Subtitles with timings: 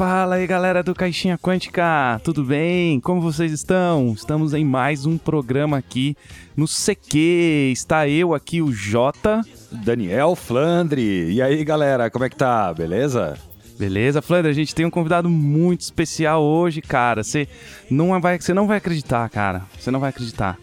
[0.00, 2.98] Fala aí galera do Caixinha Quântica, tudo bem?
[3.00, 4.14] Como vocês estão?
[4.16, 6.16] Estamos em mais um programa aqui
[6.56, 7.70] no CQ.
[7.70, 9.42] Está eu aqui, o Jota.
[9.70, 11.30] Daniel Flandre.
[11.30, 12.72] E aí galera, como é que tá?
[12.72, 13.36] Beleza?
[13.78, 17.22] Beleza, Flandre, a gente tem um convidado muito especial hoje, cara.
[17.22, 17.46] Você
[17.90, 19.64] não vai, você não vai acreditar, cara.
[19.78, 20.56] Você não vai acreditar.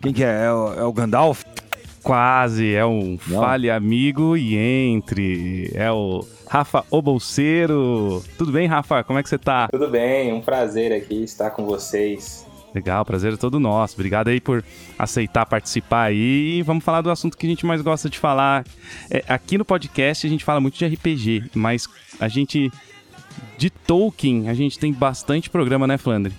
[0.00, 0.46] Quem que é?
[0.46, 1.42] É o, é o Gandalf?
[2.02, 3.42] Quase, é um não.
[3.42, 5.70] fale amigo e entre.
[5.74, 8.24] É o Rafa O Bolseiro.
[8.36, 9.04] Tudo bem, Rafa?
[9.04, 9.68] Como é que você tá?
[9.68, 12.44] Tudo bem, um prazer aqui estar com vocês.
[12.74, 13.94] Legal, prazer é todo nosso.
[13.94, 14.64] Obrigado aí por
[14.98, 16.58] aceitar participar aí.
[16.58, 18.64] E vamos falar do assunto que a gente mais gosta de falar.
[19.08, 21.86] É, aqui no podcast a gente fala muito de RPG, mas
[22.18, 22.68] a gente.
[23.56, 26.32] De Tolkien, a gente tem bastante programa, né, Flandre?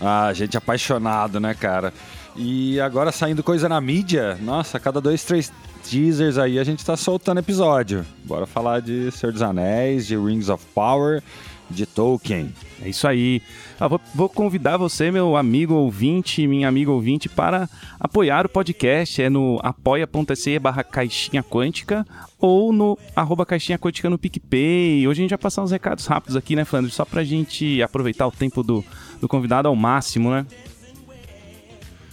[0.00, 1.92] Ah, gente apaixonado, né, cara?
[2.34, 5.52] E agora saindo coisa na mídia, nossa, cada dois, três
[5.88, 8.04] teasers aí a gente tá soltando episódio.
[8.24, 11.22] Bora falar de Senhor dos Anéis, de Rings of Power,
[11.70, 12.52] de Tolkien.
[12.82, 13.40] É isso aí.
[13.80, 19.22] Ah, vou, vou, convidar você, meu amigo ouvinte, minha amiga ouvinte, para apoiar o podcast.
[19.22, 22.06] É no apoia.se barra caixinha quântica
[22.38, 25.08] ou no arroba caixinha quântica no PicPay.
[25.08, 26.90] Hoje a gente vai passar uns recados rápidos aqui, né, Flandre?
[26.90, 28.84] Só pra gente aproveitar o tempo do,
[29.20, 30.44] do convidado ao máximo, né?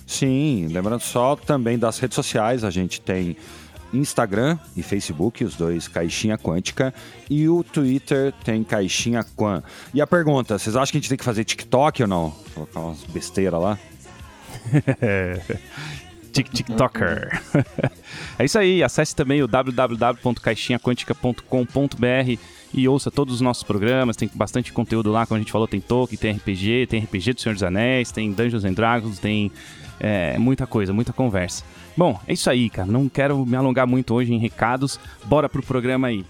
[0.08, 3.36] Sim, lembrando só também das redes sociais, a gente tem
[3.98, 6.94] Instagram e Facebook, os dois Caixinha Quântica,
[7.30, 9.62] e o Twitter tem Caixinha Quan.
[9.94, 12.34] E a pergunta, vocês acham que a gente tem que fazer TikTok ou não?
[12.54, 13.78] Colocar umas besteiras lá?
[16.32, 17.42] TikToker.
[18.38, 22.40] é isso aí, acesse também o www.caixinhaquântica.com.br
[22.74, 25.80] e ouça todos os nossos programas, tem bastante conteúdo lá, como a gente falou, tem
[25.80, 29.50] Tolkien, tem RPG, tem RPG do Senhor dos Anéis, tem Dungeons and Dragons, tem
[30.00, 31.64] é, muita coisa, muita conversa.
[31.96, 32.92] Bom, é isso aí, cara.
[32.92, 35.00] Não quero me alongar muito hoje em recados.
[35.26, 36.26] Bora pro programa aí.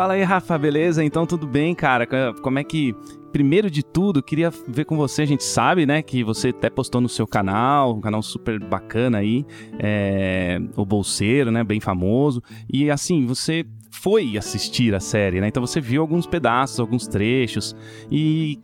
[0.00, 1.04] Fala aí, Rafa, beleza?
[1.04, 2.06] Então tudo bem, cara?
[2.40, 2.96] Como é que
[3.32, 5.22] primeiro de tudo, queria ver com você.
[5.22, 9.18] A gente sabe, né, que você até postou no seu canal, um canal super bacana
[9.18, 9.44] aí,
[9.78, 12.42] é, o Bolseiro, né, bem famoso.
[12.72, 15.48] E assim, você foi assistir a série, né?
[15.48, 17.76] Então você viu alguns pedaços, alguns trechos.
[18.10, 18.58] E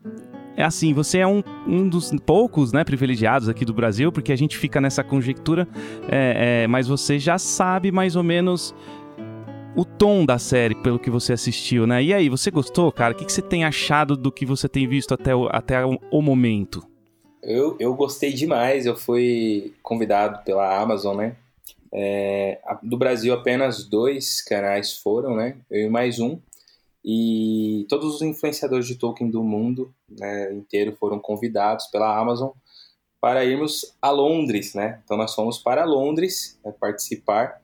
[0.57, 4.37] é assim, você é um, um dos poucos, né, privilegiados aqui do Brasil, porque a
[4.37, 5.69] gente fica nessa conjectura,
[6.09, 8.75] é, é, mas você já sabe mais ou menos
[9.77, 12.03] o tom da série, pelo que você assistiu, né?
[12.03, 13.13] E aí, você gostou, cara?
[13.13, 16.23] O que, que você tem achado do que você tem visto até o, até o
[16.23, 16.83] momento?
[17.43, 18.87] Eu, eu gostei demais.
[18.87, 21.37] Eu fui convidado pela Amazon, né?
[21.93, 25.59] É, do Brasil, apenas dois canais foram, né?
[25.71, 26.41] Eu e mais um.
[27.05, 32.51] E todos os influenciadores de Tolkien do mundo né, inteiro foram convidados pela Amazon
[33.21, 35.01] para irmos a Londres, né?
[35.05, 37.61] Então nós fomos para Londres né, participar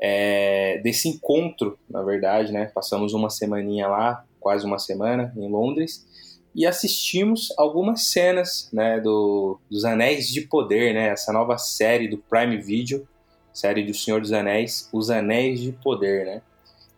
[0.00, 2.66] é, desse encontro, na verdade, né?
[2.74, 6.04] Passamos uma semaninha lá, quase uma semana, em Londres,
[6.54, 11.08] e assistimos algumas cenas, né, do, dos Anéis de Poder, né?
[11.08, 13.06] Essa nova série do Prime Video,
[13.52, 16.42] série do Senhor dos Anéis, Os Anéis de Poder, né?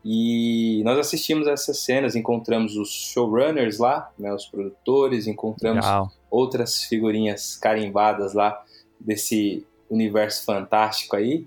[0.08, 6.12] E nós assistimos essas cenas, encontramos os showrunners lá, né, os produtores, encontramos Legal.
[6.30, 8.62] outras figurinhas carimbadas lá
[9.00, 11.44] desse universo fantástico aí.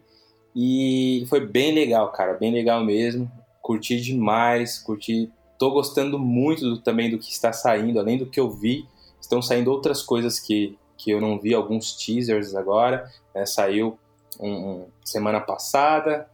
[0.55, 3.31] E foi bem legal, cara, bem legal mesmo.
[3.61, 5.31] Curti demais, curti.
[5.57, 8.87] Tô gostando muito do, também do que está saindo, além do que eu vi,
[9.19, 13.09] estão saindo outras coisas que, que eu não vi, alguns teasers agora.
[13.35, 13.45] Né?
[13.45, 13.99] Saiu
[14.39, 16.29] um, um, semana passada,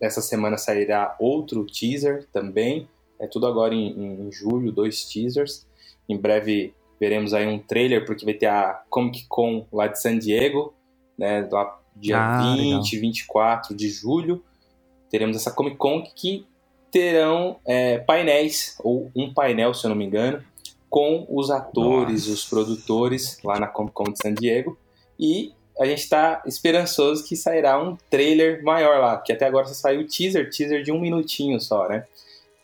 [0.00, 2.88] essa semana sairá outro teaser também.
[3.18, 5.66] É tudo agora em, em julho, dois teasers.
[6.08, 10.18] Em breve veremos aí um trailer, porque vai ter a Comic Con lá de San
[10.18, 10.74] Diego,
[11.16, 12.82] né, lá dia ah, 20, legal.
[12.82, 14.42] 24 de julho,
[15.10, 16.46] teremos essa Comic Con que
[16.90, 20.42] terão é, painéis, ou um painel, se eu não me engano,
[20.88, 22.32] com os atores, Nossa.
[22.32, 24.76] os produtores lá na Comic Con de San Diego.
[25.18, 29.74] E a gente está esperançoso que sairá um trailer maior lá, porque até agora só
[29.74, 32.04] saiu teaser, teaser de um minutinho só, né?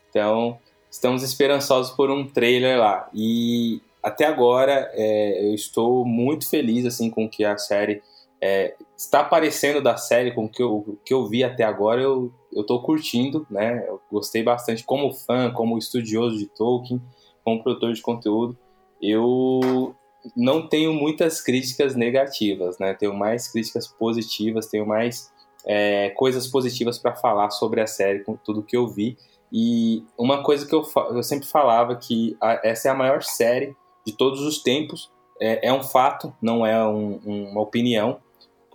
[0.09, 0.59] Então,
[0.91, 3.09] estamos esperançosos por um trailer lá.
[3.13, 8.01] E até agora é, eu estou muito feliz assim com que a série
[8.41, 12.33] é, está aparecendo da série com o que eu, que eu vi até agora, eu,
[12.51, 13.85] eu tô curtindo, né?
[13.87, 16.99] Eu gostei bastante como fã, como estudioso de Tolkien,
[17.45, 18.57] como produtor de conteúdo.
[18.99, 19.95] Eu
[20.35, 22.95] não tenho muitas críticas negativas, né?
[22.95, 25.31] Tenho mais críticas positivas, tenho mais
[25.63, 29.15] é, coisas positivas para falar sobre a série com tudo que eu vi.
[29.53, 33.75] E uma coisa que eu, eu sempre falava que a, essa é a maior série
[34.03, 35.11] de todos os tempos.
[35.39, 38.19] É, é um fato, não é um, uma opinião,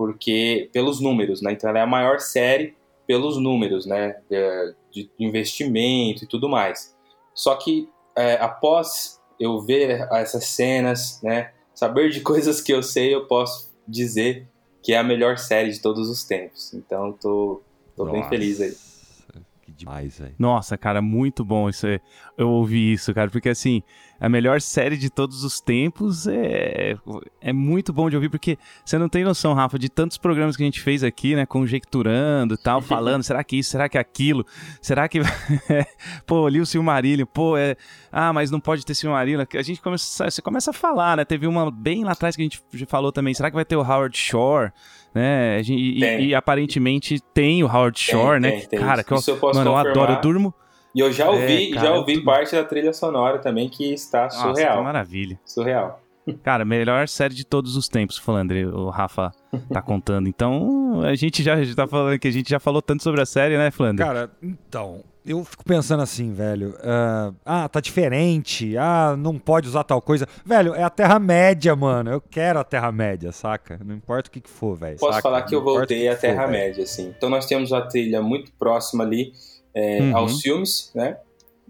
[0.02, 1.52] porque pelos números, né?
[1.52, 2.74] Então ela é a maior série
[3.06, 4.16] pelos números, né?
[4.28, 6.92] De, de investimento e tudo mais.
[7.32, 11.52] Só que é, após eu ver essas cenas, né?
[11.72, 14.48] Saber de coisas que eu sei, eu posso dizer
[14.82, 16.74] que é a melhor série de todos os tempos.
[16.74, 17.62] Então tô,
[17.96, 18.74] tô bem feliz aí
[19.76, 20.34] demais, velho.
[20.38, 21.86] Nossa, cara, muito bom isso.
[22.36, 23.82] Eu ouvi isso, cara, porque assim,
[24.22, 26.96] a melhor série de todos os tempos é,
[27.40, 30.62] é muito bom de ouvir, porque você não tem noção, Rafa, de tantos programas que
[30.62, 34.46] a gente fez aqui, né, conjecturando e tal, falando, será que isso, será que aquilo,
[34.80, 35.20] será que.
[36.24, 37.76] pô, li o Silmarillion, pô, é.
[38.12, 39.44] Ah, mas não pode ter Silmarillion.
[39.54, 41.24] A gente começa, você começa a falar, né?
[41.24, 43.82] Teve uma bem lá atrás que a gente falou também, será que vai ter o
[43.82, 44.70] Howard Shore?
[45.14, 45.60] Né?
[45.62, 48.60] E, e, e, aparentemente tem o Howard Shore, tem, né?
[48.60, 48.78] Tem, tem.
[48.78, 49.66] Cara, que eu, eu mano, confirmar.
[49.66, 50.54] eu adoro, eu durmo.
[50.94, 54.24] E eu já ouvi, é, cara, já ouvi parte da trilha sonora também que está
[54.24, 54.78] Nossa, surreal.
[54.78, 55.40] Que maravilha.
[55.44, 56.01] Surreal.
[56.42, 59.32] Cara, melhor série de todos os tempos, falando, o Rafa
[59.72, 60.28] tá contando.
[60.28, 63.26] Então, a gente já, já tá falando que a gente já falou tanto sobre a
[63.26, 64.04] série, né, Flandre?
[64.04, 66.70] Cara, então, eu fico pensando assim, velho.
[66.70, 68.76] Uh, ah, tá diferente.
[68.76, 70.26] Ah, não pode usar tal coisa.
[70.44, 72.10] Velho, é a Terra-média, mano.
[72.10, 73.80] Eu quero a Terra-média, saca?
[73.84, 74.98] Não importa o que, que for, velho.
[74.98, 75.22] Posso saca?
[75.22, 77.12] falar que eu voltei à Terra-média, assim.
[77.16, 79.32] Então, nós temos a trilha muito próxima ali
[79.74, 80.16] é, uhum.
[80.16, 81.16] aos filmes, né?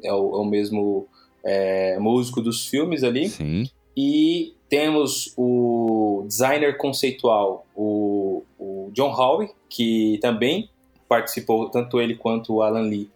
[0.02, 1.06] É o, é o mesmo
[1.44, 3.28] é, músico dos filmes ali.
[3.28, 3.64] Sim.
[3.97, 10.71] E temos o designer conceitual, o, o John Howe, que também
[11.09, 13.11] participou, tanto ele quanto o Alan Lee,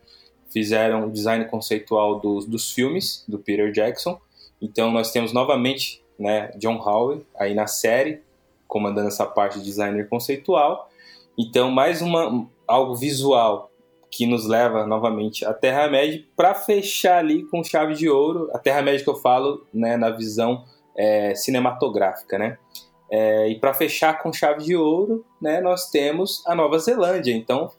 [0.51, 4.21] fizeram o design conceitual dos, dos filmes do Peter Jackson.
[4.61, 8.23] Então nós temos novamente né, John Howe aí na série,
[8.69, 10.91] comandando essa parte de designer conceitual.
[11.39, 13.71] Então mais uma algo visual
[14.17, 18.49] que nos leva novamente à Terra-média para fechar ali com chave de ouro.
[18.55, 20.65] A Terra-média que eu falo né, na visão
[20.97, 22.57] é, cinematográfica, né?
[23.13, 27.33] É, e para fechar com chave de ouro, né, nós temos a Nova Zelândia.
[27.35, 27.71] Então,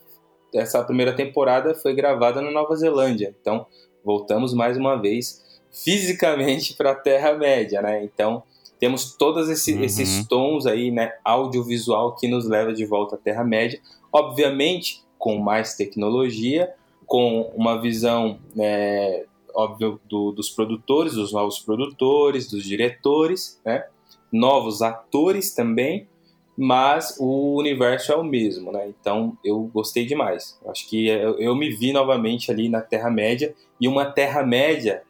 [0.53, 3.35] essa primeira temporada foi gravada na Nova Zelândia.
[3.41, 3.65] Então,
[4.05, 8.03] voltamos mais uma vez fisicamente para a Terra-média, né?
[8.03, 8.43] Então,
[8.79, 9.83] temos todos esse, uhum.
[9.83, 13.81] esses tons aí, né, audiovisual que nos leva de volta à Terra-média.
[14.13, 16.73] Obviamente, com mais tecnologia,
[17.05, 23.85] com uma visão, é, óbvio, do, dos produtores, dos novos produtores, dos diretores, né?
[24.31, 26.07] novos atores também,
[26.57, 28.89] mas o universo é o mesmo, né?
[28.89, 30.59] Então eu gostei demais.
[30.67, 35.03] Acho que eu, eu me vi novamente ali na Terra-média e uma Terra-média,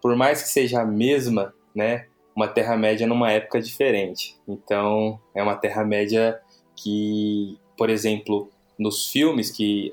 [0.00, 2.06] por mais que seja a mesma, né?
[2.34, 4.36] Uma Terra-média numa época diferente.
[4.46, 6.40] Então é uma Terra-média
[6.76, 8.48] que, por exemplo,
[8.78, 9.92] nos filmes que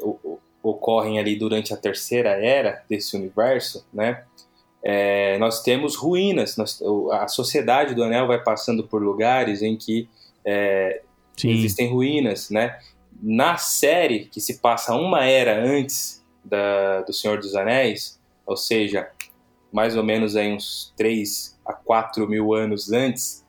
[0.62, 4.24] ocorrem ali durante a terceira era desse universo, né?
[4.81, 6.56] É, nós temos ruínas.
[6.58, 6.81] Nós,
[7.12, 10.08] a sociedade do Anel vai passando por lugares em que
[10.46, 11.02] é,
[11.44, 12.80] existem ruínas, né?
[13.22, 19.10] Na série que se passa uma era antes da, do Senhor dos Anéis, ou seja,
[19.72, 23.46] mais ou menos aí uns 3 a 4 mil anos antes,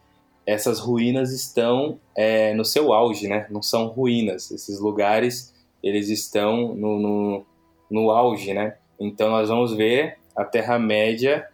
[0.50, 3.46] essas ruínas estão é, no seu auge, né?
[3.50, 4.50] Não são ruínas.
[4.50, 7.46] Esses lugares, eles estão no, no,
[7.90, 8.74] no auge, né?
[8.98, 11.46] Então nós vamos ver a Terra-média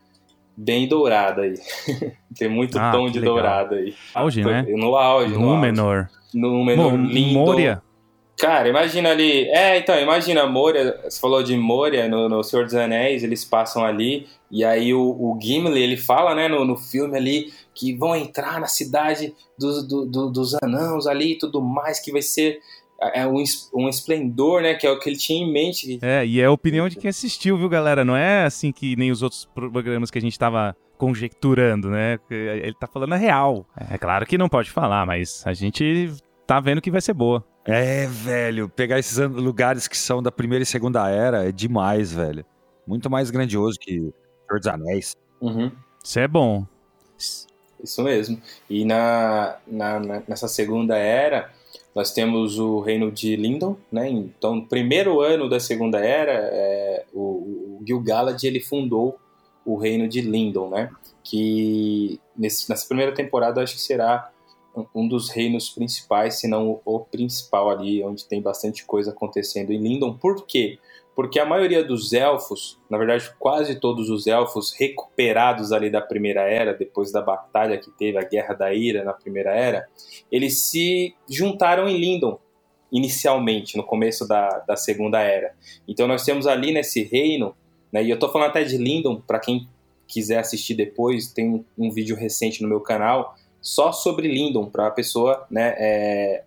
[0.57, 1.55] bem dourada aí.
[2.39, 3.35] Tem muito ah, tom de legal.
[3.35, 3.95] dourada aí.
[4.15, 4.63] Auge, né?
[4.69, 5.35] No auge.
[5.35, 6.09] No, no menor.
[6.33, 7.35] No menor lindo.
[7.35, 7.83] Moria.
[8.39, 9.49] Cara, imagina ali.
[9.49, 10.99] É, então, imagina Moria.
[11.05, 14.27] Você falou de Moria no, no Senhor dos Anéis, eles passam ali.
[14.51, 18.59] E aí o, o Gimli, ele fala, né, no, no filme ali, que vão entrar
[18.61, 22.61] na cidade dos, do, do, dos anãos ali e tudo mais, que vai ser
[22.99, 23.43] é um,
[23.75, 24.75] um esplendor, né?
[24.75, 25.99] Que é o que ele tinha em mente.
[26.01, 28.05] É, e é a opinião de quem assistiu, viu, galera?
[28.05, 32.19] Não é assim que nem os outros programas que a gente tava conjecturando, né?
[32.31, 33.67] Ele tá falando a real.
[33.91, 36.11] É claro que não pode falar, mas a gente
[36.47, 37.45] tá vendo que vai ser boa.
[37.67, 42.45] É, velho, pegar esses lugares que são da primeira e segunda era é demais, velho.
[42.87, 45.17] Muito mais grandioso que Senhor dos Anéis.
[45.41, 45.71] Uhum.
[46.03, 46.65] Isso é bom.
[47.83, 48.41] Isso mesmo.
[48.69, 51.51] E na, na, nessa segunda era,
[51.95, 54.09] nós temos o reino de Lindon, né?
[54.09, 59.19] Então, no primeiro ano da Segunda Era, é, o, o Gil-galad ele fundou
[59.65, 60.91] o reino de Lindon, né?
[61.25, 64.31] Que nesse, nessa primeira temporada acho que será
[64.95, 69.79] um dos reinos principais, se não o principal ali, onde tem bastante coisa acontecendo em
[69.79, 70.13] Lindon.
[70.13, 70.79] Por quê?
[71.17, 76.43] Porque a maioria dos elfos, na verdade quase todos os elfos recuperados ali da Primeira
[76.43, 79.89] Era, depois da batalha que teve, a Guerra da Ira na Primeira Era,
[80.31, 82.39] eles se juntaram em Lindon.
[82.93, 85.55] inicialmente, no começo da, da Segunda Era.
[85.89, 87.57] Então nós temos ali nesse reino,
[87.91, 89.67] né, e eu estou falando até de Lindon, para quem
[90.07, 94.87] quiser assistir depois, tem um, um, vídeo recente no meu canal só sobre Lindon, para
[94.87, 96.45] a pessoa né, é,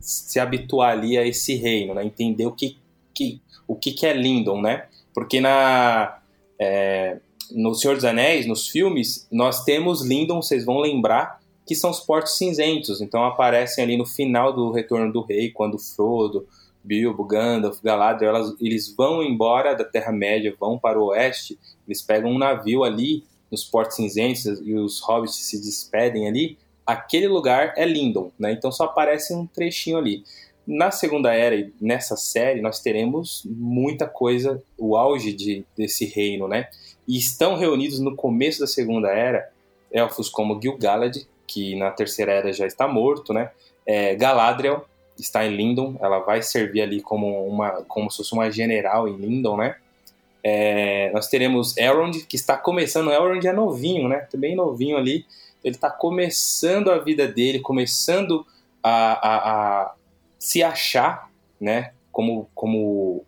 [0.00, 2.78] se habituar ali a esse reino, né, entender o que,
[3.12, 4.86] que, o que, que é Lindon, né?
[5.14, 6.18] Porque na,
[6.58, 7.18] é,
[7.50, 12.00] no Senhor dos Anéis, nos filmes, nós temos Lindon, vocês vão lembrar, que são os
[12.00, 13.00] portos cinzentos.
[13.00, 16.46] Então aparecem ali no final do Retorno do Rei, quando Frodo,
[16.82, 22.30] Bilbo, Gandalf, Galadriel, elas, eles vão embora da Terra-média, vão para o oeste, eles pegam
[22.30, 26.58] um navio ali nos portos cinzentos e os hobbits se despedem ali.
[26.84, 28.52] Aquele lugar é Lindon, né?
[28.52, 30.24] Então só aparece um trechinho ali.
[30.66, 36.68] Na Segunda Era, nessa série, nós teremos muita coisa, o auge de, desse reino, né?
[37.06, 39.50] E estão reunidos no começo da Segunda Era
[39.90, 41.16] elfos como Gil-galad,
[41.46, 43.50] que na Terceira Era já está morto, né?
[43.84, 44.86] É, Galadriel
[45.18, 49.16] está em Lindon, ela vai servir ali como uma, como se fosse uma general em
[49.16, 49.76] Lindon, né?
[50.44, 54.26] É, nós teremos Elrond, que está começando, Elrond é novinho, né?
[54.30, 55.24] Também novinho ali,
[55.62, 58.44] ele está começando a vida dele, começando
[58.82, 59.94] a, a, a
[60.42, 61.30] se achar,
[61.60, 61.92] né?
[62.10, 63.24] Como, como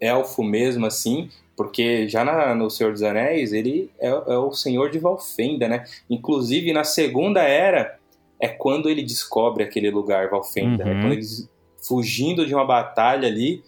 [0.00, 4.90] elfo mesmo, assim, porque já na, no Senhor dos Anéis, ele é, é, o senhor
[4.90, 5.84] de Valfenda, né?
[6.08, 7.98] Inclusive, na Segunda Era,
[8.38, 10.84] é quando ele descobre aquele lugar, Valfenda.
[10.84, 10.92] Né?
[10.92, 11.00] Uhum.
[11.00, 11.50] Quando eles,
[11.82, 13.64] fugindo de uma batalha ali,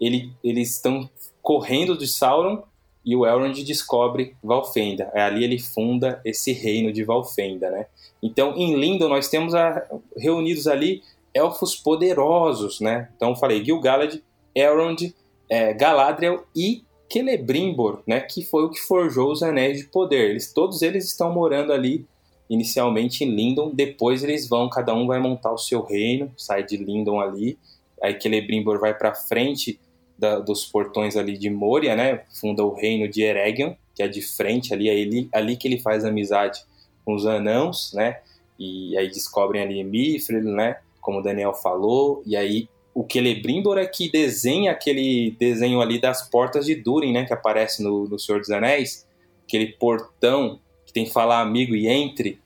[0.00, 1.10] ele, eles estão
[1.42, 2.62] correndo de Sauron
[3.04, 5.10] e o Elrond descobre Valfenda.
[5.14, 7.86] É ali ele funda esse reino de Valfenda, né?
[8.22, 11.02] Então, em Lindon, nós temos a, reunidos ali
[11.36, 13.10] elfos poderosos, né?
[13.14, 14.20] Então, falei Gil-galad,
[14.54, 15.14] Elrond,
[15.50, 20.30] é, Galadriel e Celebrimbor, né, que foi o que forjou os Anéis de Poder.
[20.30, 22.04] Eles, todos eles estão morando ali
[22.48, 26.76] inicialmente em Lindon, depois eles vão, cada um vai montar o seu reino, sai de
[26.76, 27.58] Lindon ali,
[28.02, 29.80] aí Celebrimbor vai para frente
[30.18, 34.22] da, dos portões ali de Moria, né, funda o reino de Eregion, que é de
[34.22, 36.64] frente ali, é ali, ali que ele faz amizade
[37.04, 38.20] com os anãos, né,
[38.58, 40.76] e aí descobrem ali Mithril, né,
[41.06, 46.28] como o Daniel falou, e aí o Celebrimbor é que desenha aquele desenho ali das
[46.28, 47.24] portas de Durin, né?
[47.24, 49.06] Que aparece no, no Senhor dos Anéis.
[49.44, 52.40] Aquele portão que tem que falar amigo e entre.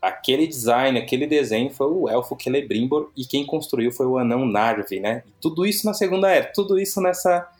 [0.00, 5.00] Aquele design, aquele desenho foi o elfo Celebrimbor e quem construiu foi o anão Narvi,
[5.00, 5.24] né?
[5.26, 7.50] E tudo isso na Segunda Era, tudo isso nessa,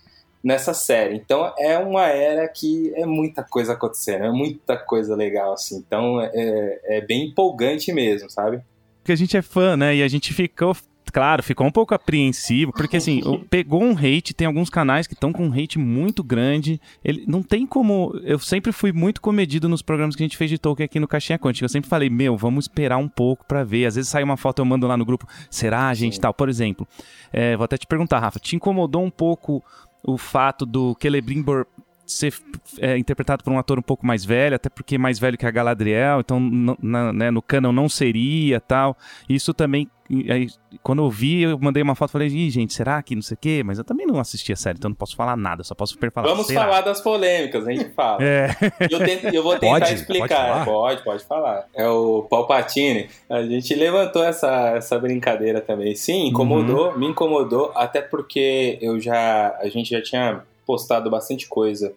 [0.43, 1.17] nessa série.
[1.17, 5.79] Então é uma era que é muita coisa acontecendo, é muita coisa legal, assim.
[5.79, 8.63] Então é, é bem empolgante mesmo, sabe?
[9.05, 9.97] Porque a gente é fã, né?
[9.97, 10.75] E a gente ficou
[11.13, 13.21] claro, ficou um pouco apreensivo, porque assim,
[13.51, 16.81] pegou um hate, tem alguns canais que estão com um hate muito grande.
[17.05, 18.19] Ele não tem como.
[18.25, 21.07] Eu sempre fui muito comedido nos programas que a gente fez de Tolkien aqui no
[21.07, 21.67] Caixinha Quântica.
[21.67, 23.85] Eu sempre falei, meu, vamos esperar um pouco para ver.
[23.85, 26.23] Às vezes sai uma foto, eu mando lá no grupo, será, gente, Sim.
[26.23, 26.33] tal.
[26.33, 26.89] Por exemplo,
[27.31, 29.63] é, vou até te perguntar, Rafa, te incomodou um pouco
[30.03, 31.67] o fato do Celebrimbor
[32.07, 32.35] ser
[32.79, 35.51] é, interpretado por um ator um pouco mais velho, até porque mais velho que a
[35.51, 38.97] Galadriel, então na, né, no canon não seria tal.
[39.29, 39.89] Isso também,
[40.31, 40.49] aí,
[40.83, 43.35] quando eu vi, eu mandei uma foto e falei, Ih, gente, será que não sei
[43.35, 43.63] o quê?
[43.65, 46.29] Mas eu também não assisti a série, então não posso falar nada, só posso falar.
[46.29, 46.65] Vamos será?
[46.65, 48.23] falar das polêmicas, a gente fala.
[48.23, 48.49] É.
[48.91, 50.65] Eu, tento, eu, vou tentar pode, explicar.
[50.65, 51.67] Pode, pode, pode, falar.
[51.75, 53.09] É o Palpatine.
[53.31, 55.95] A gente levantou essa, essa brincadeira também.
[55.95, 56.99] Sim, incomodou, uhum.
[56.99, 59.57] me incomodou, até porque eu já.
[59.61, 61.95] A gente já tinha postado bastante coisa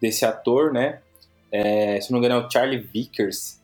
[0.00, 1.00] desse ator, né?
[1.50, 3.60] É, se não me engano é o Charlie Vickers.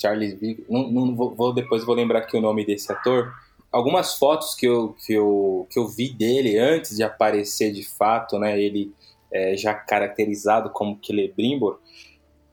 [0.00, 0.68] Charlie Vickers.
[0.68, 3.32] Não, não vou, vou, depois vou lembrar aqui o nome desse ator.
[3.70, 8.38] Algumas fotos que eu, que eu, que eu vi dele antes de aparecer de fato,
[8.38, 8.60] né?
[8.60, 8.92] Ele
[9.32, 11.78] é, já caracterizado como Celebrimbor,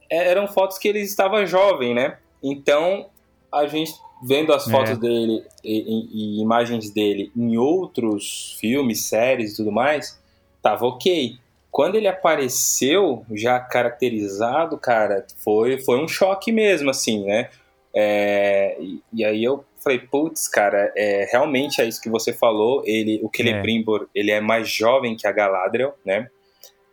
[0.09, 2.17] é, eram fotos que ele estava jovem, né?
[2.41, 3.07] Então
[3.51, 4.95] a gente vendo as fotos é.
[4.95, 10.19] dele e, e, e, imagens dele em outros filmes, séries e tudo mais,
[10.63, 11.37] tava ok.
[11.69, 17.49] Quando ele apareceu, já caracterizado, cara, foi, foi um choque mesmo, assim, né?
[17.93, 22.81] É, e, e, aí eu falei, putz, cara, é, realmente é isso que você falou.
[22.85, 24.19] Ele, o Celebrimbor, é.
[24.19, 26.29] ele é mais jovem que a Galadriel, né?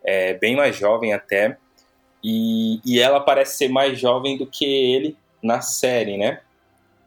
[0.02, 1.56] É bem mais jovem até.
[2.22, 6.40] E, e ela parece ser mais jovem do que ele na série, né?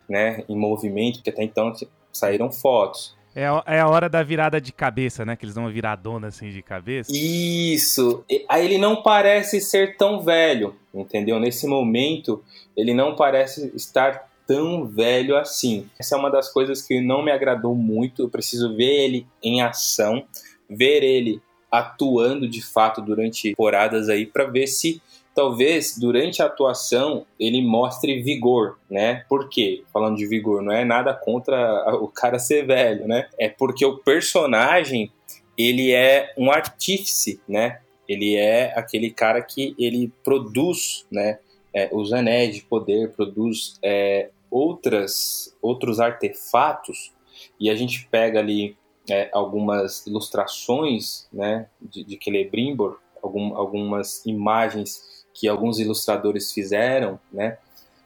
[0.08, 0.43] né?
[0.48, 1.74] Em movimento, porque até então
[2.12, 3.15] saíram fotos.
[3.35, 5.35] É a, é a hora da virada de cabeça, né?
[5.35, 7.11] Que eles dão uma viradona assim de cabeça.
[7.11, 8.23] Isso.
[8.47, 11.39] Aí ele não parece ser tão velho, entendeu?
[11.39, 12.43] Nesse momento,
[12.77, 15.87] ele não parece estar tão velho assim.
[15.99, 18.21] Essa é uma das coisas que não me agradou muito.
[18.21, 20.25] Eu preciso ver ele em ação,
[20.69, 25.01] ver ele atuando de fato durante temporadas aí para ver se
[25.33, 29.25] talvez durante a atuação ele mostre vigor, né?
[29.27, 29.83] Por quê?
[29.91, 33.27] Falando de vigor, não é nada contra o cara ser velho, né?
[33.39, 35.11] É porque o personagem
[35.57, 37.79] ele é um artífice, né?
[38.07, 41.39] Ele é aquele cara que ele produz, né?
[41.73, 47.11] É, os anéis de poder, produz é, outras outros artefatos
[47.59, 48.77] e a gente pega ali
[49.09, 51.67] é, algumas ilustrações, né?
[51.81, 57.57] De, de Celebrimbor, algum, algumas imagens que alguns ilustradores fizeram, né?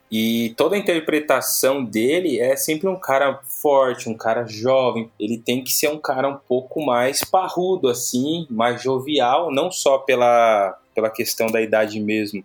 [0.10, 5.12] E toda a interpretação dele é sempre um cara forte, um cara jovem.
[5.20, 9.98] Ele tem que ser um cara um pouco mais parrudo, assim, mais jovial, não só
[9.98, 12.42] pela, pela questão da idade mesmo,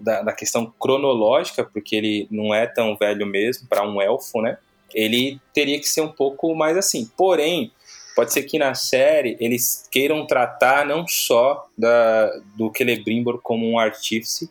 [0.00, 4.56] da, da questão cronológica, porque ele não é tão velho mesmo para um elfo, né?
[4.94, 7.10] Ele teria que ser um pouco mais assim.
[7.16, 7.72] Porém,
[8.14, 13.78] pode ser que na série eles queiram tratar não só da, do Celebrimbor como um
[13.78, 14.50] artífice,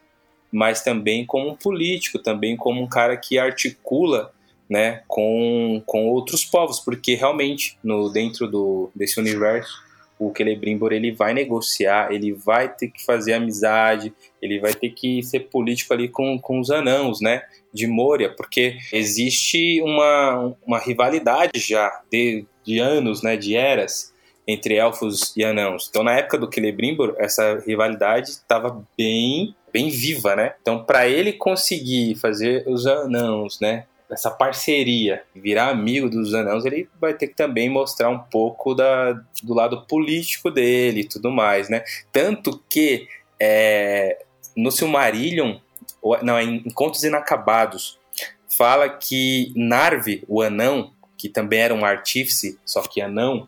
[0.52, 4.32] mas também como um político, também como um cara que articula
[4.70, 9.92] né, com, com outros povos, porque realmente no dentro do, desse universo
[10.22, 15.24] o Celebrimbor ele vai negociar, ele vai ter que fazer amizade, ele vai ter que
[15.24, 17.42] ser político ali com, com os anãos, né?
[17.74, 23.38] De Moria, porque existe uma, uma rivalidade já de, de anos, né?
[23.38, 24.12] De eras
[24.48, 25.88] entre elfos e anãos.
[25.90, 30.54] Então, na época do Celebrimbor, essa rivalidade estava bem bem viva, né?
[30.62, 36.90] Então, para ele conseguir fazer os anãos, né, essa parceria, virar amigo dos anãos, ele
[37.00, 41.70] vai ter que também mostrar um pouco da, do lado político dele e tudo mais,
[41.70, 41.84] né?
[42.12, 43.08] Tanto que
[43.40, 44.26] é,
[44.56, 45.58] no Silmarillion,
[46.22, 47.98] não, em Contos Inacabados,
[48.50, 53.48] fala que Narvi, o anão, que também era um artífice, só que anão,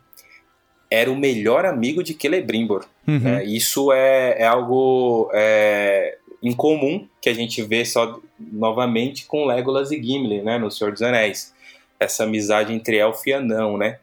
[0.92, 2.86] era o melhor amigo de Celebrimbor.
[3.08, 3.20] Uhum.
[3.20, 3.44] Né?
[3.46, 9.96] Isso é, é algo é, incomum que a gente vê só novamente com Legolas e
[9.96, 11.52] Gimli, né, no Senhor dos Anéis.
[12.00, 13.98] Essa amizade entre elfo e anão, né?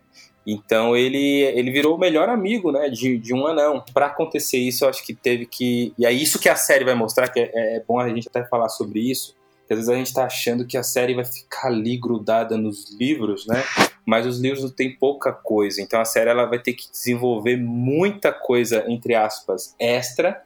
[0.45, 3.85] Então ele, ele virou o melhor amigo, né, de, de um anão.
[3.95, 6.95] Para acontecer isso, eu acho que teve que e é isso que a série vai
[6.95, 9.37] mostrar que é, é bom a gente até falar sobre isso.
[9.71, 13.47] Às vezes a gente está achando que a série vai ficar ali grudada nos livros,
[13.47, 13.63] né?
[14.05, 15.81] Mas os livros tem pouca coisa.
[15.81, 20.43] Então a série ela vai ter que desenvolver muita coisa entre aspas extra,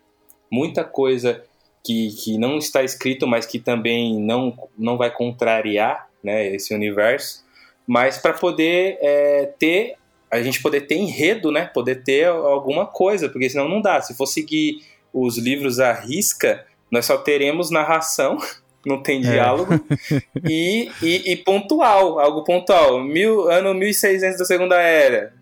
[0.51, 1.43] muita coisa
[1.85, 7.45] que, que não está escrito, mas que também não, não vai contrariar né, esse universo,
[7.87, 9.97] mas para poder é, ter,
[10.31, 14.01] a gente poder ter enredo, né, poder ter alguma coisa, porque senão não dá.
[14.01, 14.83] Se for seguir
[15.13, 18.39] os livros à risca, nós só teremos narração,
[18.87, 19.33] não tem é.
[19.33, 20.23] diálogo, é.
[20.49, 23.03] e, e, e, pontual, algo pontual.
[23.03, 25.33] Mil, ano 1600 da Segunda Era,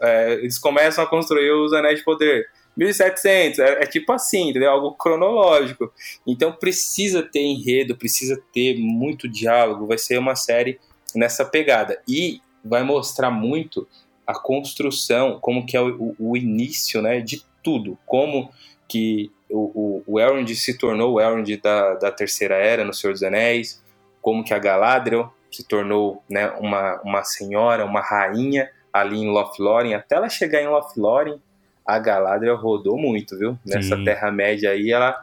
[0.00, 4.70] é, eles começam a construir os Anéis de Poder 1700, é, é tipo assim, entendeu?
[4.70, 5.92] Algo cronológico.
[6.26, 10.78] Então precisa ter enredo, precisa ter muito diálogo, vai ser uma série
[11.14, 12.00] nessa pegada.
[12.06, 13.86] E vai mostrar muito
[14.26, 18.50] a construção, como que é o, o início né, de tudo, como
[18.88, 23.22] que o, o, Elrond se tornou o Elrond da, da Terceira Era no Senhor dos
[23.22, 23.82] Anéis,
[24.22, 29.94] como que a Galadriel se tornou né, uma, uma senhora, uma rainha ali em Lothlórien,
[29.94, 31.40] até ela chegar em Lothlórien,
[31.86, 33.58] a Galadriel rodou muito, viu?
[33.66, 35.20] Nessa Terra-média aí, ela,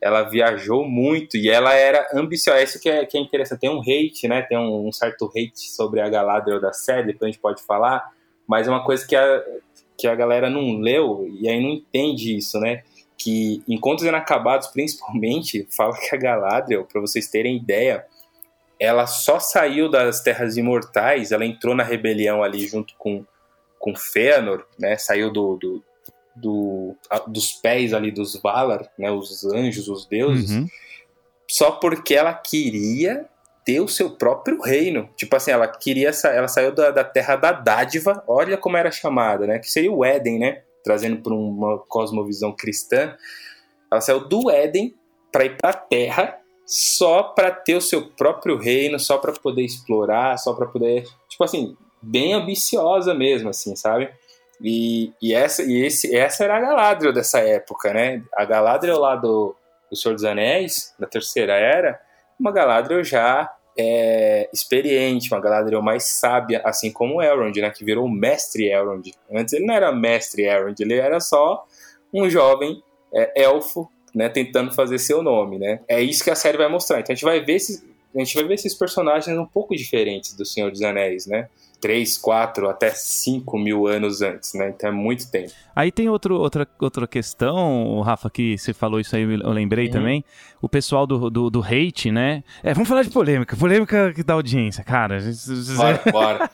[0.00, 2.62] ela viajou muito e ela era ambiciosa.
[2.62, 3.60] Isso que é, que é interessante.
[3.60, 4.42] Tem um hate, né?
[4.42, 8.10] Tem um, um, certo hate sobre a Galadriel da série, depois a gente pode falar,
[8.46, 9.44] mas é uma coisa que a,
[9.96, 12.82] que a galera não leu e aí não entende isso, né?
[13.18, 18.06] Que Encontros Inacabados, principalmente, fala que a Galadriel, para vocês terem ideia,
[18.80, 23.24] ela só saiu das Terras Imortais, ela entrou na rebelião ali junto com,
[23.78, 24.96] com Fëanor, né?
[24.96, 25.84] Saiu do, do
[26.40, 30.66] do, a, dos pés ali dos Valar, né, os anjos, os deuses, uhum.
[31.48, 33.26] só porque ela queria
[33.64, 35.10] ter o seu próprio reino.
[35.16, 39.46] Tipo assim, ela queria ela saiu da, da terra da dádiva, olha como era chamada,
[39.46, 43.14] né, que seria o Éden, né, trazendo para uma cosmovisão cristã.
[43.90, 44.94] Ela saiu do Éden
[45.30, 49.62] para ir para a terra só para ter o seu próprio reino, só para poder
[49.62, 54.10] explorar, só para poder, tipo assim, bem ambiciosa mesmo, assim, sabe?
[54.62, 58.22] E, e, essa, e esse, essa era a Galadriel dessa época, né?
[58.34, 59.54] A Galadriel lá do,
[59.90, 62.00] do Senhor dos Anéis, da Terceira Era,
[62.40, 67.70] uma Galadriel já é, experiente, uma Galadriel mais sábia, assim como o Elrond, né?
[67.70, 69.12] Que virou o Mestre Elrond.
[69.32, 71.64] Antes ele não era Mestre Elrond, ele era só
[72.12, 72.82] um jovem
[73.14, 74.28] é, elfo, né?
[74.28, 75.80] Tentando fazer seu nome, né?
[75.86, 76.98] É isso que a série vai mostrar.
[76.98, 80.34] Então a gente vai ver esses, a gente vai ver esses personagens um pouco diferentes
[80.34, 81.48] do Senhor dos Anéis, né?
[81.80, 84.72] 3, 4, até 5 mil anos antes, né?
[84.76, 85.52] Então é muito tempo.
[85.78, 89.92] Aí tem outro, outra, outra questão, Rafa, que você falou isso aí, eu lembrei uhum.
[89.92, 90.24] também.
[90.60, 92.42] O pessoal do, do, do, hate, né?
[92.64, 93.56] É, vamos falar de polêmica.
[93.56, 95.20] Polêmica que dá audiência, cara.
[95.78, 96.50] Bora, bora.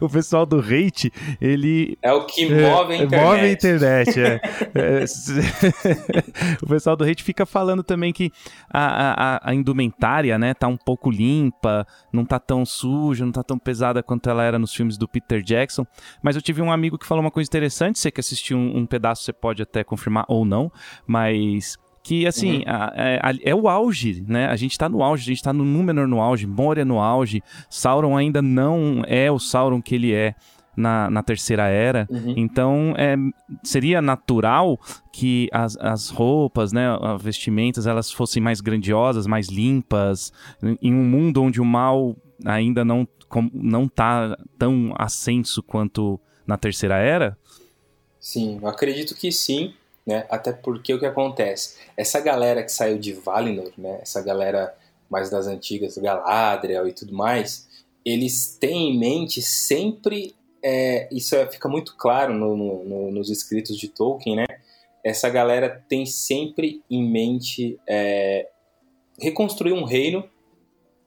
[0.00, 1.98] o pessoal do hate, ele.
[2.00, 3.26] É o que move a é, internet.
[3.26, 4.40] Move a internet, é.
[4.74, 5.04] é
[6.64, 8.32] o pessoal do hate fica falando também que
[8.72, 13.42] a, a, a indumentária, né, tá um pouco limpa, não tá tão suja, não tá
[13.42, 15.86] tão pesada quanto ela era nos filmes do Peter Jackson.
[16.22, 18.86] Mas eu tive um amigo que falou uma coisa interessante, você que assistiu um, um
[18.86, 20.70] pedaço, você pode até confirmar ou não,
[21.06, 22.64] mas que assim uhum.
[22.66, 24.46] a, a, é, a, é o auge, né?
[24.46, 27.42] A gente tá no auge, a gente tá no Númenor no auge, Moria no auge,
[27.70, 30.34] Sauron ainda não é o Sauron que ele é
[30.76, 32.06] na, na terceira era.
[32.10, 32.34] Uhum.
[32.36, 33.14] Então, é,
[33.62, 34.78] seria natural
[35.12, 40.32] que as, as roupas, né, as vestimentas, elas fossem mais grandiosas, mais limpas,
[40.80, 43.06] em um mundo onde o mal ainda não
[43.54, 47.38] não tá tão ascenso quanto na terceira era?
[48.22, 49.74] Sim, eu acredito que sim,
[50.06, 50.24] né?
[50.30, 51.76] Até porque o que acontece?
[51.96, 53.98] Essa galera que saiu de Valinor, né?
[54.00, 54.72] Essa galera
[55.10, 57.68] mais das antigas, Galadriel e tudo mais,
[58.06, 63.76] eles têm em mente sempre, é, isso é, fica muito claro no, no, nos escritos
[63.76, 64.46] de Tolkien, né?
[65.04, 68.48] Essa galera tem sempre em mente é,
[69.20, 70.24] reconstruir um reino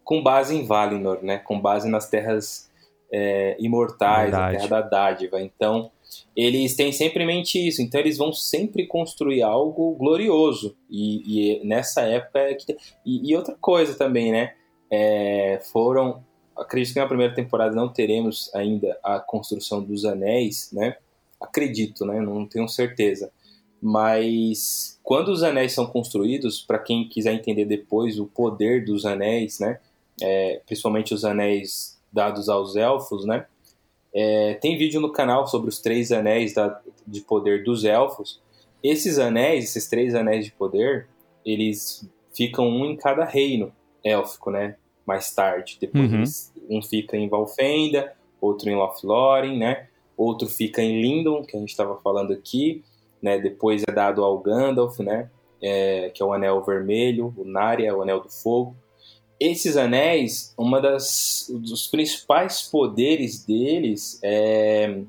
[0.03, 1.37] com base em Valinor, né?
[1.37, 2.69] Com base nas terras
[3.09, 4.57] é, imortais, Verdade.
[4.57, 5.41] a terra da dádiva.
[5.41, 5.89] Então,
[6.35, 7.81] eles têm sempre em mente isso.
[7.81, 10.75] Então, eles vão sempre construir algo glorioso.
[10.89, 12.39] E, e nessa época...
[12.39, 12.75] É que...
[13.05, 14.53] E, e, outra coisa também, né?
[14.89, 16.23] É, foram...
[16.55, 20.95] Acredito que na primeira temporada não teremos ainda a construção dos anéis, né?
[21.39, 22.21] Acredito, né?
[22.21, 23.29] Não tenho certeza.
[23.81, 29.59] Mas quando os anéis são construídos, para quem quiser entender depois o poder dos anéis,
[29.59, 29.79] né?
[30.21, 33.45] é, principalmente os anéis dados aos elfos, né?
[34.15, 38.41] É, tem vídeo no canal sobre os três anéis da, de poder dos elfos.
[38.81, 41.09] Esses anéis, esses três anéis de poder,
[41.45, 44.77] eles ficam um em cada reino élfico, né?
[45.05, 45.77] Mais tarde.
[45.81, 46.19] Depois uhum.
[46.19, 49.89] eles, um fica em Valfenda, outro em Lothlórien, né?
[50.15, 52.83] Outro fica em Lindon, que a gente estava falando aqui,
[53.21, 53.37] né?
[53.37, 55.29] Depois é dado ao Gandalf, né?
[55.61, 58.75] É, que é o Anel Vermelho, o Narya, o Anel do Fogo
[59.39, 65.01] esses anéis, uma das dos principais poderes deles é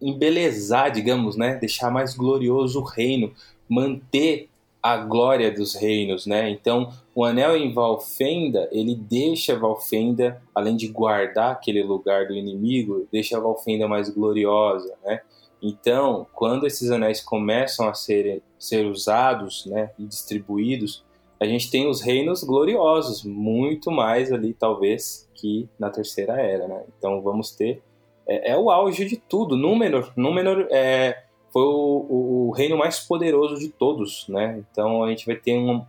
[0.00, 3.32] embelezar, digamos, né, deixar mais glorioso o reino,
[3.68, 4.48] manter
[4.82, 6.50] a glória dos reinos, né?
[6.50, 13.06] Então, o anel em Valfenda, ele deixa Valfenda, além de guardar aquele lugar do inimigo,
[13.12, 15.20] deixa Valfenda mais gloriosa, né?
[15.62, 21.04] Então, quando esses anéis começam a ser, ser usados, né, e distribuídos,
[21.42, 26.84] a gente tem os reinos gloriosos, muito mais ali, talvez, que na terceira era, né?
[26.96, 27.82] Então vamos ter.
[28.28, 29.56] É, é o auge de tudo.
[29.56, 34.64] Númenor, Númenor é, foi o, o, o, reino mais poderoso de todos, né?
[34.70, 35.84] Então a gente vai ter um,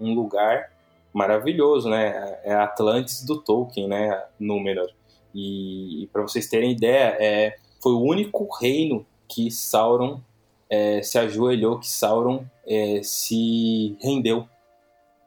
[0.00, 0.72] um lugar
[1.12, 2.40] maravilhoso, né?
[2.42, 4.24] É Atlantis do Tolkien, né?
[4.40, 4.90] Númenor.
[5.32, 10.20] E, e para vocês terem ideia, é, foi o único reino que Sauron
[10.68, 14.48] é, se ajoelhou, que Sauron é, se rendeu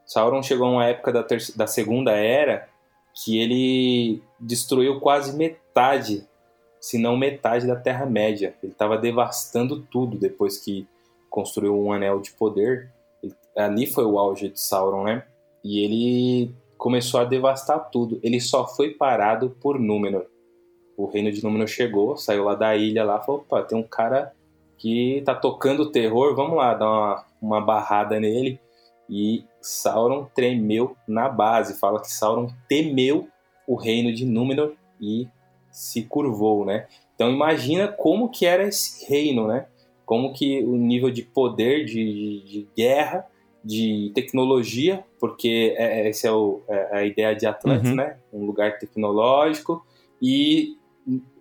[0.05, 2.67] Sauron chegou a uma época da, da Segunda Era
[3.13, 6.27] que ele destruiu quase metade,
[6.79, 8.55] se não metade da Terra-média.
[8.61, 10.87] Ele estava devastando tudo depois que
[11.29, 12.91] construiu um anel de poder.
[13.55, 15.23] Ali foi o auge de Sauron, né?
[15.63, 18.19] E ele começou a devastar tudo.
[18.21, 20.25] Ele só foi parado por Númenor.
[20.97, 24.33] O reino de Númenor chegou, saiu lá da ilha lá, falou, opa, tem um cara
[24.77, 28.59] que tá tocando terror, vamos lá, dar uma, uma barrada nele.
[29.09, 31.79] E Sauron tremeu na base.
[31.79, 33.27] Fala que Sauron temeu
[33.67, 35.27] o reino de Númenor e
[35.71, 36.87] se curvou, né?
[37.15, 39.65] Então imagina como que era esse reino, né?
[40.05, 43.25] Como que o nível de poder, de, de, guerra,
[43.63, 47.95] de tecnologia, porque é, é essa é, o, é, a ideia de Atlantis, uhum.
[47.95, 48.17] né?
[48.31, 49.85] Um lugar tecnológico
[50.21, 50.77] e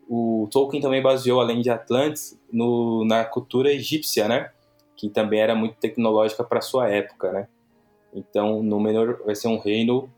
[0.09, 4.51] o Tolkien também baseou, além de Atlantis, no, na cultura egípcia, né?
[5.03, 7.49] Que também era muito tecnológica para sua época, né?
[8.15, 10.09] Então, Númenor vai ser um reino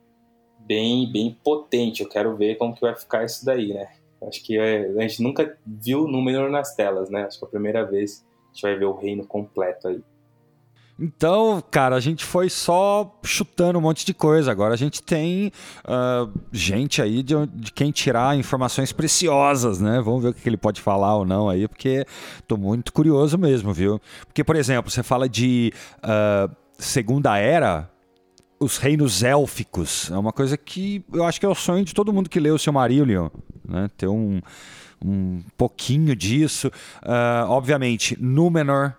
[0.59, 2.03] bem, bem potente.
[2.03, 3.89] Eu quero ver como que vai ficar isso daí, né?
[4.29, 7.25] Acho que é, a gente nunca viu Númenor nas telas, né?
[7.25, 10.05] Acho que é a primeira vez a gente vai ver o reino completo aí.
[10.99, 14.51] Então, cara, a gente foi só chutando um monte de coisa.
[14.51, 15.51] Agora a gente tem
[15.85, 20.01] uh, gente aí de, de, quem tirar informações preciosas, né?
[20.01, 22.07] Vamos ver o que ele pode falar ou não aí, porque
[22.47, 24.01] tô muito curioso mesmo, viu?
[24.27, 27.91] Porque, por exemplo, você fala de uh, Segunda Era,
[28.61, 30.13] os reinos élficos.
[30.13, 32.51] É uma coisa que eu acho que é o sonho de todo mundo que lê
[32.51, 33.31] o Silmarillion,
[33.69, 33.91] né?
[33.97, 34.41] Ter um,
[35.05, 36.69] um pouquinho disso.
[37.03, 38.95] Uh, obviamente, Númenor,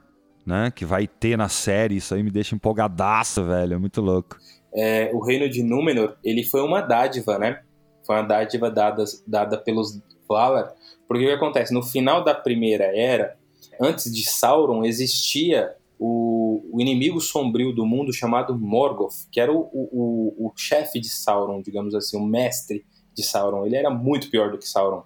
[0.45, 0.71] né?
[0.71, 4.37] Que vai ter na série, isso aí me deixa empolgadaço, velho, é muito louco.
[4.73, 7.61] É, o reino de Númenor, ele foi uma dádiva, né?
[8.05, 10.73] Foi uma dádiva dada, dada pelos Valar.
[11.07, 11.73] Porque o que acontece?
[11.73, 13.37] No final da Primeira Era,
[13.79, 19.69] antes de Sauron, existia o, o inimigo sombrio do mundo chamado Morgoth, que era o,
[19.71, 23.65] o, o chefe de Sauron, digamos assim, o mestre de Sauron.
[23.65, 25.03] Ele era muito pior do que Sauron,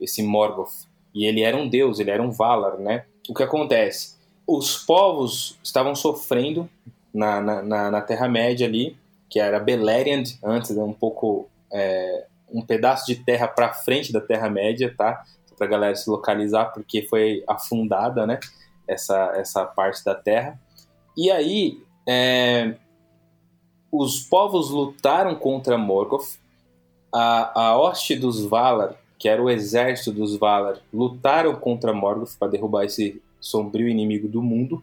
[0.00, 0.88] esse Morgoth.
[1.14, 3.04] E ele era um deus, ele era um Valar, né?
[3.28, 4.11] O que acontece?
[4.46, 6.68] Os povos estavam sofrendo
[7.12, 8.96] na, na, na Terra-média ali,
[9.30, 11.48] que era Beleriand, antes, né, um pouco...
[11.72, 15.24] É, um pedaço de terra para frente da Terra-média, tá?
[15.56, 18.38] Para galera se localizar, porque foi afundada, né?
[18.86, 20.58] essa, essa parte da terra.
[21.16, 22.74] E aí, é,
[23.90, 26.38] os povos lutaram contra Morgoth,
[27.12, 32.48] a, a hoste dos Valar, que era o exército dos Valar, lutaram contra Morgoth para
[32.48, 34.82] derrubar esse sombrio inimigo do mundo,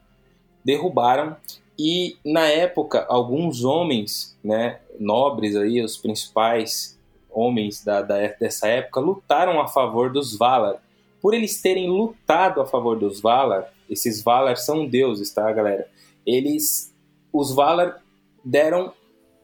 [0.64, 1.36] derrubaram
[1.80, 7.00] e na época alguns homens, né, nobres aí, os principais
[7.32, 10.84] homens da, da, dessa época lutaram a favor dos Valar.
[11.22, 15.88] Por eles terem lutado a favor dos Valar, esses Valar são deuses, tá, galera?
[16.26, 16.94] Eles,
[17.32, 18.02] os Valar
[18.44, 18.94] deram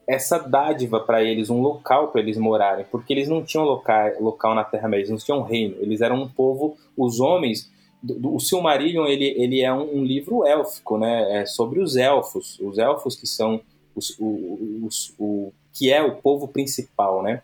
[0.08, 4.54] essa dádiva para eles, um local para eles morarem, porque eles não tinham local, local
[4.54, 7.72] na Terra-média, eles não tinham reino, eles eram um povo, os homens,
[8.06, 12.60] do, o Silmarillion, ele, ele é um, um, livro élfico, né, é sobre os elfos,
[12.60, 13.62] os elfos que são
[13.96, 17.42] os, os, o, que é o povo principal, né,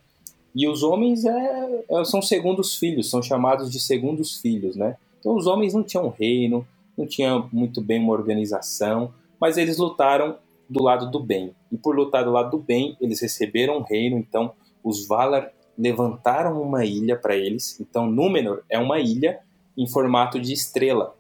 [0.54, 5.36] e os homens é, é, são segundos filhos, são chamados de segundos filhos, né, então
[5.36, 6.66] os homens não tinham reino,
[6.98, 10.38] não tinha muito bem uma organização, mas eles lutaram
[10.70, 11.54] do lado do bem.
[11.72, 14.52] E por lutar do lado do bem, eles receberam um reino, então
[14.84, 17.80] os Valar levantaram uma ilha para eles.
[17.80, 19.40] Então Númenor é uma ilha
[19.82, 21.16] em formato de estrela.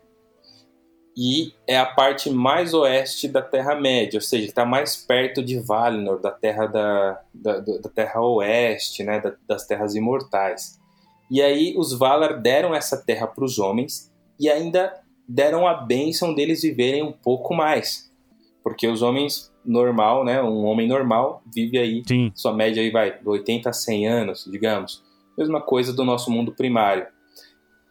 [1.17, 6.19] E é a parte mais oeste da Terra-média, ou seja, está mais perto de Valinor,
[6.19, 10.79] da Terra da, da, da Terra Oeste, né, da, das Terras Imortais.
[11.29, 14.93] E aí os Valar deram essa terra para os homens e ainda
[15.27, 18.11] deram a bênção deles viverem um pouco mais.
[18.63, 22.31] Porque os homens normal, né, um homem normal vive aí, Sim.
[22.35, 25.03] sua média aí vai 80 a 100 anos, digamos.
[25.37, 27.07] Mesma coisa do nosso mundo primário.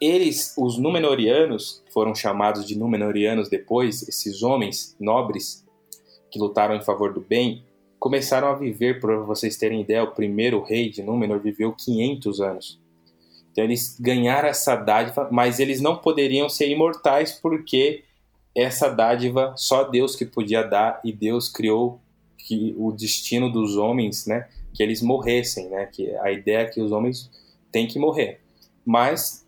[0.01, 5.65] Eles, os Númenóreanos, foram chamados de Númenóreanos depois, esses homens nobres
[6.31, 7.63] que lutaram em favor do bem,
[7.99, 12.81] começaram a viver, para vocês terem ideia, o primeiro rei de Númenor viveu 500 anos.
[13.53, 18.05] Então eles ganharam essa dádiva, mas eles não poderiam ser imortais porque
[18.55, 22.01] essa dádiva só Deus que podia dar e Deus criou
[22.39, 26.81] que o destino dos homens, né, que eles morressem, né, que a ideia é que
[26.81, 27.31] os homens
[27.71, 28.41] têm que morrer.
[28.85, 29.47] Mas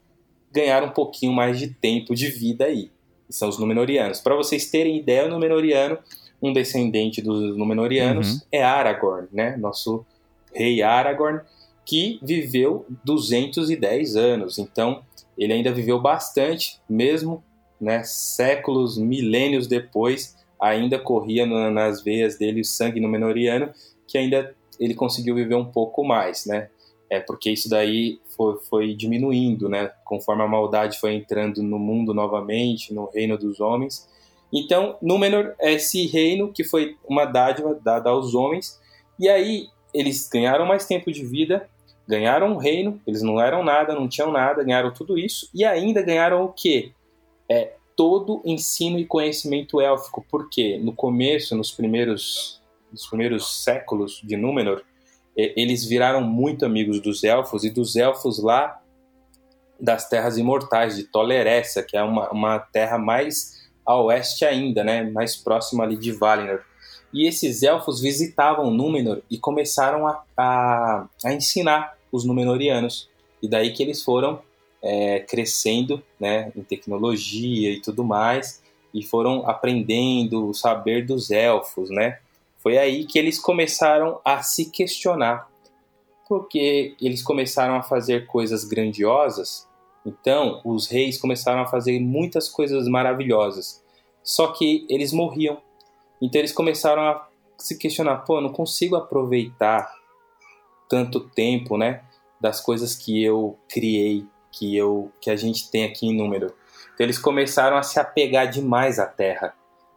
[0.53, 2.91] ganharam um pouquinho mais de tempo de vida aí.
[3.29, 4.21] São os Númenóreanos.
[4.21, 5.99] Para vocês terem ideia, o Númenoriano,
[6.41, 8.41] um descendente dos Númenóreanos, uhum.
[8.53, 9.57] é Aragorn, né?
[9.57, 10.05] Nosso
[10.53, 11.41] rei Aragorn,
[11.85, 14.59] que viveu 210 anos.
[14.59, 15.03] Então,
[15.37, 17.43] ele ainda viveu bastante, mesmo
[17.81, 23.71] né, séculos, milênios depois, ainda corria nas veias dele o sangue Númenoriano,
[24.07, 26.69] que ainda ele conseguiu viver um pouco mais, né?
[27.12, 29.92] É porque isso daí foi, foi diminuindo, né?
[30.03, 34.09] Conforme a maldade foi entrando no mundo novamente, no reino dos homens.
[34.51, 38.81] Então, Númenor é esse reino que foi uma dádiva dada aos homens,
[39.20, 41.68] e aí eles ganharam mais tempo de vida,
[42.09, 46.01] ganharam um reino, eles não eram nada, não tinham nada, ganharam tudo isso e ainda
[46.01, 46.92] ganharam o quê?
[47.46, 52.59] É, todo ensino e conhecimento élfico, porque no começo, nos primeiros,
[52.90, 54.83] nos primeiros séculos de Númenor,
[55.37, 58.81] eles viraram muito amigos dos elfos e dos elfos lá
[59.81, 65.03] das terras imortais, de Tolerécia, que é uma, uma terra mais a oeste ainda, né,
[65.03, 66.61] mais próxima ali de Valinor.
[67.12, 73.11] E esses elfos visitavam Númenor e começaram a, a, a ensinar os Númenóreanos.
[73.42, 74.40] E daí que eles foram
[74.81, 78.62] é, crescendo né, em tecnologia e tudo mais,
[78.95, 81.90] e foram aprendendo o saber dos elfos.
[81.90, 82.18] Né?
[82.62, 85.48] Foi aí que eles começaram a se questionar,
[86.29, 89.68] porque eles começaram a fazer coisas grandiosas,
[90.07, 93.83] então os reis começaram a fazer muitas coisas maravilhosas,
[94.22, 95.59] só que eles morriam
[96.22, 99.92] então eles começaram a se questionar, pô, eu não consigo aproveitar
[100.88, 102.05] tanto tempo, né,
[102.40, 106.55] das coisas que eu criei, que eu que a gente tem aqui em número.
[106.94, 109.53] Então eles começaram a se apegar demais à terra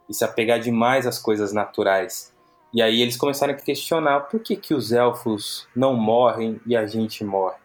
[0.08, 2.34] e se apegar demais às coisas naturais.
[2.72, 6.86] E aí eles começaram a questionar por que, que os elfos não morrem e a
[6.86, 7.56] gente morre.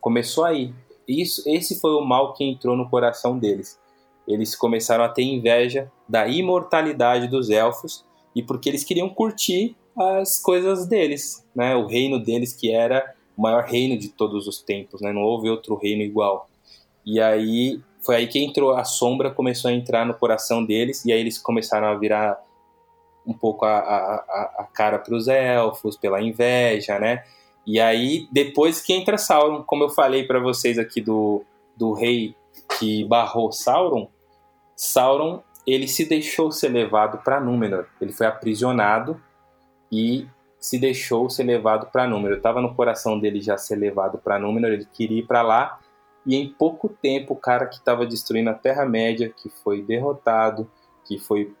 [0.00, 0.72] Começou aí.
[1.06, 3.78] Isso, esse foi o mal que entrou no coração deles.
[4.26, 10.40] Eles começaram a ter inveja da imortalidade dos elfos e porque eles queriam curtir as
[10.40, 11.74] coisas deles, né?
[11.74, 15.12] O reino deles que era o maior reino de todos os tempos, né?
[15.12, 16.48] Não houve outro reino igual.
[17.04, 21.12] E aí foi aí que entrou a sombra, começou a entrar no coração deles e
[21.12, 22.38] aí eles começaram a virar
[23.28, 27.24] um pouco a, a, a cara para os elfos, pela inveja, né?
[27.66, 31.44] E aí, depois que entra Sauron, como eu falei para vocês aqui do,
[31.76, 32.34] do rei
[32.78, 34.08] que barrou Sauron,
[34.74, 37.86] Sauron ele se deixou ser levado para Númenor.
[38.00, 39.20] Ele foi aprisionado
[39.92, 40.26] e
[40.58, 42.38] se deixou ser levado para Númenor.
[42.38, 45.78] Estava no coração dele já ser levado para Númenor, ele queria ir para lá.
[46.24, 50.70] E em pouco tempo, o cara que estava destruindo a Terra-média, que foi derrotado,
[51.04, 51.54] que foi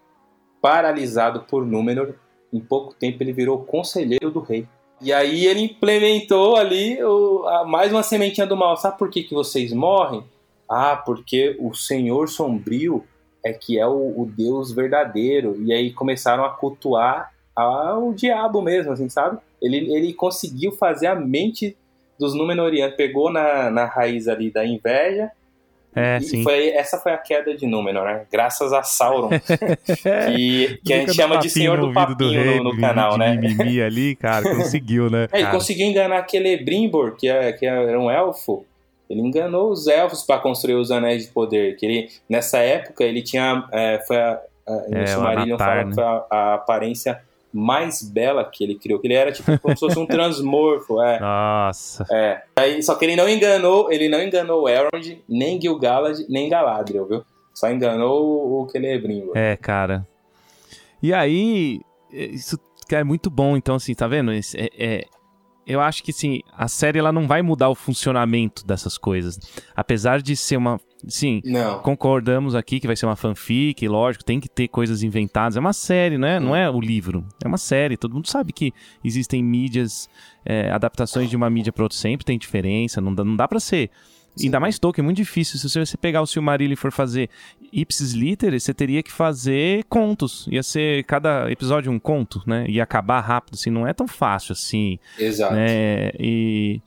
[0.60, 2.14] paralisado por Númenor.
[2.52, 4.66] Em pouco tempo ele virou conselheiro do rei.
[5.00, 8.76] E aí ele implementou ali o, a, mais uma sementinha do mal.
[8.76, 10.24] Sabe por que, que vocês morrem?
[10.68, 13.04] Ah, porque o Senhor Sombrio
[13.44, 15.56] é que é o, o Deus verdadeiro.
[15.62, 19.38] E aí começaram a cultuar a, o diabo mesmo, assim, sabe?
[19.62, 21.76] Ele, ele conseguiu fazer a mente
[22.18, 25.30] dos Númenóreanos, pegou na, na raiz ali da inveja
[25.94, 26.42] é, e.
[26.42, 28.26] Foi, essa foi a queda de Númenor, né?
[28.30, 29.30] Graças a Sauron.
[29.40, 33.36] que, que a gente chama de Senhor do Papinho no, no canal, né?
[33.36, 35.28] mimimi ali, cara, conseguiu, né?
[35.32, 38.64] É, ele conseguiu enganar Celebrimbor, que, é, que era um elfo.
[39.08, 41.76] Ele enganou os elfos para construir os anéis de poder.
[41.76, 43.66] Que ele, nessa época, ele tinha.
[43.72, 45.94] É, foi a, a, no É, o Silmarillion fala né?
[45.98, 47.20] a, a aparência
[47.52, 48.98] mais bela que ele criou.
[49.00, 51.00] Que ele era tipo como se fosse um transmorfo.
[51.02, 51.18] É.
[51.20, 52.04] Nossa.
[52.10, 52.42] É.
[52.56, 57.24] Aí, só que ele não enganou, ele não enganou Elrond, nem Gil-galad, nem Galadriel, viu?
[57.54, 59.36] Só enganou o Celebrimbor.
[59.36, 60.06] É, cara.
[61.02, 61.80] E aí,
[62.10, 62.58] isso
[62.90, 64.32] é muito bom, então, assim, tá vendo?
[64.32, 65.04] Esse- É, é-
[65.66, 69.38] eu acho que, assim, a série ela não vai mudar o funcionamento dessas coisas.
[69.76, 70.80] Apesar de ser uma.
[71.06, 71.80] Sim, Não.
[71.80, 75.56] concordamos aqui que vai ser uma fanfic, lógico, tem que ter coisas inventadas.
[75.56, 76.40] É uma série, né?
[76.40, 77.24] Não é o livro.
[77.44, 77.96] É uma série.
[77.96, 78.72] Todo mundo sabe que
[79.04, 80.08] existem mídias,
[80.44, 83.00] é, adaptações de uma mídia para outra sempre tem diferença.
[83.00, 83.90] Não dá, não dá para ser.
[84.40, 85.58] Ainda mais Tolkien, é muito difícil.
[85.58, 87.28] Se você pegar o Silmarillion e for fazer
[87.72, 90.46] ipsis literis, você teria que fazer contos.
[90.50, 92.64] Ia ser cada episódio um conto, né?
[92.68, 93.70] Ia acabar rápido, assim.
[93.70, 95.54] Não é tão fácil assim Exato.
[95.54, 96.10] né?
[96.20, 96.80] E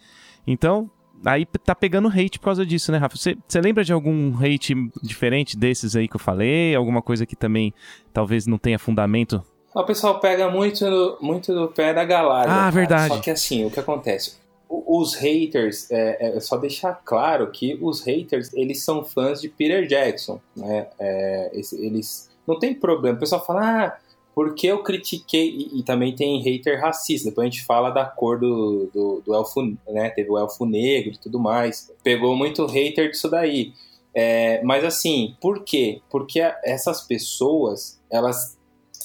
[0.47, 0.89] então
[1.25, 3.15] aí tá pegando hate por causa disso, né, Rafa?
[3.15, 6.75] Você, você lembra de algum hate diferente desses aí que eu falei?
[6.75, 7.73] Alguma coisa que também
[8.13, 9.43] talvez não tenha fundamento?
[9.73, 12.53] O pessoal pega muito no, muito no pé da Galadriel.
[12.53, 12.71] Ah, cara.
[12.71, 13.13] verdade.
[13.15, 14.35] Só que assim, o que acontece?
[14.67, 19.85] Os haters, é, é só deixar claro que os haters, eles são fãs de Peter
[19.85, 20.87] Jackson, né?
[20.99, 23.17] É, eles não tem problema.
[23.17, 23.97] O pessoal fala, ah,
[24.33, 27.29] porque eu critiquei e, e também tem hater racista.
[27.29, 30.09] Depois a gente fala da cor do, do, do elfo, né?
[30.09, 31.91] Teve o elfo negro e tudo mais.
[32.03, 33.73] Pegou muito hater disso daí.
[34.13, 36.01] É, mas assim, por quê?
[36.09, 38.57] Porque essas pessoas, elas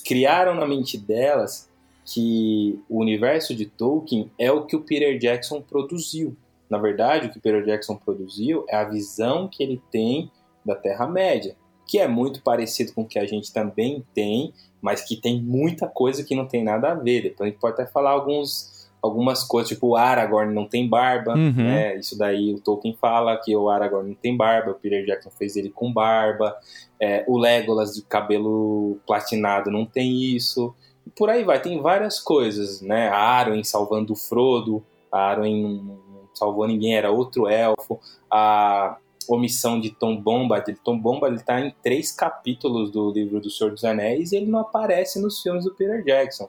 [0.05, 1.69] criaram na mente delas
[2.05, 6.37] que o universo de Tolkien é o que o Peter Jackson produziu.
[6.71, 10.31] Na verdade, o que o Peter Jackson produziu é a visão que ele tem
[10.65, 15.16] da Terra-média, que é muito parecido com o que a gente também tem, mas que
[15.16, 17.22] tem muita coisa que não tem nada a ver.
[17.22, 21.35] Depois a gente pode até falar alguns, algumas coisas, tipo o Aragorn não tem barba,
[21.35, 21.53] Uhum.
[21.53, 21.96] né?
[21.96, 25.57] Isso daí o Tolkien fala que o Aragorn não tem barba, o Peter Jackson fez
[25.57, 26.57] ele com barba.
[27.01, 30.75] É, o Legolas de cabelo platinado não tem isso.
[31.07, 33.09] E por aí vai, tem várias coisas, né?
[33.09, 38.01] A Arwen salvando o Frodo, a Arwen não, não salvou ninguém, era outro elfo.
[38.31, 38.96] A
[39.29, 40.77] omissão de Tom Bombadil.
[40.83, 44.61] Tom Bombadil tá em três capítulos do livro do Senhor dos Anéis e ele não
[44.61, 46.49] aparece nos filmes do Peter Jackson.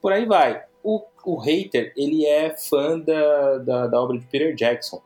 [0.00, 0.62] Por aí vai.
[0.82, 5.00] O, o hater, ele é fã da, da, da obra de Peter Jackson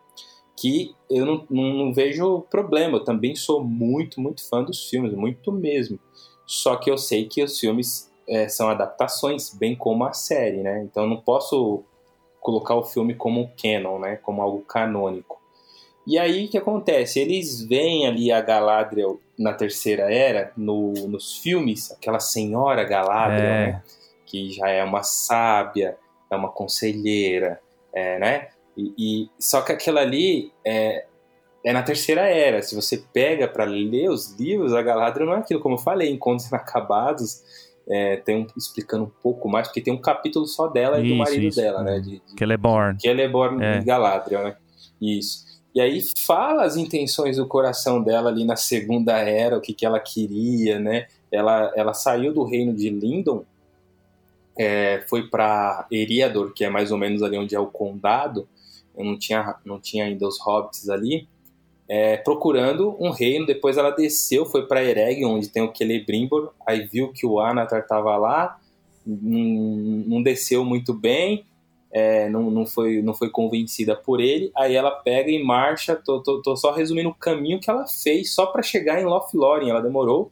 [0.60, 2.96] que eu não, não, não vejo problema.
[2.96, 5.98] Eu também sou muito, muito fã dos filmes, muito mesmo.
[6.46, 10.82] Só que eu sei que os filmes é, são adaptações, bem como a série, né?
[10.82, 11.84] Então eu não posso
[12.40, 14.16] colocar o filme como canon, né?
[14.16, 15.37] Como algo canônico.
[16.08, 17.20] E aí o que acontece?
[17.20, 23.66] Eles veem ali a Galadriel na Terceira Era, no, nos filmes, aquela senhora Galadriel, É.
[23.72, 23.82] né?
[24.24, 25.96] Que já é uma sábia,
[26.30, 27.60] é uma conselheira,
[27.92, 28.48] é, né?
[28.76, 31.04] E, e- só que aquilo ali é,
[31.64, 32.62] é na terceira era.
[32.62, 36.10] Se você pega para ler os livros, a Galadriel não é aquilo, como eu falei,
[36.10, 37.42] Encontros Inacabados,
[37.90, 41.14] é, tem um, explicando um pouco mais, porque tem um capítulo só dela e do
[41.16, 41.60] marido isso.
[41.60, 41.98] dela, né?
[42.00, 42.98] De, de, Celeborn.
[43.00, 43.78] Celeborn É.
[43.78, 44.56] e Galadriel, né?
[45.00, 45.47] Isso.
[45.78, 49.86] E aí fala as intenções do coração dela ali na Segunda Era, o que, que
[49.86, 51.06] ela queria, né?
[51.30, 53.44] Ela, ela saiu do reino de Lindon
[54.58, 58.48] é, foi para Eriador, que é mais ou menos ali onde é o condado,
[58.96, 61.28] eu não tinha, não tinha ainda os hobbits ali,
[61.88, 63.46] é, procurando um reino.
[63.46, 67.82] Depois ela desceu, foi para Ereg, onde tem o Celebrimbor, aí viu que o Anatar
[67.82, 68.58] estava lá,
[69.06, 71.44] não, não, desceu muito bem,
[71.90, 74.50] é, não, não, foi, não foi convencida por ele.
[74.56, 75.96] Aí ela pega e marcha.
[75.96, 79.70] Tô, tô, tô só resumindo o caminho que ela fez só para chegar em Lothlórien.
[79.70, 80.30] Ela demorou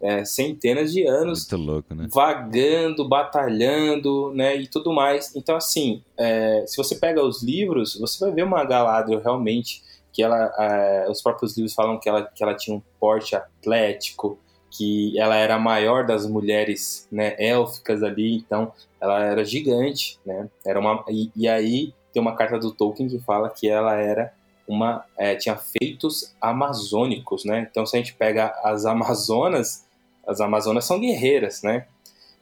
[0.00, 2.06] é, centenas de anos louco, né?
[2.10, 5.34] vagando, batalhando, né, e tudo mais.
[5.34, 9.82] Então, assim, é, se você pega os livros, você vai ver uma Galadriel realmente
[10.12, 14.38] que ela, é, os próprios livros falam que ela, que ela tinha um porte atlético,
[14.70, 20.48] que ela era a maior das mulheres, né, élficas ali, então ela era gigante, né,
[20.66, 24.32] era uma e, e aí tem uma carta do Tolkien que fala que ela era
[24.66, 27.66] uma é, tinha feitos amazônicos, né?
[27.70, 29.86] Então se a gente pega as Amazonas,
[30.26, 31.86] as Amazonas são guerreiras, né?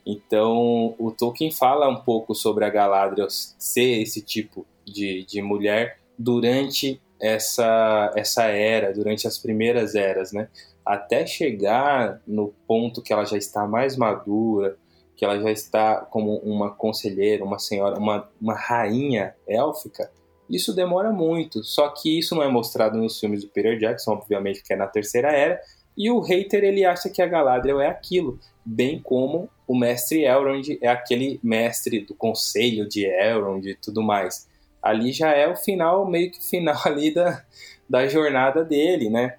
[0.09, 5.99] Então, o Tolkien fala um pouco sobre a Galadriel ser esse tipo de, de mulher
[6.17, 10.47] durante essa, essa era, durante as primeiras eras, né?
[10.87, 14.77] Até chegar no ponto que ela já está mais madura,
[15.15, 20.09] que ela já está como uma conselheira, uma senhora, uma, uma rainha élfica,
[20.49, 21.63] isso demora muito.
[21.63, 24.87] Só que isso não é mostrado nos filmes do Peter Jackson, obviamente, que é na
[24.87, 25.59] Terceira Era,
[25.97, 30.77] e o hater ele acha que a Galadriel é aquilo, bem como o mestre Elrond
[30.81, 34.47] é aquele mestre do conselho de Elrond e tudo mais.
[34.81, 37.43] Ali já é o final, meio que o final ali da,
[37.89, 39.37] da jornada dele, né?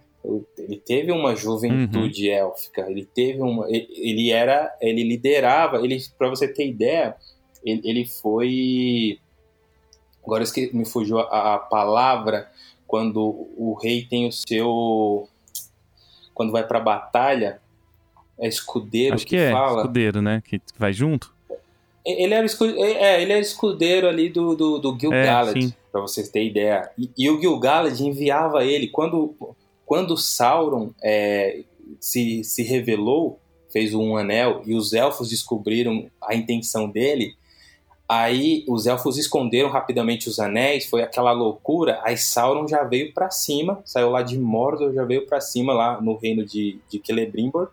[0.58, 2.34] Ele teve uma juventude uhum.
[2.34, 7.16] élfica, ele teve uma, ele era, ele liderava, ele, para você ter ideia,
[7.64, 9.18] ele, ele foi,
[10.24, 12.50] agora que me fugiu a, a palavra
[12.86, 15.28] quando o rei tem o seu
[16.38, 17.60] quando vai pra batalha,
[18.38, 19.80] é escudeiro Acho que, que é, fala.
[19.80, 20.40] escudeiro, né?
[20.46, 21.34] Que vai junto.
[22.06, 26.28] Ele era, escudeiro, é, ele era escudeiro ali do, do, do Gil-galad, é, pra vocês
[26.28, 26.88] terem ideia.
[26.96, 28.86] E, e o Gil-galad enviava ele.
[28.86, 29.34] Quando,
[29.88, 31.64] quando Sauron é,
[31.98, 33.40] se, se revelou,
[33.72, 37.34] fez um anel, e os elfos descobriram a intenção dele,
[38.08, 42.00] Aí os elfos esconderam rapidamente os anéis, foi aquela loucura.
[42.02, 46.00] Aí Sauron já veio para cima, saiu lá de Mordor, já veio para cima lá
[46.00, 47.68] no reino de, de Celebrimbor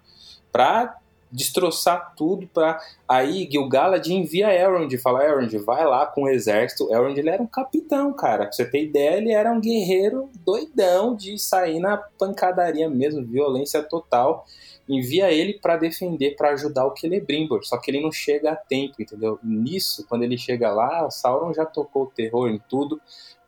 [0.51, 0.97] para
[1.35, 2.47] destroçar tudo.
[2.47, 2.79] Pra...
[3.07, 6.91] Aí Gil-galad envia Elrond, fala Elrond, vai lá com o exército.
[6.91, 8.45] Elrond ele era um capitão, cara.
[8.45, 13.83] Pra você ter ideia, ele era um guerreiro doidão de sair na pancadaria mesmo, violência
[13.83, 14.45] total
[14.87, 19.01] envia ele para defender, para ajudar o Celebrimbor, só que ele não chega a tempo,
[19.01, 19.39] entendeu?
[19.43, 23.01] Nisso, quando ele chega lá, Sauron já tocou o terror em tudo,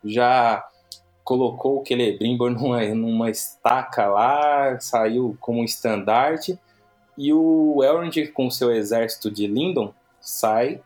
[0.04, 0.66] já
[1.22, 6.58] colocou o Celebrimbor numa, numa estaca lá, saiu como um estandarte,
[7.18, 10.80] e o Elrond com seu exército de Lindon sai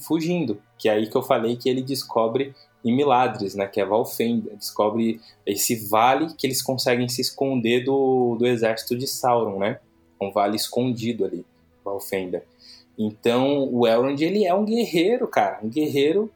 [0.00, 2.54] fugindo, que é aí que eu falei que ele descobre
[2.84, 8.36] em Miladres, né, que é Valfenda, descobre esse vale que eles conseguem se esconder do,
[8.38, 9.80] do exército de Sauron, né?
[10.20, 11.44] Um vale escondido ali,
[11.84, 12.44] Valfenda.
[12.96, 16.30] Então, o Elrond, ele é um guerreiro, cara, um guerreiro,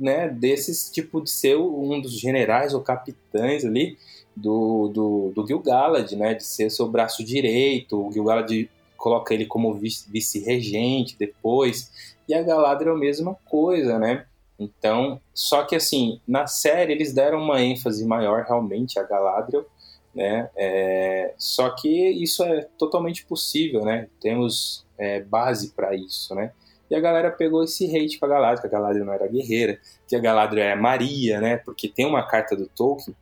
[0.00, 3.96] né, desses tipo de ser um dos generais ou capitães ali
[4.36, 9.74] do, do, do Gil-galad, né, de ser seu braço direito, o Gil-galad coloca ele como
[9.74, 14.24] vice-regente depois, e a Galadriel mesma coisa, né?
[14.58, 19.66] Então, só que assim, na série eles deram uma ênfase maior realmente a Galadriel,
[20.14, 20.48] né?
[20.56, 24.08] É, só que isso é totalmente possível, né?
[24.20, 26.52] Temos é, base para isso, né?
[26.90, 30.14] E a galera pegou esse hate pra Galadriel, que a Galadriel não era guerreira, que
[30.14, 31.56] a Galadriel é Maria, né?
[31.56, 33.16] Porque tem uma carta do Tolkien,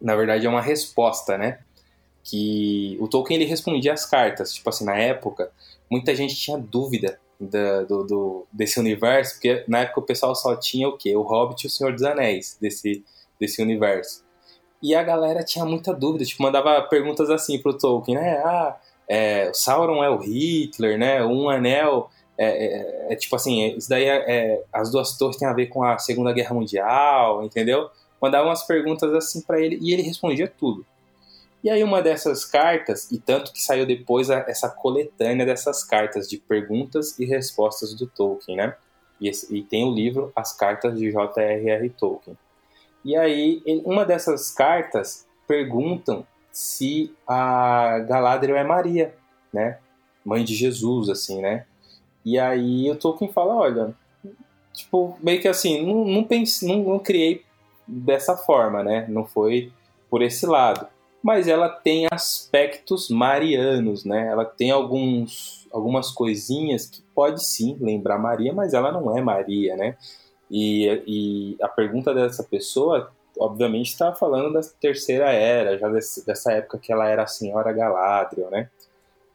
[0.00, 1.58] na verdade é uma resposta, né?
[2.24, 5.50] Que o Tolkien ele respondia as cartas, tipo assim, na época,
[5.90, 10.56] muita gente tinha dúvida da, do, do, desse universo, porque na época o pessoal só
[10.56, 11.14] tinha o quê?
[11.16, 13.04] O Hobbit e o Senhor dos Anéis desse,
[13.38, 14.24] desse universo.
[14.82, 18.38] E a galera tinha muita dúvida, tipo, mandava perguntas assim pro Tolkien, né?
[18.44, 18.76] Ah,
[19.08, 21.24] é, Sauron é o Hitler, né?
[21.24, 25.48] Um anel é, é, é tipo assim, isso daí é, é, as duas torres tem
[25.48, 27.88] a ver com a Segunda Guerra Mundial, entendeu?
[28.20, 30.84] Mandava umas perguntas assim para ele e ele respondia tudo.
[31.62, 36.38] E aí uma dessas cartas, e tanto que saiu depois essa coletânea dessas cartas de
[36.38, 38.76] perguntas e respostas do Tolkien, né?
[39.20, 41.90] E, esse, e tem o livro As Cartas de J.R.R.
[41.90, 42.36] Tolkien.
[43.04, 49.14] E aí, uma dessas cartas perguntam se a Galadriel é Maria,
[49.52, 49.78] né?
[50.24, 51.64] Mãe de Jesus, assim, né?
[52.24, 53.94] E aí o Tolkien fala, olha,
[54.72, 57.45] tipo, meio que assim, não, não, pense, não, não criei
[57.86, 59.06] dessa forma, né?
[59.08, 59.72] Não foi
[60.10, 60.86] por esse lado.
[61.22, 64.28] mas ela tem aspectos marianos, né?
[64.28, 69.76] Ela tem alguns, algumas coisinhas que pode sim lembrar Maria, mas ela não é Maria,
[69.76, 69.96] né?
[70.50, 76.52] E, e a pergunta dessa pessoa, obviamente, está falando da terceira era, já desse, dessa
[76.52, 78.70] época que ela era a senhora Galadriel, né?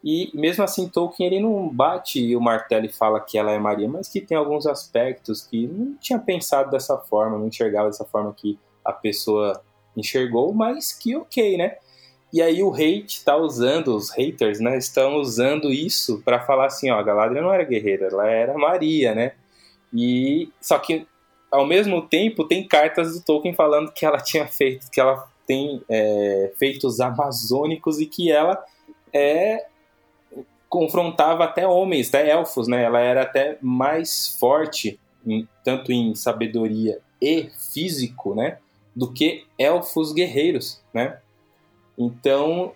[0.04, 3.88] E mesmo assim, Tolkien ele não bate o martelo e fala que ela é Maria,
[3.88, 8.34] mas que tem alguns aspectos que não tinha pensado dessa forma, não enxergava dessa forma
[8.36, 9.62] que a pessoa
[9.96, 11.76] enxergou, mas que ok, né?
[12.32, 16.90] E aí o hate está usando, os haters, né, estão usando isso para falar assim,
[16.90, 19.32] ó, a Galadriel não era guerreira, ela era Maria, né?
[19.92, 21.06] E só que
[21.50, 25.82] ao mesmo tempo tem cartas do Tolkien falando que ela tinha feito, que ela tem
[25.88, 28.64] é, feitos amazônicos e que ela
[29.12, 29.66] é
[30.72, 32.82] confrontava até homens, até elfos, né?
[32.82, 38.56] Ela era até mais forte, em, tanto em sabedoria e físico, né?
[38.96, 41.18] Do que elfos guerreiros, né?
[41.98, 42.72] Então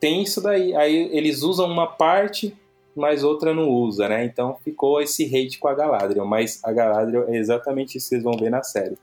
[0.00, 0.74] tem isso daí.
[0.74, 2.52] Aí eles usam uma parte,
[2.96, 4.24] mas outra não usa, né?
[4.24, 6.26] Então ficou esse hate com a Galadriel.
[6.26, 8.98] Mas a Galadriel é exatamente isso que vocês vão ver na série.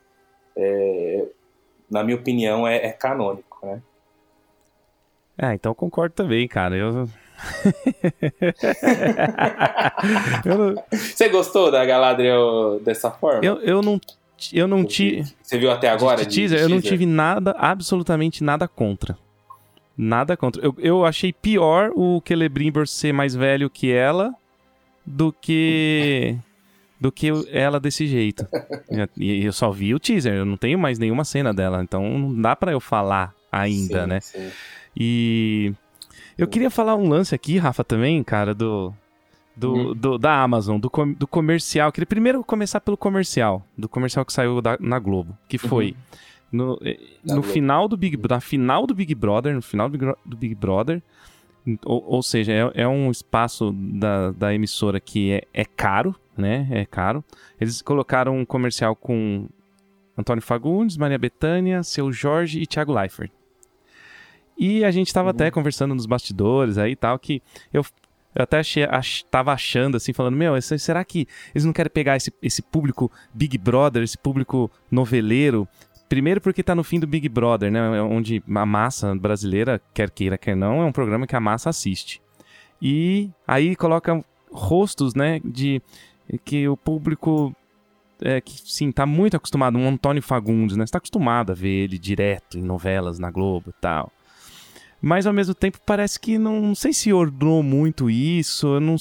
[0.54, 1.26] É,
[1.90, 3.82] na minha opinião, é, é canônico, né?
[5.38, 6.76] É, então concordo também, cara.
[6.76, 7.08] Eu.
[10.46, 10.76] não...
[10.92, 13.40] Você gostou da Galadriel dessa forma?
[13.44, 14.00] Eu, eu não
[14.54, 15.24] eu não tive.
[15.42, 16.18] Você viu até agora?
[16.18, 19.18] De, de teaser, de eu não tive nada, absolutamente nada contra.
[19.98, 20.64] Nada contra.
[20.64, 24.34] Eu, eu achei pior o Celebrimbor ser mais velho que ela
[25.04, 26.38] do que.
[27.02, 28.48] do que ela desse jeito.
[29.18, 32.42] E eu só vi o teaser, eu não tenho mais nenhuma cena dela, então não
[32.42, 34.22] dá para eu falar ainda, sim, né?
[34.22, 34.52] Sim.
[34.96, 35.74] E.
[36.38, 38.94] Eu queria falar um lance aqui, Rafa, também, cara, do,
[39.56, 39.94] do, uhum.
[39.96, 41.92] do, da Amazon, do, do comercial.
[41.92, 45.96] Queria primeiro começar pelo comercial, do comercial que saiu da, na Globo, que foi
[46.54, 46.58] uhum.
[46.60, 50.14] no, eh, no final do Big na final do Big Brother, no final do Big,
[50.24, 51.02] do Big Brother,
[51.84, 56.68] ou, ou seja, é, é, um espaço da, da emissora que é, é caro, né?
[56.70, 57.24] É caro.
[57.60, 59.48] Eles colocaram um comercial com
[60.18, 63.32] Antônio Fagundes, Maria Bethânia, Seu Jorge e Thiago Leifert.
[64.58, 65.36] E a gente estava uhum.
[65.36, 67.42] até conversando nos bastidores aí e tal, que
[67.74, 67.84] eu
[68.36, 72.18] eu até achei, ach, tava achando, assim, falando, meu, será que eles não querem pegar
[72.18, 75.68] esse, esse público Big Brother, esse público noveleiro?
[76.08, 78.00] Primeiro porque tá no fim do Big Brother, né?
[78.00, 82.22] Onde a massa brasileira, quer queira, quer não, é um programa que a massa assiste.
[82.80, 85.82] E aí coloca rostos, né, de
[86.46, 87.56] que o público
[88.22, 90.86] é, que sim, tá muito acostumado, um Antônio Fagundes, né?
[90.86, 94.12] Você tá acostumado a ver ele direto em novelas na Globo e tal.
[95.02, 98.76] Mas ao mesmo tempo parece que não, não sei se ordenou muito isso.
[98.76, 98.96] Eu, não,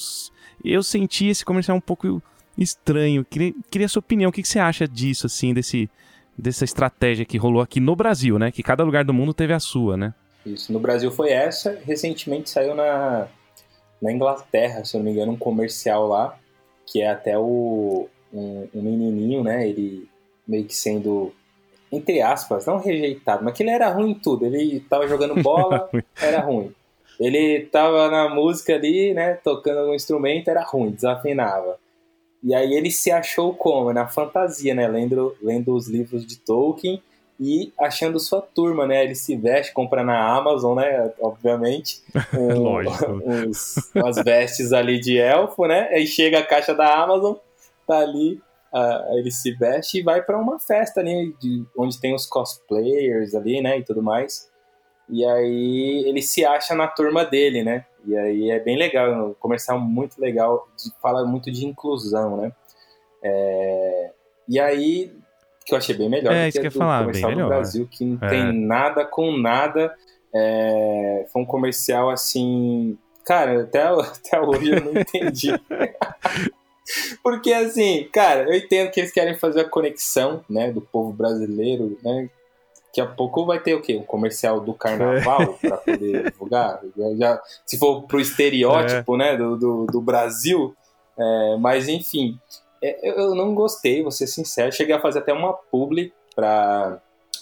[0.65, 2.23] eu senti esse comercial um pouco
[2.57, 3.25] estranho.
[3.25, 4.29] Queria, queria sua opinião.
[4.29, 5.91] O que, que você acha disso, assim, desse,
[6.37, 8.51] dessa estratégia que rolou aqui no Brasil, né?
[8.51, 10.15] Que cada lugar do mundo teve a sua, né?
[10.45, 11.79] Isso, no Brasil foi essa.
[11.85, 13.27] Recentemente saiu na,
[14.01, 16.39] na Inglaterra, se eu não me engano, um comercial lá,
[16.87, 19.69] que é até o um, um menininho, né?
[19.69, 20.09] Ele
[20.47, 21.33] meio que sendo
[21.91, 24.45] entre aspas, não rejeitado, mas que ele era ruim em tudo.
[24.45, 25.89] Ele tava jogando bola,
[26.21, 26.73] era ruim.
[27.19, 31.79] Ele tava na música ali, né, tocando um instrumento, era ruim, desafinava.
[32.43, 33.93] E aí ele se achou como?
[33.93, 37.03] Na fantasia, né, lendo, lendo os livros de Tolkien
[37.39, 39.05] e achando sua turma, né?
[39.05, 41.13] Ele se veste, compra na Amazon, né?
[41.21, 42.03] Obviamente.
[42.37, 43.23] Um, Lógico.
[43.25, 45.89] Uns, umas vestes ali de elfo, né?
[45.91, 47.35] Aí chega a caixa da Amazon,
[47.87, 48.41] tá ali
[48.73, 53.35] uh, ele se veste e vai para uma festa ali, de, onde tem os cosplayers
[53.35, 54.51] ali, né, e tudo mais.
[55.09, 57.85] E aí ele se acha na turma dele, né?
[58.05, 62.53] E aí é bem legal, um comercial muito legal, de, fala muito de inclusão, né?
[63.23, 64.11] É,
[64.49, 65.13] e aí,
[65.65, 68.05] que eu achei bem melhor é, do que, que do falar, comercial do Brasil, que
[68.05, 68.31] não é.
[68.31, 69.95] tem nada com nada.
[70.35, 72.99] É, foi um comercial assim.
[73.25, 75.51] Cara, até, até hoje eu não entendi.
[77.23, 81.99] Porque assim, cara, eu entendo que eles querem fazer a conexão, né, do povo brasileiro,
[82.03, 82.31] né?
[82.87, 83.97] Daqui a pouco vai ter o quê?
[83.97, 85.69] Um comercial do carnaval é.
[85.69, 86.81] para poder divulgar.
[87.19, 89.19] Já, se for pro estereótipo, é.
[89.19, 90.75] né, do, do, do Brasil.
[91.19, 92.39] É, mas enfim,
[92.83, 94.73] é, eu não gostei, vou ser sincero.
[94.73, 97.01] Cheguei a fazer até uma publi para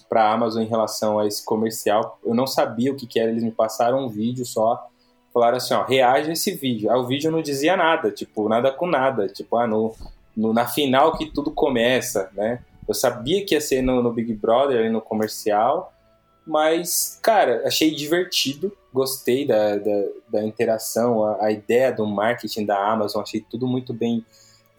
[0.09, 2.19] para Amazon em relação a esse comercial.
[2.25, 4.87] Eu não sabia o que, que era, eles me passaram um vídeo só
[5.35, 6.89] falaram assim, ó, reage a esse vídeo.
[6.91, 9.29] Aí o vídeo não dizia nada, tipo, nada com nada.
[9.29, 9.93] Tipo, ah, no,
[10.37, 12.61] no, na final que tudo começa, né?
[12.87, 15.93] Eu sabia que ia ser no, no Big Brother, ali no comercial,
[16.47, 22.79] mas, cara, achei divertido, gostei da, da, da interação, a, a, ideia do marketing da
[22.79, 24.25] Amazon, achei tudo muito bem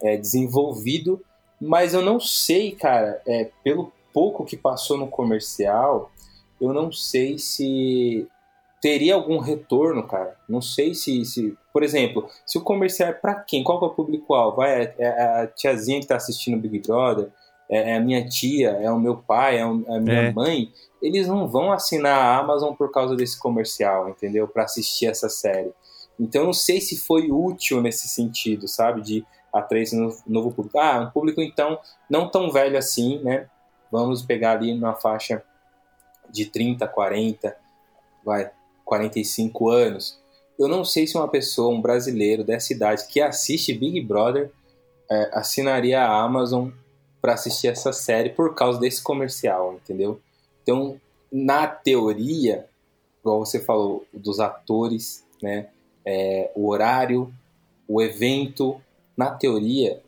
[0.00, 1.20] é, desenvolvido,
[1.60, 6.10] mas eu não sei, cara, é, pelo pouco que passou no comercial,
[6.60, 8.28] eu não sei se
[8.80, 10.36] teria algum retorno, cara.
[10.48, 13.62] Não sei se, se por exemplo, se o comercial é para quem?
[13.62, 14.62] Qual que é o público-alvo?
[14.62, 15.08] É, é,
[15.42, 17.30] a tiazinha que tá assistindo Big Brother?
[17.68, 18.70] É, é a minha tia?
[18.70, 19.58] É o meu pai?
[19.58, 20.32] É a minha é.
[20.32, 20.72] mãe?
[21.02, 24.48] Eles não vão assinar a Amazon por causa desse comercial, entendeu?
[24.48, 25.72] Para assistir essa série.
[26.18, 29.02] Então, eu não sei se foi útil nesse sentido, sabe?
[29.02, 29.96] De atrair esse
[30.26, 30.78] novo público.
[30.78, 33.48] Ah, um público, então, não tão velho assim, né?
[33.90, 35.42] Vamos pegar ali na faixa
[36.30, 37.56] de 30, 40,
[38.24, 38.50] vai,
[38.86, 40.18] 45 anos.
[40.58, 44.50] Eu não sei se uma pessoa, um brasileiro dessa idade que assiste Big Brother,
[45.10, 46.70] é, assinaria a Amazon
[47.20, 50.20] para assistir essa série por causa desse comercial, entendeu?
[50.62, 50.98] Então,
[51.30, 52.66] na teoria,
[53.20, 55.66] igual você falou, dos atores, né?
[56.04, 57.32] É, o horário,
[57.88, 58.80] o evento,
[59.16, 60.00] na teoria,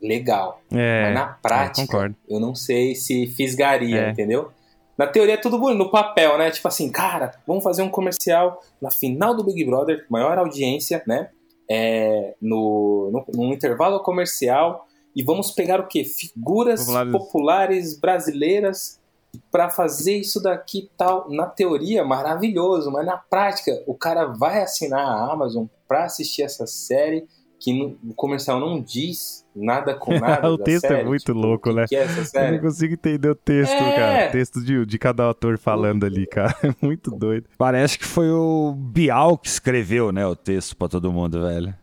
[0.00, 0.60] legal.
[0.70, 4.10] É, Mas na prática, eu, eu, não sei se fisgaria, é.
[4.10, 4.52] entendeu?
[4.98, 6.50] Na teoria é tudo bonito, no papel, né?
[6.50, 11.30] Tipo assim, cara, vamos fazer um comercial na final do Big Brother, maior audiência, né?
[11.70, 16.02] É, no, no, intervalo comercial e vamos pegar o que?
[16.02, 18.98] Figuras populares, populares brasileiras
[19.52, 21.30] para fazer isso daqui tal.
[21.30, 26.66] Na teoria, maravilhoso, mas na prática, o cara vai assinar a Amazon para assistir essa
[26.66, 27.28] série
[27.60, 30.50] que no, o comercial não diz nada com nada.
[30.50, 31.86] o texto é série, é muito tipo, louco, né?
[31.88, 32.48] Que é essa série?
[32.48, 33.96] Eu não consigo entender o texto, é...
[33.96, 34.28] cara.
[34.28, 36.54] O texto de, de cada ator falando ali, cara.
[36.62, 37.46] É muito doido.
[37.58, 41.74] Parece que foi o Bial que escreveu, né, o texto para todo mundo, velho.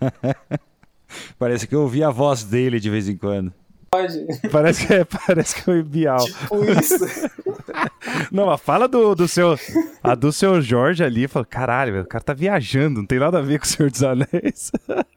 [1.38, 3.52] Parece que eu ouvi a voz dele de vez em quando.
[3.92, 4.24] Pode.
[4.52, 6.24] Parece que, é, parece que foi Bial.
[6.24, 7.30] Tipo isso.
[8.30, 9.58] Não, a fala do, do seu.
[10.02, 13.42] A do seu Jorge ali, falou: caralho, o cara tá viajando, não tem nada a
[13.42, 14.70] ver com o Senhor dos Anéis.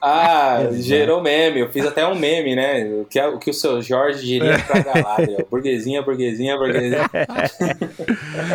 [0.00, 1.58] Ah, gerou meme.
[1.58, 2.84] Eu fiz até um meme, né?
[2.84, 5.44] O que, o, que o seu Jorge diria pra Galadriel.
[5.50, 7.10] Burguesinha, burguesinha, burguesinha.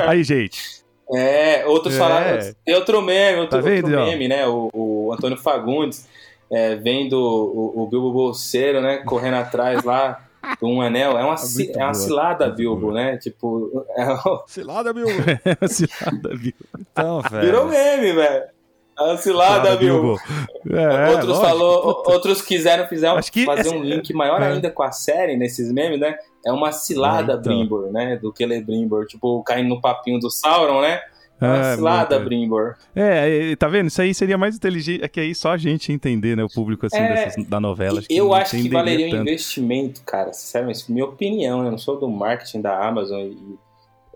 [0.08, 0.86] Aí, gente.
[1.14, 1.98] É, outros é.
[1.98, 2.54] falaram.
[2.64, 4.48] Tem outro meme, outro, tá vendo, outro meme, né?
[4.48, 6.08] O, o Antônio Fagundes
[6.52, 8.98] é, vendo o, o Bilbo Bolseiro, né?
[8.98, 10.26] Correndo atrás lá
[10.60, 11.18] de um anel.
[11.18, 13.18] É uma, é, é uma cilada, Bilbo, né?
[13.18, 13.86] Tipo.
[13.98, 14.06] É.
[14.48, 15.12] Cilada, Bilbo.
[15.43, 16.58] é cilada, Bilbo.
[16.80, 17.46] Então, velho.
[17.46, 18.43] Virou meme, velho.
[18.98, 20.18] A cilada, Bilbo.
[20.72, 24.54] É, outros, falou, outros quiseram fizeram, fazer um link maior é.
[24.54, 26.18] ainda com a série nesses memes, né?
[26.46, 27.58] É uma cilada é, então.
[27.58, 28.16] Brimbor, né?
[28.16, 29.06] Do Celebrimbor.
[29.06, 31.02] Tipo, caindo no papinho do Sauron, né?
[31.40, 32.76] Vacilada, é, Brimbor.
[32.96, 33.88] É, tá vendo?
[33.88, 35.04] Isso aí seria mais inteligente.
[35.04, 36.44] É que aí só a gente entender, né?
[36.44, 38.00] O público assim é, dessas, da novela.
[38.00, 39.20] Acho eu acho que valeria tanto.
[39.20, 40.32] um investimento, cara.
[40.32, 41.68] Sinceramente, minha opinião, né?
[41.68, 43.58] Eu não sou do marketing da Amazon e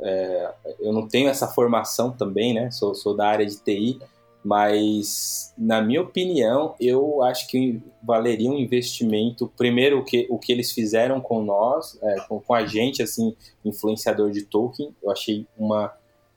[0.01, 2.71] é, eu não tenho essa formação também, né?
[2.71, 3.99] Sou, sou da área de TI.
[4.41, 9.51] Mas, na minha opinião, eu acho que valeria um investimento.
[9.57, 13.35] Primeiro, o que, o que eles fizeram com nós, é, com, com a gente, assim,
[13.65, 14.95] influenciador de Tolkien.
[15.03, 15.91] Eu achei uma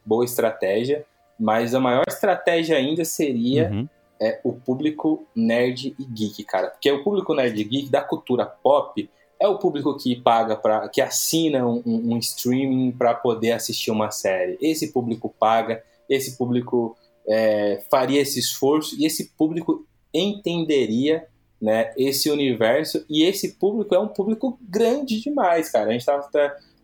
[0.05, 1.05] boa estratégia,
[1.39, 3.89] mas a maior estratégia ainda seria uhum.
[4.21, 6.69] é, o público nerd e geek, cara.
[6.69, 9.09] Porque o público nerd e geek da cultura pop
[9.41, 14.11] é o público que paga para que assina um, um streaming para poder assistir uma
[14.11, 14.57] série.
[14.61, 16.97] Esse público paga, esse público
[17.27, 19.85] é, faria esse esforço e esse público
[20.15, 21.27] entenderia
[21.61, 25.89] né, esse universo e esse público é um público grande demais, cara.
[25.89, 26.29] A gente estava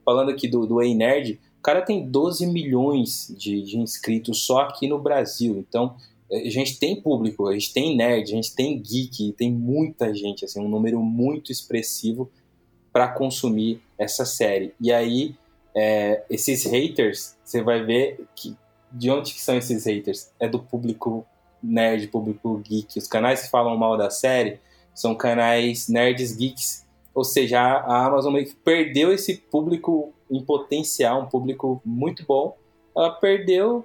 [0.04, 1.38] falando aqui do, do Ei Nerd,
[1.68, 5.58] cara tem 12 milhões de, de inscritos só aqui no Brasil.
[5.58, 5.96] Então,
[6.30, 10.14] é, a gente tem público, a gente tem nerd, a gente tem geek, tem muita
[10.14, 12.30] gente, assim, um número muito expressivo
[12.90, 14.72] para consumir essa série.
[14.80, 15.34] E aí,
[15.76, 18.56] é, esses haters, você vai ver que
[18.90, 20.30] de onde que são esses haters?
[20.40, 21.26] É do público
[21.62, 22.98] nerd, público geek.
[22.98, 24.58] Os canais que falam mal da série
[24.94, 26.86] são canais nerds geeks.
[27.14, 32.56] Ou seja, a Amazon meio que perdeu esse público em potencial, um público muito bom,
[32.96, 33.84] ela perdeu,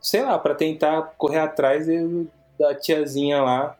[0.00, 1.86] sei lá, para tentar correr atrás
[2.58, 3.76] da tiazinha lá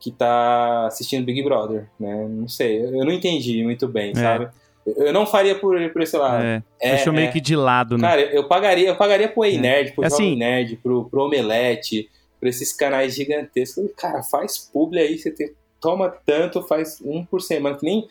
[0.00, 2.26] que tá assistindo Big Brother, né?
[2.28, 4.14] Não sei, eu não entendi muito bem, é.
[4.14, 4.48] sabe?
[4.86, 6.42] Eu não faria por, por esse lado.
[6.42, 7.32] É, é, deixou meio é.
[7.32, 8.08] que de lado, né?
[8.08, 9.58] Cara, eu pagaria, eu pagaria pro Ei é.
[9.58, 12.08] Nerd, pro assim, Jovem Nerd, pro, pro Omelete,
[12.40, 13.90] pra esses canais gigantescos.
[13.96, 18.06] Cara, faz publi aí, você tem, toma tanto, faz um por semana, que nem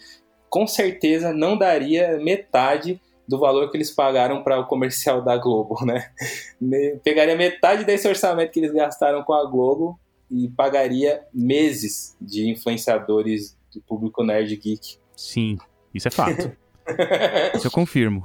[0.50, 5.78] com certeza não daria metade do valor que eles pagaram para o comercial da Globo,
[5.86, 6.12] né?
[7.04, 10.00] Pegaria metade desse orçamento que eles gastaram com a Globo
[10.32, 14.98] e pagaria meses de influenciadores do público nerd geek.
[15.16, 15.58] Sim,
[15.94, 16.52] isso é fato.
[17.54, 18.24] Isso eu confirmo.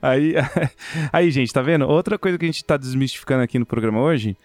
[0.00, 0.34] aí,
[1.12, 1.84] aí, gente, tá vendo?
[1.88, 4.36] Outra coisa que a gente tá desmistificando aqui no programa hoje,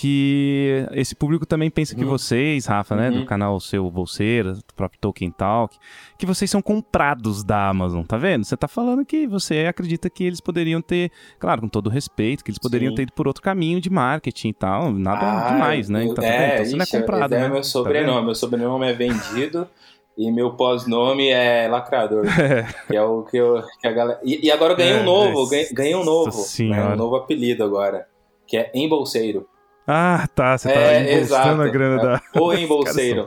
[0.00, 2.10] que esse público também pensa que Uhum.
[2.10, 3.26] vocês, Rafa, né, do Uhum.
[3.26, 5.76] canal seu Bolseira, do próprio Tolkien Talk,
[6.16, 8.44] que vocês são comprados da Amazon, tá vendo?
[8.44, 12.50] Você tá falando que você acredita que eles poderiam ter, claro, com todo respeito, que
[12.52, 12.94] eles poderiam Sim.
[12.96, 16.00] ter ido por outro caminho de marketing e tal, nada Ah, demais, né?
[16.04, 16.52] eu- Então, tá vendo?
[16.52, 17.46] Então você não é comprado, esse né?
[17.46, 18.24] É meu Tá sobrenome.
[18.26, 19.68] meu sobrenome é vendido
[20.16, 22.22] e meu pós-nome é lacrador.
[22.86, 24.20] que é o que, eu, que a galera.
[24.24, 26.30] E, e agora eu ganhei É, um novo, nossa ganhei, ganhei um novo.
[26.60, 28.06] Né, um novo apelido agora.
[28.46, 29.46] Que é embolseiro.
[29.90, 31.62] Ah, tá, você tá É, embolsando exato.
[31.62, 32.22] a grana É, da...
[32.40, 33.26] O embolseiro.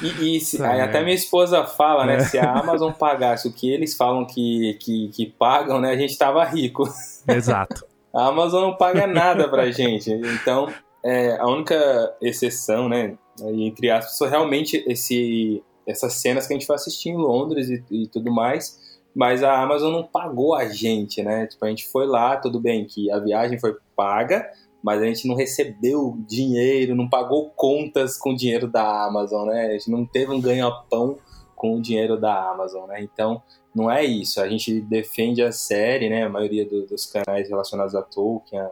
[0.00, 0.84] E, e se- aí merda.
[0.84, 2.16] até minha esposa fala, né?
[2.16, 2.20] É.
[2.20, 5.90] Se a Amazon pagasse o que eles falam que, que, que pagam, né?
[5.90, 6.84] A gente tava rico.
[7.28, 7.84] Exato.
[8.14, 10.10] A Amazon não paga nada pra gente.
[10.10, 10.72] Então,
[11.04, 11.76] é, a única
[12.22, 13.14] exceção, né?
[13.40, 17.84] Entre aspas, foi realmente esse, essas cenas que a gente foi assistir em Londres e,
[17.90, 18.78] e tudo mais.
[19.14, 21.46] Mas a Amazon não pagou a gente, né?
[21.48, 24.48] Tipo, a gente foi lá, tudo bem que a viagem foi paga,
[24.82, 29.66] mas a gente não recebeu dinheiro, não pagou contas com o dinheiro da Amazon, né?
[29.66, 31.18] A gente não teve um ganha-pão
[31.56, 33.02] com o dinheiro da Amazon, né?
[33.02, 33.42] Então,
[33.74, 34.40] não é isso.
[34.40, 36.24] A gente defende a série, né?
[36.24, 38.62] A maioria do- dos canais relacionados a Tolkien,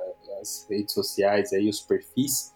[0.41, 2.53] as redes sociais aí, os perfis,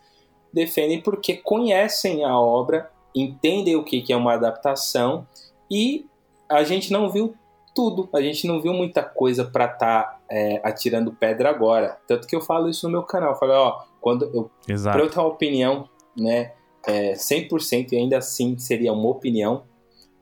[0.53, 5.27] defendem porque conhecem a obra, entendem o que que é uma adaptação
[5.71, 6.07] e
[6.49, 7.35] a gente não viu
[7.75, 8.09] tudo.
[8.15, 10.21] A gente não viu muita coisa para estar
[10.63, 11.99] atirando pedra agora.
[12.07, 13.33] Tanto que eu falo isso no meu canal.
[13.33, 14.97] Eu falo, ó, quando eu Exato.
[14.97, 16.53] para eu ter uma opinião, né,
[16.87, 19.65] é, 100% e ainda assim seria uma opinião,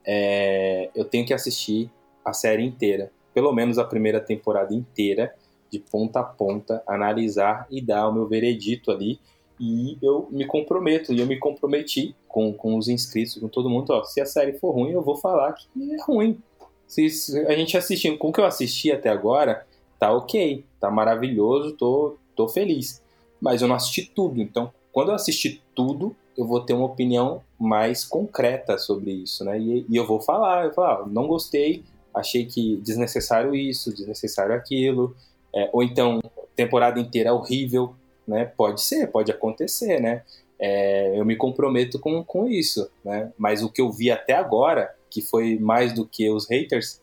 [0.05, 1.91] é, eu tenho que assistir
[2.23, 5.33] a série inteira, pelo menos a primeira temporada inteira,
[5.69, 9.19] de ponta a ponta, analisar e dar o meu veredito ali.
[9.59, 13.91] E eu me comprometo, e eu me comprometi com, com os inscritos, com todo mundo,
[13.91, 16.41] ó, se a série for ruim, eu vou falar que é ruim.
[16.89, 19.65] Se a gente assistindo, com o que eu assisti até agora,
[19.97, 23.01] tá ok, tá maravilhoso, tô, tô feliz
[23.39, 24.41] mas eu não assisti tudo.
[24.41, 29.59] Então, quando eu assistir tudo, eu vou ter uma opinião mais concreta sobre isso, né?
[29.59, 31.83] E, e eu vou falar, eu vou falar, não gostei,
[32.13, 35.15] achei que desnecessário isso, desnecessário aquilo,
[35.53, 36.21] é, ou então
[36.55, 37.93] temporada inteira horrível,
[38.27, 38.45] né?
[38.45, 40.23] Pode ser, pode acontecer, né?
[40.61, 43.31] É, eu me comprometo com, com isso, né?
[43.37, 47.01] Mas o que eu vi até agora, que foi mais do que os haters,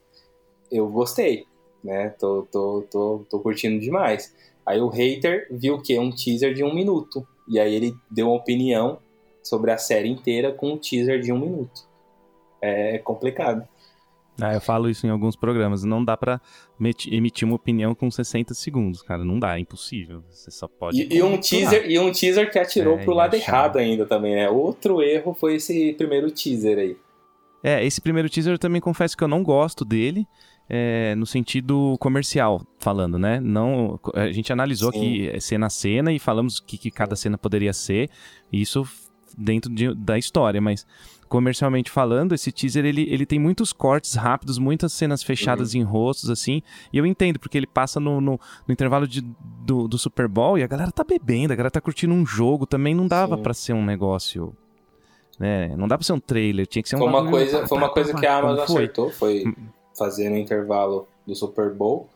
[0.71, 1.45] eu gostei,
[1.83, 2.11] né?
[2.19, 4.35] Tô, tô, tô, tô curtindo demais.
[4.65, 5.99] Aí o hater viu o quê?
[5.99, 7.27] Um teaser de um minuto.
[7.49, 8.99] E aí ele deu uma opinião
[9.43, 11.83] sobre a série inteira com um teaser de um minuto.
[12.61, 13.67] É complicado.
[14.41, 15.83] Ah, eu falo isso em alguns programas.
[15.85, 16.41] Não dá pra
[16.79, 19.25] meti- emitir uma opinião com 60 segundos, cara.
[19.25, 20.23] Não dá, é impossível.
[20.29, 21.01] Você só pode.
[21.01, 23.49] E, e um teaser, e um teaser que atirou É, pro lado achar.
[23.53, 24.51] errado ainda também, né?
[24.51, 26.97] Outro erro foi esse primeiro teaser aí.
[27.63, 30.27] É, esse primeiro teaser eu também confesso que eu não gosto dele.
[30.69, 33.39] é, no sentido comercial, falando, né?
[33.39, 34.99] Não, a gente analisou Sim.
[34.99, 38.11] aqui é, cena a cena e falamos o que, que cada cena poderia ser.
[38.53, 38.85] Isso
[39.39, 40.85] dentro de- da história, mas
[41.29, 45.81] comercialmente falando, esse teaser ele, ele tem muitos cortes rápidos, muitas cenas fechadas Uhum.
[45.83, 46.61] em rostos, assim.
[46.93, 48.33] E eu entendo, porque ele passa no, no,
[48.67, 49.21] no intervalo de,
[49.65, 52.67] do, do Super Bowl e a galera tá bebendo, a galera tá curtindo um jogo.
[52.67, 54.53] Também não dava pra ser um negócio.
[55.39, 55.75] Né?
[55.77, 57.91] Não dá pra ser um trailer, tinha que ser um Foi uma coisa, foi uma
[57.91, 59.45] coisa que a Amazon acertou, foi
[59.97, 62.09] fazer no intervalo do Super Bowl.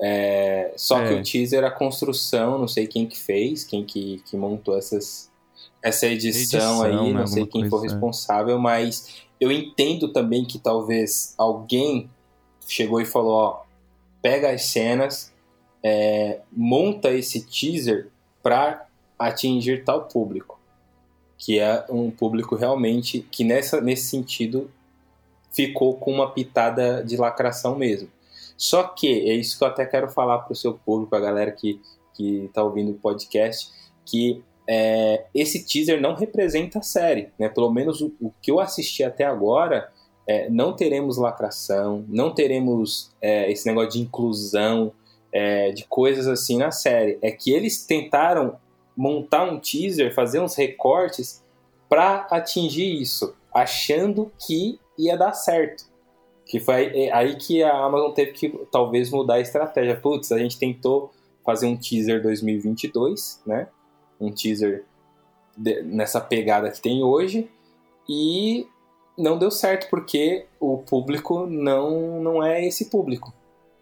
[0.00, 1.20] É, só que É.
[1.20, 5.30] o teaser, a construção, não sei quem que fez, quem que, que montou essas,
[5.80, 7.82] essa edição, Edição, aí, né, não sei quem foi é.
[7.82, 12.10] responsável, mas eu entendo também que talvez alguém
[12.66, 13.62] chegou e falou, ó,
[14.20, 15.32] pega as cenas,
[15.82, 18.08] é, monta esse teaser
[18.42, 18.86] para
[19.18, 20.53] atingir tal público,
[21.44, 24.70] que é um público realmente que nessa, nesse sentido
[25.52, 28.08] ficou com uma pitada de lacração mesmo.
[28.56, 31.52] Só que, é isso que eu até quero falar para o seu público, a galera
[31.52, 31.82] que,
[32.14, 33.70] que tá ouvindo o podcast,
[34.06, 37.50] que é, esse teaser não representa a série, né?
[37.50, 39.92] Pelo menos o, o que eu assisti até agora,
[40.26, 44.94] é, não teremos lacração, não teremos é, esse negócio de inclusão,
[45.30, 47.18] é, de coisas assim na série.
[47.20, 48.56] É que eles tentaram
[48.96, 51.42] montar um teaser, fazer uns recortes
[51.88, 55.84] para atingir isso, achando que ia dar certo.
[56.46, 59.96] Que foi aí que a Amazon teve que talvez mudar a estratégia.
[59.96, 61.10] Putz, a gente tentou
[61.44, 63.68] fazer um teaser 2022, né?
[64.20, 64.84] Um teaser
[65.56, 67.48] de, nessa pegada que tem hoje
[68.08, 68.66] e
[69.16, 73.32] não deu certo porque o público não, não é esse público,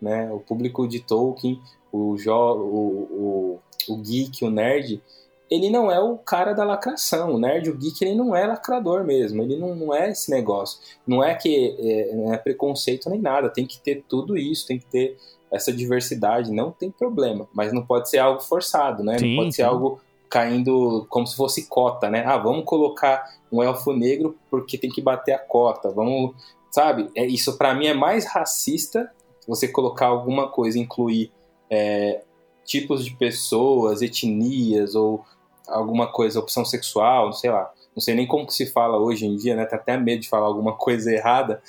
[0.00, 0.30] né?
[0.30, 1.60] O público de Tolkien,
[1.92, 5.02] o, jo, o, o, o geek, o nerd,
[5.50, 7.34] ele não é o cara da lacração.
[7.34, 9.42] O nerd, o geek, ele não é lacrador mesmo.
[9.42, 10.80] Ele não, não é esse negócio.
[11.06, 13.50] Não é que é, não é preconceito nem nada.
[13.50, 15.18] Tem que ter tudo isso, tem que ter
[15.50, 16.50] essa diversidade.
[16.50, 17.46] Não tem problema.
[17.52, 19.18] Mas não pode ser algo forçado, né?
[19.18, 19.68] Sim, não pode ser sim.
[19.68, 22.24] algo caindo como se fosse cota, né?
[22.26, 23.22] Ah, vamos colocar
[23.52, 25.90] um elfo negro porque tem que bater a cota.
[25.90, 26.34] Vamos,
[26.70, 27.10] sabe?
[27.14, 29.12] É, isso para mim é mais racista
[29.46, 31.30] você colocar alguma coisa, incluir
[31.72, 32.20] é,
[32.66, 35.24] tipos de pessoas, etnias ou
[35.66, 37.72] alguma coisa, opção sexual, não sei lá.
[37.96, 39.64] Não sei nem como que se fala hoje em dia, né?
[39.64, 41.62] Tá até medo de falar alguma coisa errada.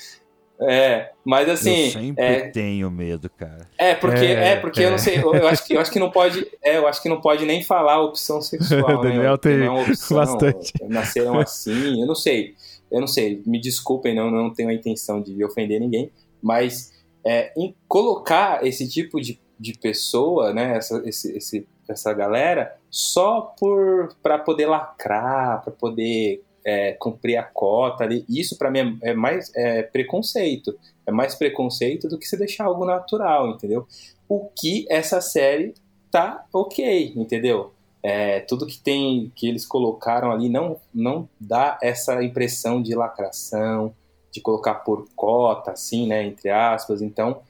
[0.59, 1.85] É, mas assim.
[1.85, 3.67] Eu sempre é, tenho medo, cara.
[3.77, 4.85] É, porque, é, é porque é.
[4.85, 6.47] eu não sei, eu acho, que, eu acho que não pode.
[6.61, 8.99] É, eu acho que não pode nem falar opção sexual.
[9.01, 9.37] Daniel né?
[9.37, 10.73] tem não é opção, bastante.
[10.83, 12.55] Nasceram assim, eu não sei.
[12.91, 13.41] Eu não sei.
[13.45, 16.93] Me desculpem, não, não tenho a intenção de ofender ninguém, mas
[17.25, 20.77] é, em colocar esse tipo de, de pessoa, né?
[20.77, 27.43] Essa, esse, esse, essa galera, só por para poder lacrar, para poder é, cumprir a
[27.43, 28.25] cota ali.
[28.27, 30.77] Isso para mim é, é mais é, preconceito.
[31.05, 33.87] É mais preconceito do que se deixar algo natural, entendeu?
[34.27, 35.73] O que essa série
[36.11, 37.73] tá ok, entendeu?
[38.01, 43.95] É, tudo que tem que eles colocaram ali não não dá essa impressão de lacração,
[44.29, 47.01] de colocar por cota, assim, né, entre aspas.
[47.01, 47.41] Então,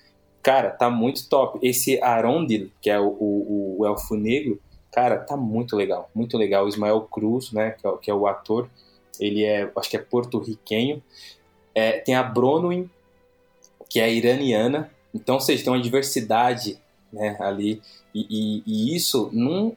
[0.44, 1.58] cara, tá muito top.
[1.66, 6.66] Esse Arondil, que é o, o, o elfo negro, cara, tá muito legal, muito legal.
[6.66, 8.70] O Ismael Cruz, né, que é, que é o ator,
[9.20, 11.02] ele é, acho que é porto-riquenho.
[11.74, 12.90] É, tem a Bronwyn,
[13.90, 14.92] que é iraniana.
[15.14, 16.78] Então, seja, tem uma diversidade
[17.12, 17.82] né, ali.
[18.14, 19.76] E, e, e isso não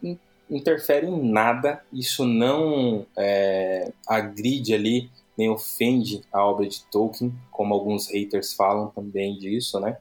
[0.50, 7.74] interfere em nada, isso não é, agride ali, nem ofende a obra de Tolkien, como
[7.74, 9.98] alguns haters falam também disso, né?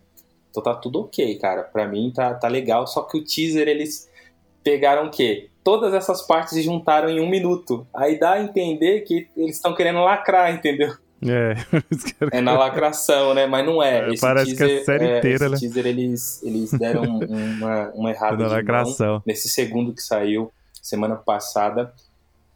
[0.56, 1.64] Então tá tudo ok, cara.
[1.64, 4.10] Pra mim tá, tá legal, só que o teaser eles
[4.64, 5.49] pegaram o quê?
[5.64, 7.86] Todas essas partes se juntaram em um minuto.
[7.93, 10.95] Aí dá a entender que eles estão querendo lacrar, entendeu?
[11.28, 11.56] É,
[12.38, 13.45] é na lacração, né?
[13.47, 14.08] Mas não é.
[14.08, 15.60] é esse parece teaser, que a série é, inteira, esse né?
[15.60, 19.22] teaser eles, eles deram uma, uma errada na lacração.
[19.26, 20.51] Nesse segundo que saiu
[20.82, 21.93] semana passada,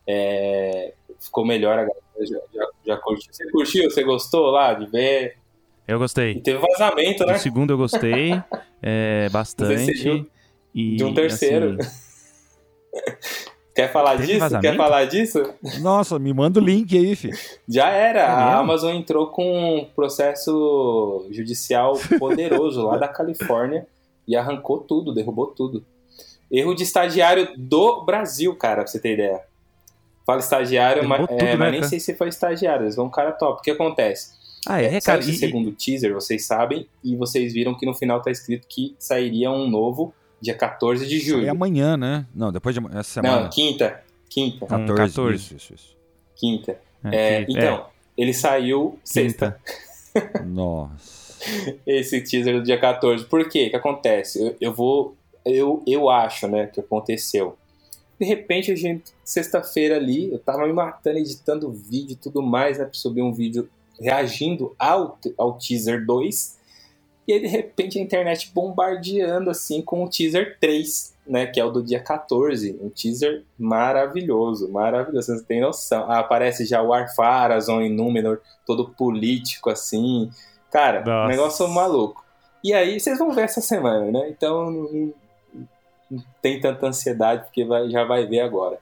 [0.08, 1.74] é, ficou melhor.
[1.74, 3.34] A galera já, já, já curtiu.
[3.34, 3.89] Você curtiu?
[3.89, 5.38] Você gostou lá de ver?
[5.90, 6.34] Eu gostei.
[6.34, 7.34] E teve vazamento, né?
[7.34, 8.40] O segundo eu gostei
[8.80, 10.24] é, bastante.
[10.74, 11.78] E, de um terceiro.
[11.80, 11.90] Assim...
[13.76, 14.40] Quer falar Teve disso?
[14.40, 14.70] Vazamento?
[14.70, 15.54] Quer falar disso?
[15.82, 17.36] Nossa, me manda o link aí, filho.
[17.68, 18.20] Já era.
[18.20, 23.88] É a Amazon entrou com um processo judicial poderoso lá da Califórnia
[24.28, 25.84] e arrancou tudo, derrubou tudo.
[26.52, 29.42] Erro de estagiário do Brasil, cara, pra você ter ideia.
[30.24, 33.10] Fala estagiário, mas, tudo, é, né, mas nem sei se foi estagiário, eles vão um
[33.10, 33.60] cara top.
[33.60, 34.39] O que acontece?
[34.68, 35.20] Ah, é, é cara.
[35.20, 35.36] Esse e...
[35.36, 39.70] segundo teaser, vocês sabem, e vocês viram que no final tá escrito que sairia um
[39.70, 41.45] novo dia 14 de julho.
[41.45, 42.26] É amanhã, né?
[42.34, 43.43] Não, depois de essa semana.
[43.43, 44.01] Não, quinta.
[44.30, 44.66] Quinta.
[44.66, 45.36] 14, 14.
[45.36, 45.97] Isso, isso, isso.
[46.36, 46.80] Quinta.
[47.03, 47.84] É, é, então, é.
[48.18, 49.60] ele saiu sexta.
[50.45, 51.20] Nossa.
[51.86, 53.26] Esse teaser do dia 14.
[53.26, 53.68] Por quê?
[53.68, 54.41] O que acontece?
[54.41, 55.16] Eu, eu vou.
[55.45, 57.57] Eu, eu acho, né, que aconteceu.
[58.20, 62.78] De repente, a gente, sexta-feira ali, eu tava me matando, editando vídeo e tudo mais,
[62.78, 63.70] né, pra subir um vídeo
[64.00, 66.58] reagindo ao, ao teaser 2.
[67.28, 71.45] E aí, de repente, a internet bombardeando, assim, com o teaser 3, né?
[71.45, 72.80] Que é o do dia 14.
[72.82, 75.28] Um teaser maravilhoso, maravilhoso.
[75.28, 76.10] Vocês não têm noção.
[76.10, 80.32] Ah, aparece já o Arpharazon em Númenor, todo político, assim.
[80.72, 81.28] Cara, Nossa.
[81.28, 82.26] negócio maluco.
[82.64, 84.30] E aí, vocês vão ver essa semana, né?
[84.30, 85.14] Então, não,
[86.10, 88.80] não tem tanta ansiedade, porque vai, já vai ver agora.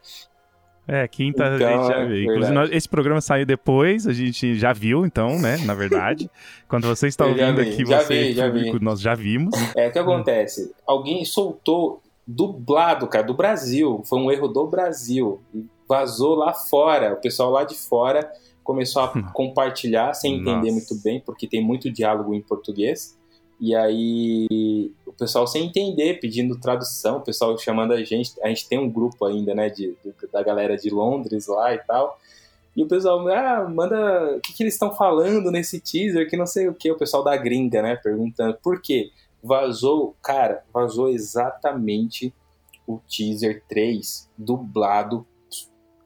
[0.88, 2.24] É, quinta então, a gente já viu.
[2.24, 5.58] Inclusive, nós, esse programa saiu depois, a gente já viu, então, né?
[5.66, 6.30] Na verdade.
[6.70, 8.80] Quando você está ouvindo aqui, já você vi, já vi.
[8.80, 9.54] nós já vimos.
[9.76, 10.74] É, o que acontece?
[10.86, 14.02] Alguém soltou dublado, cara, do Brasil.
[14.06, 15.42] Foi um erro do Brasil.
[15.88, 17.14] Vazou lá fora.
[17.14, 18.30] O pessoal lá de fora
[18.64, 20.72] começou a compartilhar sem entender Nossa.
[20.72, 23.17] muito bem, porque tem muito diálogo em português.
[23.60, 28.34] E aí o pessoal sem entender, pedindo tradução, o pessoal chamando a gente.
[28.42, 29.96] A gente tem um grupo ainda, né, de,
[30.32, 32.20] da galera de Londres lá e tal.
[32.76, 34.36] E o pessoal, ah, manda.
[34.38, 36.30] O que, que eles estão falando nesse teaser?
[36.30, 36.92] Que não sei o que.
[36.92, 37.96] O pessoal da gringa, né?
[37.96, 38.56] Perguntando.
[38.62, 39.10] Por quê?
[39.42, 42.32] Vazou, cara, vazou exatamente
[42.86, 45.26] o teaser 3 dublado.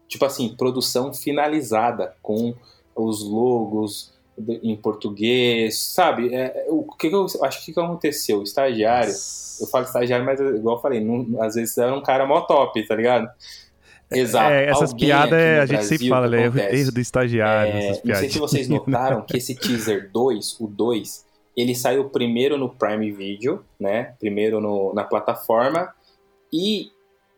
[0.08, 2.56] Tipo assim, produção finalizada, com
[2.96, 6.34] os logos, em português, sabe?
[6.34, 8.40] É, o que, que eu acho que, que aconteceu?
[8.40, 9.14] O estagiário,
[9.60, 12.86] eu falo estagiário, mas igual eu falei, não, às vezes era um cara mó top,
[12.88, 13.30] tá ligado?
[14.10, 14.52] Exato.
[14.52, 16.44] É, essas piadas a gente sempre fala, né?
[16.72, 17.74] Erro do estagiário.
[17.74, 21.26] É, não sei se vocês notaram que esse teaser 2, o 2,
[21.56, 24.14] ele saiu primeiro no Prime Video, né?
[24.20, 25.94] Primeiro no, na plataforma.
[26.52, 26.92] E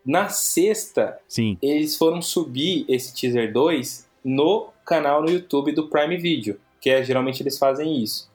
[0.04, 1.58] na sexta, Sim.
[1.62, 7.02] eles foram subir esse teaser 2 no canal no YouTube do Prime Video que é,
[7.02, 8.30] geralmente eles fazem isso.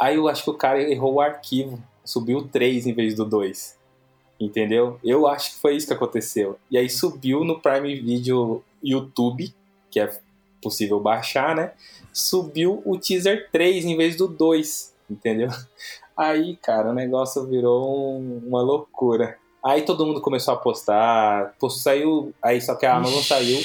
[0.00, 3.26] Aí eu acho que o cara errou o arquivo, subiu o 3 em vez do
[3.26, 3.78] 2.
[4.40, 4.98] Entendeu?
[5.04, 6.58] Eu acho que foi isso que aconteceu.
[6.70, 9.54] E aí subiu no Prime Video YouTube,
[9.90, 10.10] que é
[10.62, 11.72] possível baixar, né?
[12.10, 15.50] Subiu o teaser 3 em vez do 2, entendeu?
[16.16, 19.36] Aí, cara, o negócio virou um, uma loucura.
[19.62, 23.60] Aí todo mundo começou a postar, saiu, aí só que a Amazon Ixi, saiu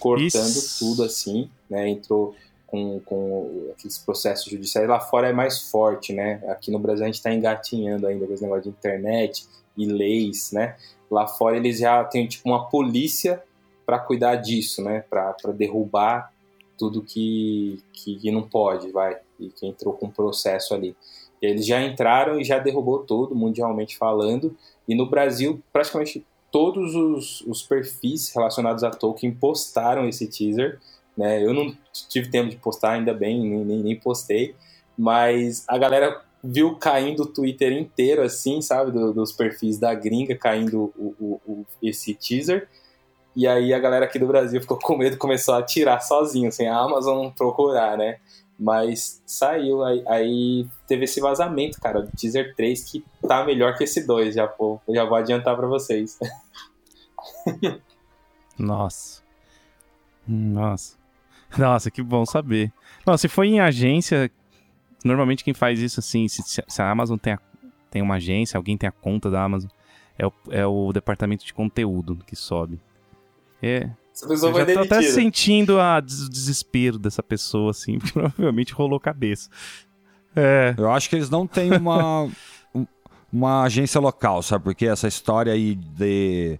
[0.00, 0.78] cortando isso.
[0.80, 1.88] tudo assim, né?
[1.88, 2.34] Entrou
[2.76, 4.88] com, com aqueles processos judiciais.
[4.88, 6.42] Lá fora é mais forte, né?
[6.48, 9.46] Aqui no Brasil a gente está engatinhando ainda com esse negócio de internet
[9.76, 10.76] e leis, né?
[11.10, 13.42] Lá fora eles já têm tipo uma polícia
[13.84, 15.04] para cuidar disso, né?
[15.08, 16.32] Para derrubar
[16.76, 20.94] tudo que, que, que, não pode, vai, e que entrou com processo ali.
[21.40, 24.54] Eles já entraram e já derrubou tudo, mundialmente falando.
[24.86, 30.78] E no Brasil, praticamente todos os, os perfis relacionados a Tolkien postaram esse teaser.
[31.16, 31.42] Né?
[31.44, 31.74] Eu não
[32.08, 34.54] tive tempo de postar, ainda bem, nem, nem postei.
[34.96, 38.92] Mas a galera viu caindo o Twitter inteiro, assim, sabe?
[38.92, 42.68] Do, dos perfis da gringa caindo o, o, o, esse teaser.
[43.34, 46.68] E aí a galera aqui do Brasil ficou com medo, começou a tirar sozinho, sem
[46.68, 48.18] a Amazon procurar, né?
[48.58, 53.84] Mas saiu, aí, aí, teve esse vazamento, cara, do teaser 3 que tá melhor que
[53.84, 56.18] esse 2, já, pô, já vou adiantar para vocês.
[58.58, 59.22] Nossa.
[60.26, 60.96] Nossa.
[61.56, 62.72] Nossa, que bom saber.
[63.06, 64.30] Não, se foi em agência,
[65.04, 67.38] normalmente quem faz isso assim, se, se a Amazon tem, a,
[67.90, 69.70] tem uma agência, alguém tem a conta da Amazon,
[70.18, 72.80] é o, é o departamento de conteúdo que sobe.
[73.62, 73.90] É.
[74.12, 78.12] Essa pessoa eu vai já tô até sentindo a, o desespero dessa pessoa, assim, porque
[78.12, 79.50] provavelmente rolou cabeça.
[80.34, 80.74] É.
[80.76, 82.28] Eu acho que eles não têm uma,
[83.32, 84.64] uma agência local, sabe?
[84.64, 86.58] Porque essa história aí de,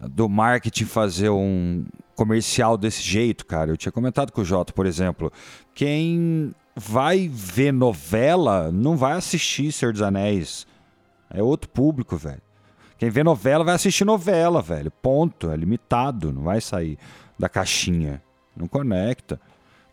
[0.00, 1.84] do marketing fazer um
[2.18, 3.70] comercial desse jeito, cara.
[3.70, 5.32] Eu tinha comentado com o Jota, por exemplo.
[5.72, 10.66] Quem vai ver novela não vai assistir Senhor dos Anéis.
[11.30, 12.42] É outro público, velho.
[12.98, 14.90] Quem vê novela vai assistir novela, velho.
[14.90, 15.48] Ponto.
[15.48, 16.32] É limitado.
[16.32, 16.98] Não vai sair
[17.38, 18.20] da caixinha.
[18.56, 19.40] Não conecta.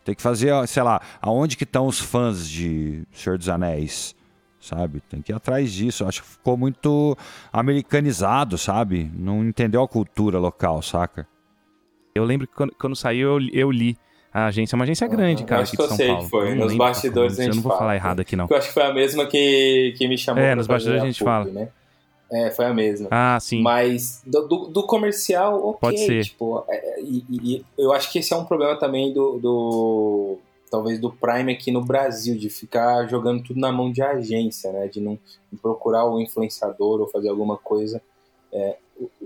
[0.04, 4.16] Tem que fazer, sei lá, aonde que estão os fãs de Senhor dos Anéis?
[4.60, 5.00] Sabe?
[5.00, 6.04] Tem que ir atrás disso.
[6.04, 7.16] Acho que ficou muito
[7.52, 9.08] americanizado, sabe?
[9.14, 11.28] Não entendeu a cultura local, saca?
[12.16, 13.96] Eu lembro que quando, quando saiu, eu, eu li
[14.32, 14.74] a agência.
[14.74, 16.22] É uma agência grande, cara, acho que eu sei Paulo.
[16.24, 16.54] que foi.
[16.54, 17.80] Nos bastidores a gente Eu não vou fala.
[17.80, 18.46] falar errado aqui, não.
[18.50, 21.18] Eu acho que foi a mesma que, que me chamou É, nos bastidores a gente
[21.18, 21.50] publi, fala.
[21.50, 21.68] Né?
[22.32, 23.08] É, foi a mesma.
[23.10, 23.62] Ah, sim.
[23.62, 25.78] Mas do, do, do comercial, ok.
[25.80, 26.24] Pode ser.
[26.24, 30.38] Tipo, é, e, e- e eu acho que esse é um problema também do, do.
[30.68, 34.88] Talvez do Prime aqui no Brasil, de ficar jogando tudo na mão de agência, né?
[34.88, 35.16] De não
[35.62, 38.02] procurar o influenciador ou fazer alguma coisa
[38.52, 38.76] é,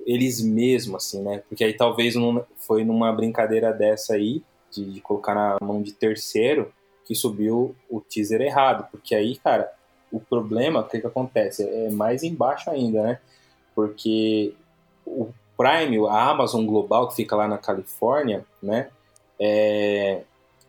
[0.06, 1.42] eles mesmos, assim, né?
[1.48, 5.92] Porque aí talvez num- foi numa brincadeira dessa aí, de, de colocar na mão de
[5.92, 6.72] terceiro,
[7.04, 8.88] que subiu o teaser errado.
[8.90, 9.70] Porque aí, cara,
[10.12, 11.62] o problema, o que, que acontece?
[11.68, 13.18] É mais embaixo ainda, né?
[13.74, 14.54] Porque
[15.06, 18.90] o Prime, a Amazon Global, que fica lá na Califórnia, né?
[19.38, 20.22] É,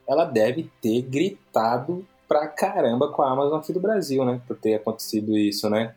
[0.08, 4.42] ela deve ter gritado pra caramba com a Amazon aqui do Brasil, né?
[4.48, 5.96] Por ter acontecido isso, né?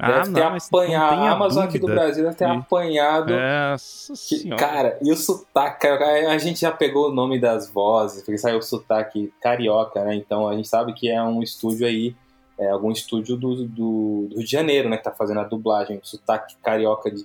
[0.00, 1.20] Ah, Deve ter não, mas não apanhado.
[1.22, 1.86] A Amazon aqui do.
[1.86, 3.32] Brasil deve ter E- apanhado.
[3.32, 8.38] Nossa Que- cara, e o sotaque, a gente já pegou o nome das vozes, porque
[8.38, 10.14] saiu o sotaque carioca, né?
[10.14, 12.14] Então a gente sabe que é um estúdio aí,
[12.58, 14.96] é algum estúdio do, do, do Rio de Janeiro, né?
[14.96, 17.22] Que tá fazendo a dublagem, sotaque carioca de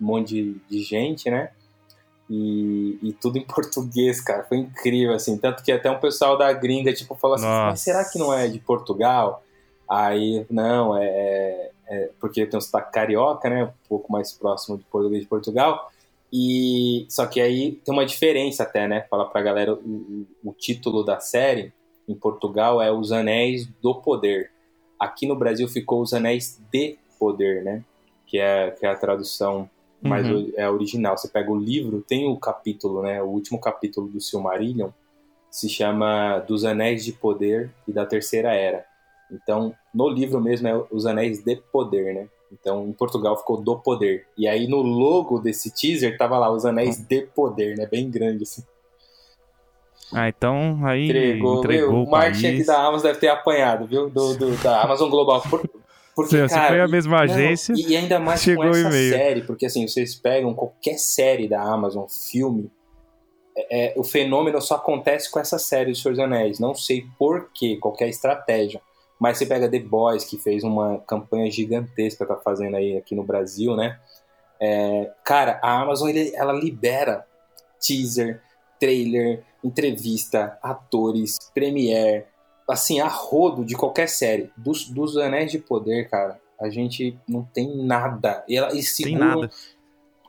[0.00, 1.50] um monte de, de gente, né?
[2.30, 4.44] E, e tudo em português, cara.
[4.44, 5.36] Foi incrível, assim.
[5.38, 7.70] Tanto que até um pessoal da gringa, tipo, falou assim, Nossa.
[7.70, 9.42] mas será que não é de Portugal?
[9.90, 13.64] Aí, não, é, é porque tem um sotaque carioca, né?
[13.64, 15.90] Um pouco mais próximo de português de Portugal.
[16.32, 19.06] E só que aí tem uma diferença até, né?
[19.08, 21.72] Falar pra galera o, o- título da série
[22.06, 24.50] em Portugal é Os Anéis do Poder.
[25.00, 27.82] Aqui no Brasil ficou Os Anéis de Poder, né?
[28.26, 29.68] Que é, que é a tradução
[30.02, 30.52] mais Uhum.
[30.56, 31.16] é original.
[31.16, 33.22] Você pega o livro, tem o capítulo, né?
[33.22, 34.90] O último capítulo do Silmarillion
[35.50, 38.84] se chama Dos Anéis de Poder e da Terceira Era.
[39.30, 42.28] Então, no livro mesmo é Os Anéis de Poder, né?
[42.52, 44.26] Então, em Portugal ficou do poder.
[44.38, 47.84] E aí no logo desse teaser tava lá Os Anéis de Poder, né?
[47.84, 48.62] Bem grande assim.
[50.12, 52.02] Ah, então aí Entregou, entregou viu?
[52.04, 54.08] o marketing aqui da Amazon deve ter apanhado, viu?
[54.08, 55.42] Do, do- da Amazon Global.
[55.42, 55.68] Por-
[56.14, 59.42] porque, se cara, foi a mesma não, agência, e ainda mais chegou com essa série,
[59.42, 62.72] porque assim, vocês pegam qualquer série da Amazon, filme,
[63.56, 66.58] é, é, o fenômeno só acontece com essa série dos Senhor dos Anéis.
[66.58, 68.80] Não sei por quê, qualquer estratégia.
[69.18, 73.24] Mas você pega The Boys, que fez uma campanha gigantesca, tá fazendo aí aqui no
[73.24, 73.98] Brasil, né?
[74.60, 77.24] É, cara, a Amazon ele- ela libera
[77.80, 78.40] teaser,
[78.78, 82.24] trailer, entrevista, atores, premiere,
[82.68, 84.50] assim, a rodo de qualquer série.
[84.56, 88.44] Dos, dos Anéis de Poder, cara, a gente não tem nada.
[88.48, 89.50] E ela, eles Tem seguram- nada.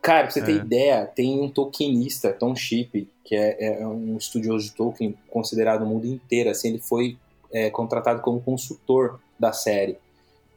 [0.01, 0.55] Cara, pra você ter É.
[0.55, 5.87] ideia, tem um Tolkienista, Tom Chip, que é, é um estudioso de Tolkien considerado no
[5.87, 6.49] mundo inteiro.
[6.49, 7.17] Assim, ele foi
[7.51, 9.97] é, contratado como consultor da série.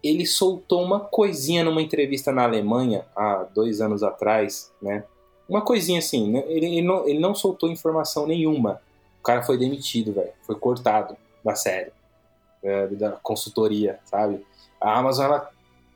[0.03, 5.05] Ele soltou uma coisinha numa entrevista na Alemanha há dois anos atrás, né?
[5.49, 6.45] Uma coisinha assim, né?
[6.47, 8.81] ele, ele não, ele não soltou informação nenhuma.
[9.21, 10.33] O cara foi demitido, velho.
[10.43, 11.93] Foi cortado da série,
[12.63, 14.45] é, da consultoria, sabe?
[14.81, 15.51] A Amazon, ela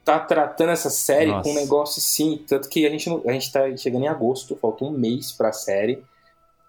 [0.04, 1.42] tá tratando essa série Nossa.
[1.42, 4.54] com um negócio assim, tanto que a gente, não, a gente tá chegando em agosto,
[4.54, 6.00] falta um mês pra série,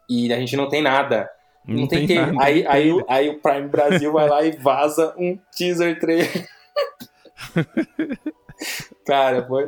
[0.10, 1.30] e a gente não tem nada.
[1.68, 2.34] Não, tem, trailer.
[2.34, 2.94] nada, Aí, não aí, tem.
[2.94, 6.48] o- aí o Prime Brasil vai lá e vaza um teaser trailer.
[9.06, 9.66] Cara, foi.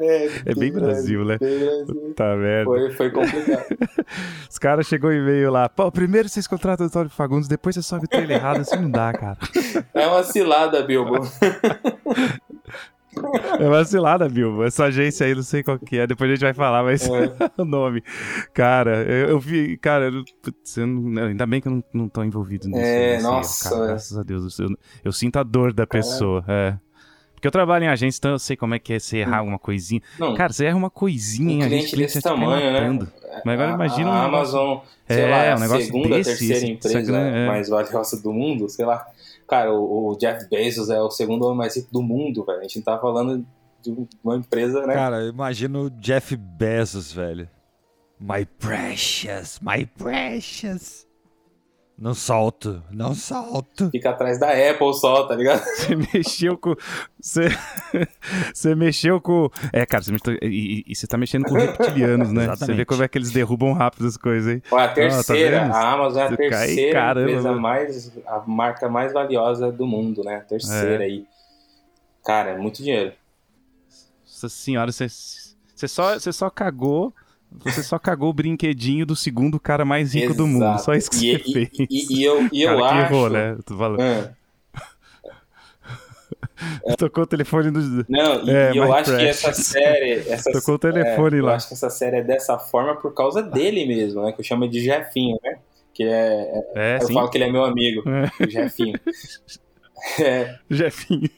[0.00, 1.38] É, É bem Brasil, né?
[1.40, 2.12] Bem Brasil.
[2.14, 2.64] Tá merda.
[2.64, 3.64] Foi, foi complicado.
[4.50, 5.66] Os caras chegou e e-mail lá.
[5.68, 8.60] Pô, primeiro vocês contratam o Antônio Fagundes, depois você sobe o trailer errado.
[8.60, 9.38] Assim não dá, cara.
[9.94, 11.16] É uma cilada, Bilbo.
[13.60, 14.64] É uma cilada, Bilbo.
[14.64, 16.06] Essa agência aí, não sei qual que é.
[16.06, 17.32] Depois a gente vai falar, mas É.
[17.60, 18.02] o nome.
[18.54, 19.76] Cara, eu, eu vi.
[19.78, 22.80] Cara, eu, putz, eu não- ainda bem que eu não, não tô envolvido nisso.
[22.80, 23.86] É, erro, nossa, cara, é.
[23.88, 24.58] graças a Deus.
[24.58, 24.68] Eu,
[25.04, 26.44] eu sinto a dor da pessoa.
[26.48, 26.76] É.
[27.34, 29.60] Porque eu trabalho em agência, então eu sei como é que é você errar alguma
[29.60, 30.02] coisinha.
[30.18, 32.32] Não, Cara, você erra uma coisinha em um agência, cliente o desse já te cai
[32.34, 33.06] tamanho, né?
[33.44, 35.84] Mas agora a, imagina a um negócio- Amazon, sei É, lá, é um a negócio
[35.86, 37.46] segunda, desse, terceira esse- empresa essa grana, é.
[37.46, 39.06] mais valiosa do mundo, sei lá.
[39.48, 42.58] Cara, o, o Jeff Bezos é o segundo homem mais rico do mundo, velho.
[42.58, 43.46] A gente não tá falando
[43.82, 44.94] de uma empresa, né?
[44.94, 47.48] Cara, eu imagino o Jeff Bezos, velho.
[48.20, 51.07] My precious, my precious.
[52.00, 53.90] Não solto, não solto.
[53.90, 55.64] Fica atrás da Apple só, tá ligado?
[55.74, 56.76] Você mexeu com.
[57.20, 57.48] Você,
[58.54, 59.50] você mexeu com.
[59.72, 60.34] É, cara, você mexeu...
[60.40, 62.42] e, e- e você tá mexendo com reptilianos, né?
[62.42, 62.84] Você vê Exatamente.
[62.86, 64.62] como é que eles derrubam rápido as coisas aí.
[64.70, 65.72] Ó, a tá terceira, vendo?
[65.74, 67.60] a Amazon é a Você cai, terceira caramba, empresa mano.
[67.60, 68.12] mais.
[68.26, 70.36] a marca mais valiosa do mundo, né?
[70.36, 71.06] A terceira É.
[71.06, 71.26] aí.
[72.24, 73.12] Cara, é muito dinheiro.
[74.24, 77.12] Nossa senhora, você, você, só, você só cagou.
[77.64, 80.64] Você só cagou o brinquedinho do segundo cara mais rico do mundo.
[80.64, 80.84] Exato.
[80.84, 81.70] Só isso que e, você e- fez.
[81.90, 83.12] E, e eu, e eu acho.
[83.12, 83.52] errou, né?
[83.58, 84.00] Eu tô falando.
[84.00, 84.30] Ah,
[86.98, 88.04] Tocou o telefone do.
[88.08, 89.66] não, e, É, e eu acho que essa Precious.
[89.68, 90.12] série.
[90.28, 91.54] Essa, Tocou o telefone é, Eu lá.
[91.54, 94.32] acho que essa série é dessa forma por causa dele mesmo, né?
[94.32, 95.58] Que eu chamo de Jefinho, né?
[95.94, 96.62] Que é.
[96.74, 97.14] É, eu sim.
[97.14, 98.98] falo que ele é meu amigo, É, o Jefinho.
[100.20, 101.28] É, Jefinho.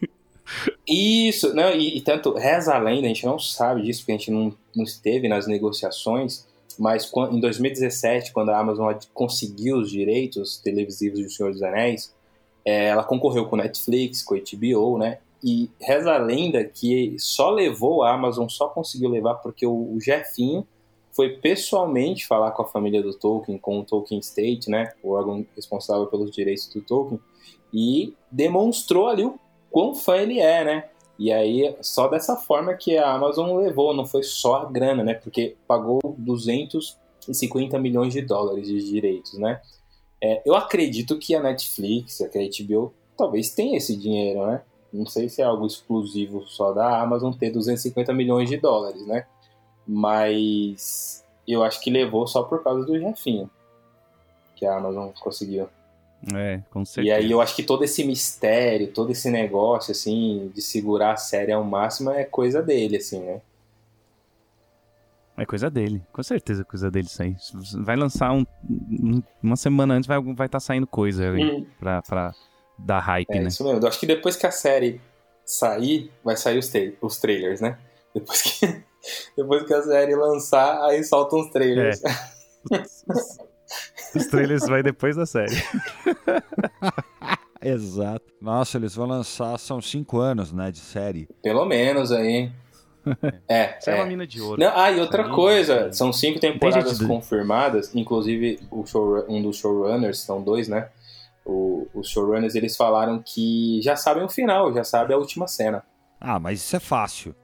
[0.86, 4.16] Isso, não, e, e tanto reza a lenda, a gente não sabe disso, porque a
[4.16, 6.46] gente não, não esteve nas negociações,
[6.78, 11.62] mas quan- em 2017, quando a Amazon conseguiu os direitos televisivos de O Senhor dos
[11.62, 12.14] Anéis,
[12.64, 15.18] é, ela concorreu com Netflix, com HBO, né?
[15.42, 20.00] E reza a lenda que só levou a Amazon, só conseguiu levar porque o, o
[20.00, 20.66] Jefinho
[21.12, 24.92] foi pessoalmente falar com a família do Tolkien, com o Tolkien State, né?
[25.02, 27.20] O órgão responsável pelos direitos do Tolkien,
[27.72, 29.38] e demonstrou ali o
[29.70, 30.88] quão fã ele é, né?
[31.18, 35.14] E aí, só dessa forma que a Amazon levou, não foi só a grana, né?
[35.14, 39.60] Porque pagou 250 milhões de dólares de direitos, né?
[40.22, 44.62] É, eu acredito que a Netflix, que a HBO, talvez tenha esse dinheiro, né?
[44.92, 49.26] Não sei se é algo exclusivo só da Amazon ter 250 milhões de dólares, né?
[49.86, 53.50] Mas eu acho que levou só por causa do Jefinho
[54.60, 55.68] que a Amazon conseguiu.
[56.34, 57.08] É, com certeza.
[57.08, 61.16] E aí eu acho que todo esse mistério, todo esse negócio, assim, de segurar a
[61.16, 63.40] série ao máximo é coisa dele, assim, né?
[65.36, 67.34] É coisa dele, com certeza é coisa dele isso aí.
[67.82, 72.02] Vai lançar um, um- uma semana antes, vai estar vai tá saindo coisa Hum, pra,
[72.02, 72.34] pra
[72.78, 73.48] dar hype, é né?
[73.48, 73.80] isso mesmo.
[73.80, 75.00] Eu acho que depois que a série
[75.44, 77.78] sair, vai sair os, tra- os trailers, né?
[78.14, 78.66] Depois que,
[79.34, 82.02] depois que a série lançar, aí soltam os trailers.
[82.70, 83.38] Os,
[84.14, 85.54] os trailers vai depois da série.
[87.62, 88.24] Exato.
[88.40, 91.28] Nossa, eles vão lançar, são cinco anos, né, de série.
[91.42, 92.50] Pelo menos aí.
[93.48, 94.08] É, Isso é, uma é.
[94.08, 94.60] mina de ouro.
[94.60, 100.18] Não, ah, e outra coisa, são cinco temporadas confirmadas, inclusive o show, um dos showrunners,
[100.20, 100.90] são dois, né?
[101.42, 105.82] O- os showrunners, eles falaram que já sabem o final, já sabem a última cena.
[106.20, 107.34] Ah, mas isso é fácil.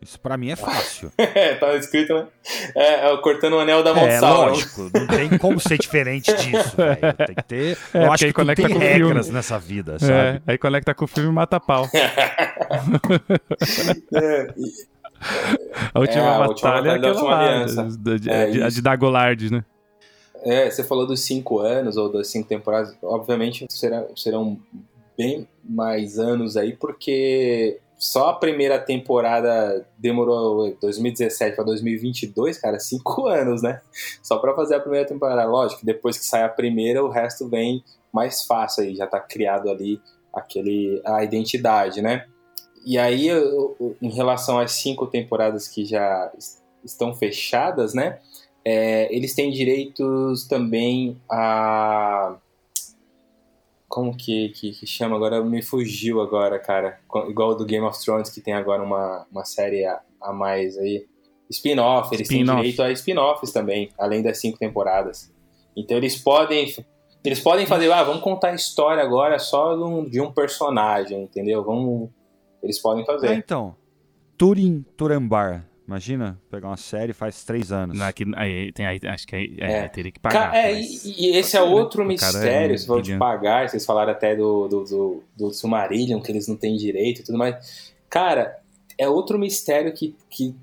[0.00, 1.10] Isso pra mim é fácil.
[1.18, 2.26] É, tá escrito, né?
[2.74, 4.90] É, é cortando o anel da mão de é, lógico.
[4.94, 7.14] Não tem como ser diferente disso, velho.
[7.26, 7.78] Tem que ter...
[7.92, 9.36] É, eu acho que conecta tem com o regras filme.
[9.36, 10.42] nessa vida, É, sabe?
[10.46, 11.88] aí conecta com o filme e mata pau.
[14.14, 14.46] É,
[15.94, 17.88] A última É, a última batalha é batalha da última lá, aliança.
[18.18, 19.64] de, É, de- a de Dagolard, né?
[20.44, 24.56] é, você falou dos cinco anos ou das cinco temporadas, obviamente será, serão
[25.16, 33.26] bem mais anos aí, porque só a primeira temporada demorou 2017 para 2022, cara, cinco
[33.28, 33.80] anos, né?
[34.22, 35.44] Só para fazer a primeira temporada.
[35.44, 39.68] Lógico, depois que sai a primeira, o resto vem mais fácil aí, já tá criado
[39.68, 40.00] ali
[40.32, 42.26] aquele a identidade, né?
[42.88, 46.32] e aí, eu, em relação às cinco temporadas que já
[46.82, 48.18] estão fechadas, né?
[48.64, 52.36] É, eles têm direitos também a.
[53.88, 55.42] Como que, que, que, chama agora?
[55.42, 57.00] Me fugiu agora, cara.
[57.28, 61.06] Igual do Game of Thrones, que tem agora uma, uma série a, a mais aí.
[61.50, 65.32] Spin-off, eles spin têm direito a spin-offs também, além das cinco temporadas.
[65.74, 66.74] Então eles podem.
[67.24, 71.22] Eles podem fazer, ah, vamos contar a história agora só de um, de um personagem,
[71.22, 71.64] entendeu?
[71.64, 72.10] Vamos.
[72.62, 73.28] Eles podem fazer.
[73.28, 73.74] Ah, então.
[74.36, 77.98] Turin Turambar Imagina pegar uma série faz três anos.
[78.02, 79.88] Aqui, aí, tem, aí, acho que aí, é, é.
[79.88, 80.54] teria que pagar.
[80.54, 81.04] é, mas...
[81.06, 83.66] e, e, esse é outro mistério, é se for de pagar.
[83.66, 87.38] Vocês falaram até do, do, do, do Silmarillion, que eles não têm direito e tudo
[87.38, 87.94] mais.
[88.10, 88.60] Cara,
[88.98, 90.54] é outro mistério que, que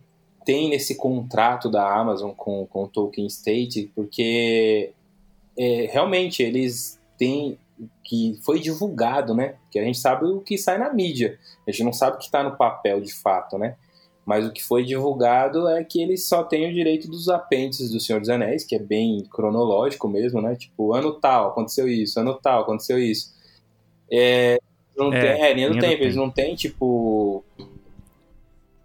[0.46, 4.92] tem nesse contrato da Amazon com, com o Tolkien State, porque
[5.58, 7.58] é, realmente eles têm
[8.04, 9.56] que foi divulgado, né?
[9.72, 12.26] Que a gente sabe o que sai na mídia, a gente não sabe o que
[12.26, 13.76] está no papel de fato, né?
[14.26, 18.00] Mas o que foi divulgado é que eles só têm o direito dos apêndices do
[18.00, 20.56] Senhor dos Anéis, que é bem cronológico mesmo, né?
[20.56, 23.36] Tipo, ano tal, aconteceu isso, ano tal, aconteceu isso.
[24.12, 24.60] É,
[24.98, 27.44] não é, tem, é, linha do tempo, eles não têm, tipo.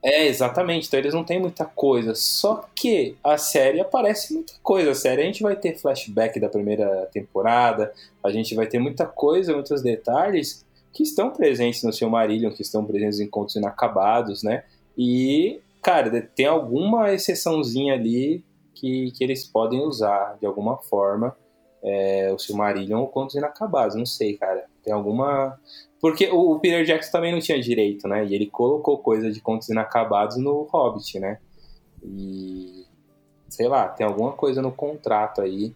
[0.02, 2.14] É, exatamente, então eles não têm muita coisa.
[2.14, 4.90] Só que a série aparece muita coisa.
[4.90, 7.92] A série a gente vai ter flashback da primeira temporada,
[8.22, 12.84] a gente vai ter muita coisa, muitos detalhes que estão presentes no Silmarillion, que estão
[12.84, 14.64] presentes em Contos Inacabados, né?
[14.96, 18.44] E, cara, tem alguma exceçãozinha ali
[18.74, 21.36] que, que eles podem usar de alguma forma.
[21.82, 24.66] É, o Silmarillion ou Contos Inacabados, não sei, cara.
[24.82, 25.58] Tem alguma.
[26.00, 28.24] Porque o, o, Peter Jackson também não tinha direito, né?
[28.26, 31.38] E ele colocou coisa de Contos Inacabados no Hobbit, né?
[32.02, 32.84] E.
[33.48, 35.74] Sei lá, tem alguma coisa no contrato aí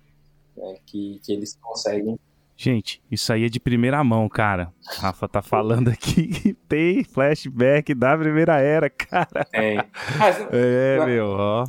[0.57, 2.19] né, que, que eles conseguem
[2.56, 4.72] Gente, isso aí é de primeira mão, cara.
[4.98, 9.47] Rafa tá falando aqui que tem flashback da primeira era, cara.
[9.52, 9.85] É,
[10.52, 11.64] é meu, ó.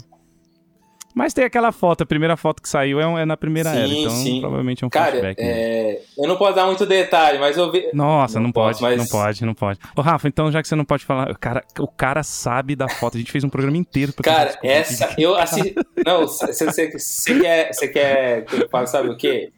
[1.15, 3.87] Mas tem aquela foto, a primeira foto que saiu é, é na primeira sim, era,
[3.87, 4.41] então sim.
[4.41, 5.41] provavelmente é um Cara, flashback.
[5.41, 6.01] É...
[6.17, 7.89] Eu não posso dar muito detalhe, mas eu vi...
[7.93, 8.97] Nossa, não, não pode, mas...
[8.97, 9.79] não pode, não pode.
[9.95, 12.89] Ô, Rafa, então já que você não pode falar, o cara, o cara sabe da
[12.89, 15.73] foto, a gente fez um programa inteiro pra Cara, essa, eu assisti...
[16.05, 16.91] não, você,
[17.39, 19.53] quer, você quer que eu fale, sabe o quê?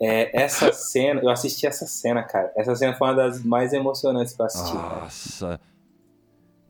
[0.00, 2.52] É, essa cena, eu assisti essa cena, cara.
[2.56, 4.74] Essa cena foi uma das mais emocionantes que eu assisti.
[4.74, 5.46] Nossa.
[5.46, 5.60] Cara.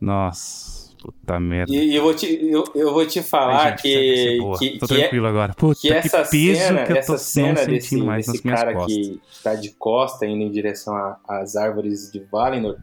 [0.01, 0.87] Nossa.
[1.03, 1.73] Puta merda.
[1.73, 4.79] E, eu, vou te, eu, eu vou te falar Ai, gente, que, que.
[4.79, 5.55] Tô que é tranquilo é, agora.
[5.55, 8.95] Puta, que essa que cena, que essa cena desse, desse cara costas.
[8.95, 12.79] que está de costa indo em direção às árvores de Valinor,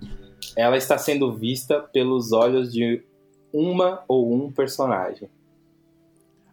[0.55, 3.03] ela está sendo vista pelos olhos de
[3.51, 5.29] uma ou um personagem.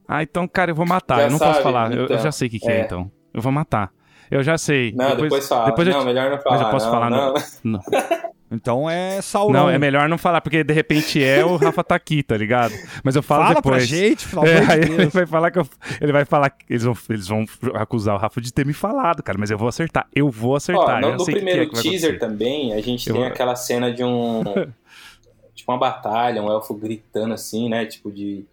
[0.09, 1.19] Ah, então, cara, eu vou matar.
[1.19, 1.93] Já eu não sabe, posso falar.
[1.93, 3.11] Então, eu, eu, já sei o que, que é, é então.
[3.33, 3.93] Eu vou matar.
[4.31, 4.93] Eu já sei.
[4.93, 5.67] Não, depois, depois fala.
[5.67, 6.57] Depois não, melhor não falar.
[6.57, 7.35] Mas eu posso não, falar, não.
[7.65, 7.81] não.
[8.53, 9.53] Então é Sauron.
[9.53, 12.75] Não, é melhor não falar, porque de repente é o Rafa tá aqui, tá ligado?
[13.05, 13.77] Mas eu falo Fala depois.
[13.77, 15.69] Pra gente, pelo é, de Ele vai falar que eu,
[16.01, 17.45] ele vai falar que eles vão, eles vão
[17.75, 20.09] acusar o Rafa de ter me falado, cara, mas eu vou acertar.
[20.13, 21.05] Eu vou acertar.
[21.05, 23.31] Ó, no, primeiro que é que teaser também, a gente eu tem vou...
[23.31, 24.43] aquela cena de um
[25.55, 28.45] tipo uma batalha, um elfo gritando assim, né, tipo de,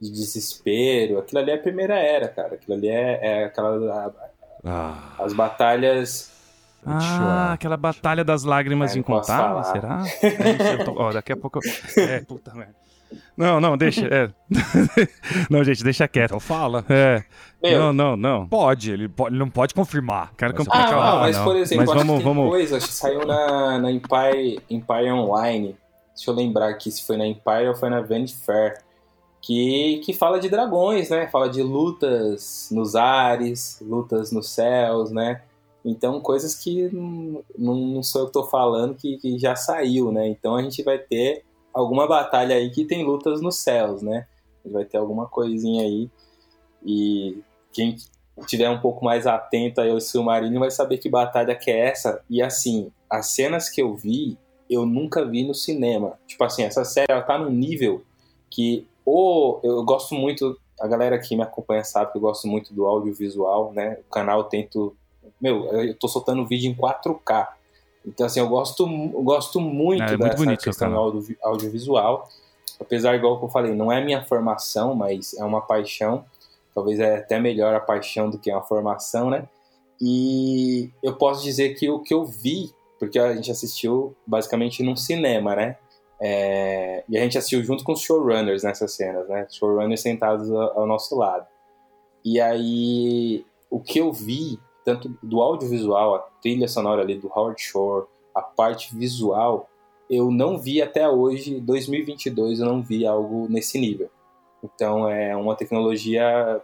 [0.00, 1.18] de desespero.
[1.18, 2.54] Aquilo ali é a primeira era, cara.
[2.54, 4.12] Aquilo ali é, é aquela
[4.64, 5.14] ah.
[5.18, 6.30] As batalhas.
[6.84, 10.02] Ah, aquela batalha das lágrimas incontáveis, será?
[10.96, 11.60] Ó, daqui a pouco.
[11.96, 12.74] É, puta merda.
[13.36, 14.06] Não, não, deixa.
[14.06, 14.30] É.
[15.50, 16.30] não, gente, deixa quieto.
[16.30, 16.84] Então fala.
[16.88, 17.22] É.
[17.62, 18.48] Meu, não, não, não.
[18.48, 20.32] Pode, ele, pode, ele não pode confirmar.
[20.36, 20.88] Quero confirmar.
[20.88, 22.48] Ah, não, mas por exemplo, mas vamos, vamos...
[22.48, 25.76] coisa que saiu na, na Empire, Empire Online.
[26.14, 28.78] Deixa eu lembrar aqui se foi na Empire ou foi na Vanity Fair
[29.42, 31.28] que, que fala de dragões, né?
[31.28, 35.42] Fala de lutas nos ares, lutas nos céus, né?
[35.84, 40.28] Então, coisas que não, não sou eu que estou falando, que, que já saiu, né?
[40.28, 44.26] Então, a gente vai ter alguma batalha aí que tem lutas nos céus, né?
[44.64, 46.10] Vai ter alguma coisinha aí.
[46.84, 47.38] E
[47.72, 47.96] quem
[48.46, 52.22] tiver um pouco mais atento aí ao Silmarillion vai saber que batalha que é essa.
[52.28, 54.36] E, assim, as cenas que eu vi,
[54.68, 56.18] eu nunca vi no cinema.
[56.26, 58.04] Tipo assim, essa série, ela tá num nível
[58.50, 62.72] que o, eu gosto muito, a galera que me acompanha sabe que eu gosto muito
[62.72, 63.98] do audiovisual, né?
[64.08, 64.96] O canal eu tento.
[65.40, 67.48] Meu, eu tô soltando vídeo em 4K.
[68.06, 72.28] Então, assim, eu gosto, eu gosto muito é, é dessa muito questão audio, audiovisual.
[72.80, 76.24] Apesar, igual que eu falei, não é minha formação, mas é uma paixão.
[76.74, 79.48] Talvez é até melhor a paixão do que uma formação, né?
[80.00, 84.96] E eu posso dizer que o que eu vi, porque a gente assistiu basicamente num
[84.96, 85.76] cinema, né?
[86.20, 89.46] É, e a gente assistiu junto com os showrunners nessas cenas, né?
[89.50, 91.46] Showrunners sentados ao, ao nosso lado.
[92.24, 97.60] E aí, o que eu vi, tanto do audiovisual, a trilha sonora ali do Howard
[97.60, 99.68] Shore, a parte visual,
[100.10, 104.10] eu não vi até hoje, 2022, eu não vi algo nesse nível.
[104.62, 106.60] Então é uma tecnologia,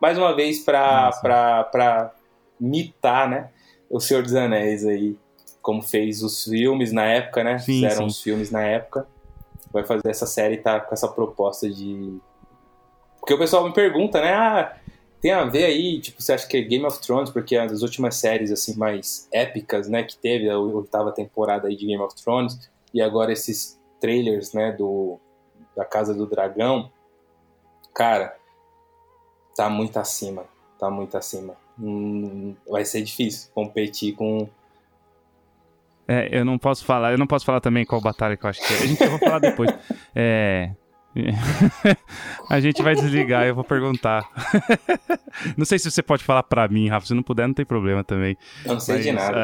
[0.00, 2.12] mais uma vez, para
[2.60, 3.50] mitar né,
[3.88, 5.16] o Senhor dos Anéis aí,
[5.62, 7.58] como fez os filmes na época, né?
[7.58, 8.06] Sim, Fizeram sim.
[8.06, 9.06] os filmes na época.
[9.72, 12.18] Vai fazer essa série tá com essa proposta de.
[13.20, 14.32] Porque o pessoal me pergunta, né?
[14.32, 14.76] Ah,
[15.20, 17.82] tem a ver aí, tipo, você acha que é Game of Thrones, porque é das
[17.82, 22.16] últimas séries, assim, mais épicas, né, que teve, a oitava temporada aí de Game of
[22.16, 25.20] Thrones, e agora esses trailers, né, do,
[25.76, 26.90] da Casa do Dragão,
[27.94, 28.34] cara,
[29.54, 30.46] tá muito acima,
[30.78, 31.54] tá muito acima.
[31.78, 34.48] Hum, vai ser difícil competir com...
[36.12, 38.60] É, eu não posso falar, eu não posso falar também qual batalha que eu acho
[38.66, 38.76] que é.
[38.78, 39.72] A gente vai falar depois.
[40.12, 40.72] É,
[42.50, 44.28] a gente vai desligar, eu vou perguntar.
[45.56, 47.06] não sei se você pode falar para mim, Rafa.
[47.06, 48.36] Se não puder, não tem problema também.
[48.64, 49.38] Eu não sei Mas, de nada.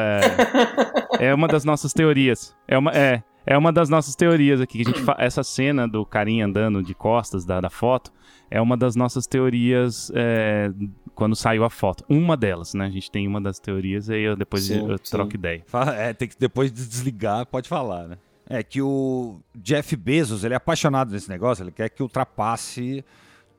[1.19, 2.53] É, é, uma das nossas teorias.
[2.67, 4.83] É uma, é, é uma das nossas teorias aqui.
[4.83, 8.11] Que a gente essa cena do carinha andando de costas da, da foto
[8.51, 10.69] é uma das nossas teorias é,
[11.17, 12.05] quando saiu a foto.
[12.07, 12.85] Uma delas, né?
[12.85, 15.65] A gente tem uma das teorias e aí eu, depois sim, eu, troco ideia.
[15.97, 18.17] É, tem que depois de desligar, pode falar, né?
[18.47, 23.03] É que o Jeff Bezos, ele é apaixonado nesse negócio, ele quer que ultrapasse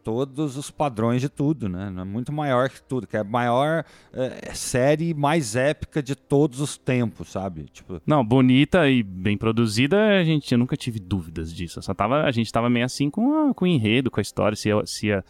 [0.04, 1.92] todos os padrões de tudo, né?
[1.98, 6.60] É muito maior que tudo, que é a maior é, série mais épica de todos
[6.60, 7.64] os tempos, sabe?
[7.64, 8.00] Tipo...
[8.06, 11.82] Não, bonita e bem produzida, a gente eu nunca tive dúvidas disso.
[11.82, 14.56] Só tava, a gente tava meio assim com, a, com o enredo, com a história,
[14.56, 15.24] se, se a,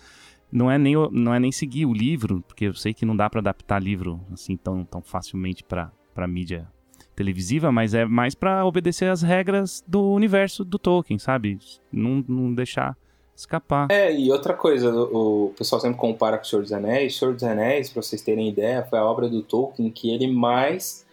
[0.51, 3.29] não é nem não é nem seguir o livro, porque eu sei que não dá
[3.29, 6.67] para adaptar livro assim tão, tão facilmente para para mídia
[7.15, 11.59] televisiva, mas é mais para obedecer as regras do universo do Tolkien, sabe?
[11.93, 12.97] Não, não deixar
[13.35, 13.89] escapar.
[13.91, 17.17] É, e outra coisa, o, o pessoal sempre compara com o Senhor dos Anéis.
[17.17, 20.27] O Senhor dos Anéis, para vocês terem ideia, foi a obra do Tolkien que ele
[20.29, 21.07] mais,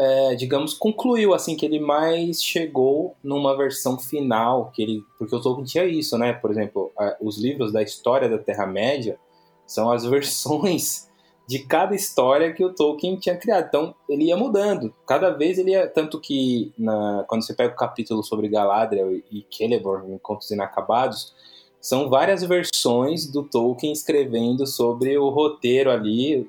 [0.00, 5.40] é, digamos, concluiu, assim, que ele mais chegou numa versão final, que ele, porque o
[5.40, 6.32] Tolkien tinha isso, né?
[6.32, 9.18] Por exemplo, a, os livros da história da Terra-média
[9.66, 11.06] são as versões
[11.46, 13.66] de cada história que o Tolkien tinha criado.
[13.66, 14.94] Então, ele ia mudando.
[15.06, 15.86] Cada vez ele ia.
[15.86, 21.34] Tanto que, na, quando você pega o capítulo sobre Galadriel e Celeborn, Encontros Inacabados,
[21.78, 26.48] são várias versões do Tolkien escrevendo sobre o roteiro ali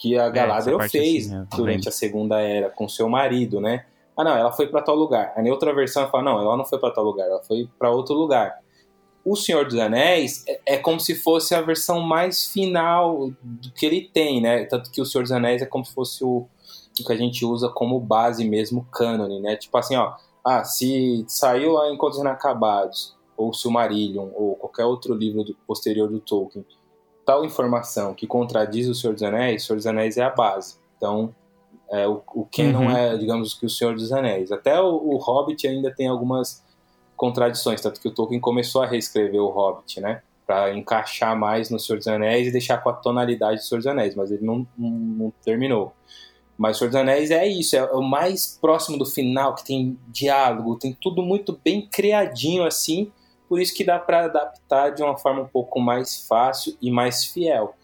[0.00, 3.84] que a Galadriel é, fez assim, é, durante a Segunda Era com seu marido, né?
[4.16, 5.34] Ah, não, ela foi para tal lugar.
[5.36, 8.14] Em outra versão, fala: não, ela não foi para tal lugar, ela foi para outro
[8.14, 8.58] lugar.
[9.22, 13.84] O Senhor dos Anéis é, é, como se fosse a versão mais final do que
[13.84, 14.64] ele tem, né?
[14.64, 16.46] Tanto que o Senhor dos Anéis é como se fosse o,
[16.98, 19.54] o que a gente usa como base mesmo, cânone, né?
[19.56, 25.44] Tipo assim, ó, ah, se saiu lá Encontros Inacabados, ou Silmarillion, ou qualquer outro livro
[25.44, 26.64] do, posterior do Tolkien,
[27.30, 30.74] tal informação que contradiz o Senhor dos Anéis, o Senhor dos Anéis é a base.
[30.96, 31.32] Então,
[31.88, 32.90] é, o, o canon uhum.
[32.90, 34.50] é, digamos, que o Senhor dos Anéis.
[34.50, 36.64] Até o, o Hobbit ainda tem algumas
[37.16, 40.22] contradições, tanto que o Tolkien começou a reescrever o Hobbit, né?
[40.44, 43.86] Para encaixar mais no Senhor dos Anéis e deixar com a tonalidade do Senhor dos
[43.86, 45.92] Anéis, mas ele não, não, não terminou.
[46.58, 49.96] Mas o Senhor dos Anéis é isso, é o mais próximo do final, que tem
[50.08, 53.12] diálogo, tem tudo muito bem criadinho assim,
[53.50, 57.24] por isso que dá para adaptar de uma forma um pouco mais fácil e mais
[57.24, 57.74] fiel.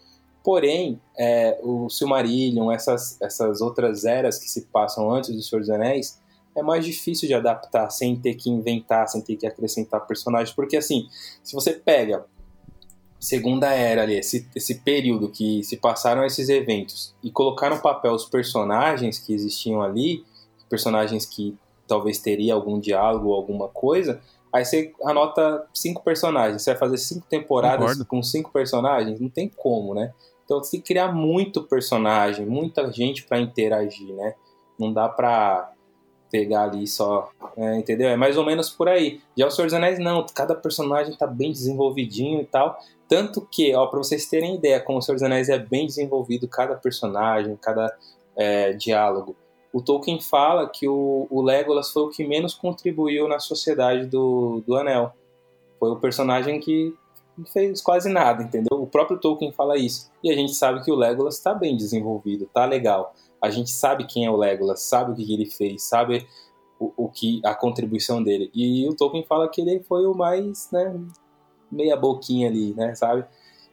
[0.41, 5.69] Porém, é, o Silmarillion, essas, essas outras eras que se passam antes do Senhor dos
[5.69, 6.21] Anéis,
[6.55, 10.55] é mais difícil de adaptar sem ter que inventar, sem ter que acrescentar personagens.
[10.55, 11.09] Porque, assim,
[11.43, 12.25] se você pega
[13.19, 18.13] Segunda Era ali, esse, esse período que se passaram esses eventos e colocar no papel
[18.13, 20.23] os personagens que existiam ali,
[20.69, 24.21] personagens que talvez teria algum diálogo ou alguma coisa,
[24.51, 26.61] aí você anota cinco personagens.
[26.61, 28.05] Você vai fazer cinco temporadas Concordo.
[28.05, 29.19] com cinco personagens?
[29.19, 30.13] Não tem como, né?
[30.45, 34.33] Então você tem que criar muito personagem, muita gente para interagir, né?
[34.79, 35.73] Não dá pra
[36.31, 38.09] pegar ali só, é, entendeu?
[38.09, 39.21] É mais ou menos por aí.
[39.37, 42.77] Já o Senhor dos Anéis, não, cada personagem tá bem desenvolvidinho e tal.
[43.07, 46.47] Tanto que, ó, pra vocês terem ideia, como o Senhor dos Anéis é bem desenvolvido,
[46.47, 47.93] cada personagem, cada
[48.35, 49.35] é, diálogo.
[49.77, 54.63] O Tolkien fala que o, o Legolas foi o que menos contribuiu na sociedade do,
[54.65, 55.11] do Anel.
[55.79, 56.93] Foi o personagem que
[57.37, 58.81] não fez quase nada, entendeu?
[58.81, 60.09] O próprio Tolkien fala isso.
[60.23, 64.05] E a gente sabe que o Legolas está bem desenvolvido, tá legal a gente sabe
[64.05, 66.27] quem é o Legolas, sabe o que ele fez, sabe
[66.79, 68.49] o, o que a contribuição dele.
[68.53, 70.99] E o Tolkien fala que ele foi o mais, né,
[71.71, 73.25] meia boquinha ali, né, sabe?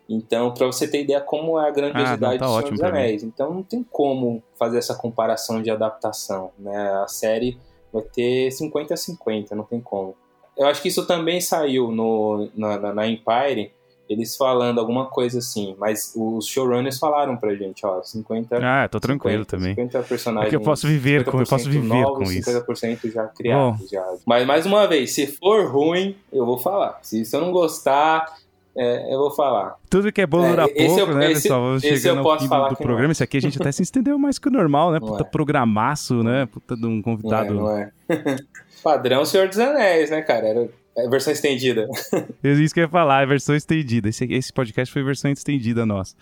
[0.08, 3.22] Então, para você ter ideia como é a grandiosidade ah, tá do Senhor dos Anéis.
[3.22, 6.92] Então, não tem como fazer essa comparação de adaptação, né?
[7.02, 7.58] A série
[7.92, 10.14] vai ter 50 a 50, não tem como.
[10.56, 13.72] Eu acho que isso também saiu no, na, na Empire,
[14.08, 18.58] eles falando alguma coisa assim, mas os showrunners falaram pra gente, ó, 50...
[18.62, 19.74] Ah, tô tranquilo 50, também.
[19.74, 20.46] 50 personagens...
[20.46, 22.50] É que eu posso viver com, eu posso viver novos, com isso.
[22.50, 23.88] 50% já criados.
[23.88, 24.06] Já.
[24.26, 26.98] Mas, mais uma vez, se for ruim, eu vou falar.
[27.02, 28.36] Se, se eu não gostar,
[28.76, 29.76] é, eu vou falar.
[29.88, 31.60] Tudo que é bom dura É, pouco, eu- né, esse- pessoal?
[31.62, 33.04] Vamos chegando eu ao posso fim do, que programa.
[33.04, 33.10] não.
[33.12, 34.98] Esse aqui a gente até se estendeu mais que o normal, né?
[35.00, 35.26] Não Puta é.
[35.26, 36.46] programaço, né?
[36.46, 37.54] Puta de um Não é, convidado.
[37.54, 37.90] não é.
[38.82, 40.46] Padrão Senhor dos Anéis, né, cara?
[40.46, 41.88] Era é versão estendida.
[42.42, 44.08] É Isso que eu ia falar, é versão estendida.
[44.08, 46.14] Esse, esse podcast foi versão estendida nossa.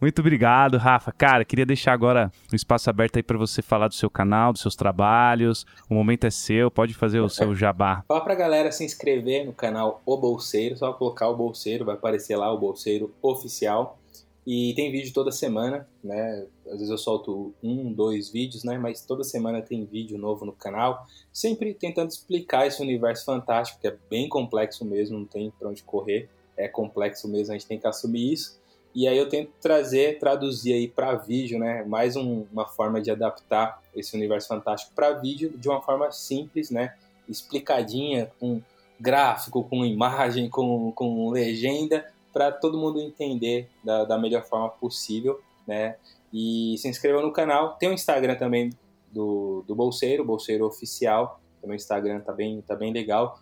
[0.00, 1.12] Muito obrigado, Rafa.
[1.12, 4.62] Cara, queria deixar agora o espaço aberto aí pra você falar do seu canal, dos
[4.62, 5.66] seus trabalhos.
[5.88, 8.04] O momento é seu, pode fazer o seu jabá.
[8.06, 12.36] Fala pra galera se inscrever no canal O Bolseiro, só colocar o Bolseiro, vai aparecer
[12.36, 13.99] lá o Bolseiro Oficial.
[14.46, 16.46] E tem vídeo toda semana, né?
[16.66, 18.78] Às vezes eu solto um, dois vídeos, né?
[18.78, 21.06] Mas toda semana tem vídeo novo no canal.
[21.32, 25.82] Sempre tentando explicar esse universo fantástico, que é bem complexo mesmo, não tem pra onde
[25.82, 26.28] correr.
[26.56, 28.58] É complexo mesmo, a gente tem que assumir isso.
[28.94, 31.84] E aí eu tento trazer, traduzir aí para vídeo, né?
[31.84, 36.70] Mais um- uma forma de adaptar esse universo fantástico para vídeo de uma forma simples,
[36.70, 36.94] né?
[37.28, 38.60] Explicadinha, com
[38.98, 45.40] gráfico, com imagem, com, com legenda, para todo mundo entender da, da melhor forma possível,
[45.66, 45.96] né?
[46.32, 47.76] E se inscreva no canal.
[47.76, 48.70] Tem o Instagram também
[49.10, 51.40] do, do Bolseiro, Bolseiro Oficial.
[51.60, 53.40] Também o Instagram tá bem, tá bem legal.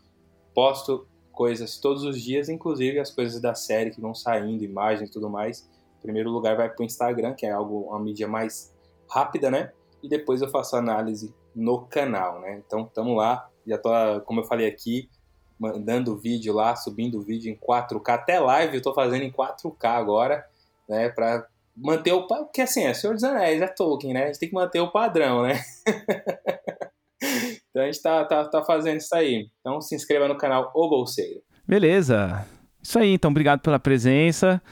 [0.55, 5.12] Posto coisas todos os dias, inclusive as coisas da série que vão saindo, imagens e
[5.12, 5.69] tudo mais.
[5.98, 8.74] Em primeiro lugar vai pro Instagram, que é algo, uma mídia mais
[9.09, 9.73] rápida, né?
[10.02, 12.62] E depois eu faço análise no canal, né?
[12.66, 13.48] Então, tamo lá.
[13.66, 13.90] Já tô,
[14.24, 15.09] como eu falei aqui,
[15.59, 18.14] mandando vídeo lá, subindo vídeo em 4K.
[18.14, 20.44] Até live eu tô fazendo em 4K agora,
[20.89, 21.09] né?
[21.09, 22.26] Pra manter o...
[22.26, 24.24] Porque assim, é Senhor dos Anéis, é Tolkien, né?
[24.24, 25.60] A gente tem que manter o padrão, né?
[27.70, 29.48] então a gente tá, tá, tá fazendo isso aí.
[29.60, 31.43] Então se inscreva no canal O Bolseiro.
[31.66, 32.47] Beleza.
[32.82, 34.62] Isso aí, então, obrigado pela presença.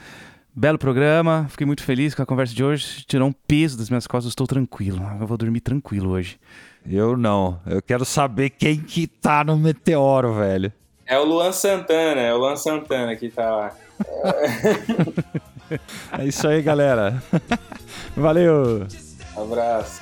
[0.55, 3.03] Belo programa, fiquei muito feliz com a conversa de hoje.
[3.05, 4.99] Tirou um peso das minhas costas, estou tranquilo.
[5.19, 6.39] Eu vou dormir tranquilo hoje.
[6.85, 7.59] Eu não.
[7.65, 10.71] Eu quero saber quem que tá no meteoro, velho.
[11.05, 13.71] É o Luan Santana, é o Luan Santana que tá lá.
[16.17, 17.21] É isso aí, galera.
[18.15, 18.87] Valeu!
[19.35, 20.01] Abraço.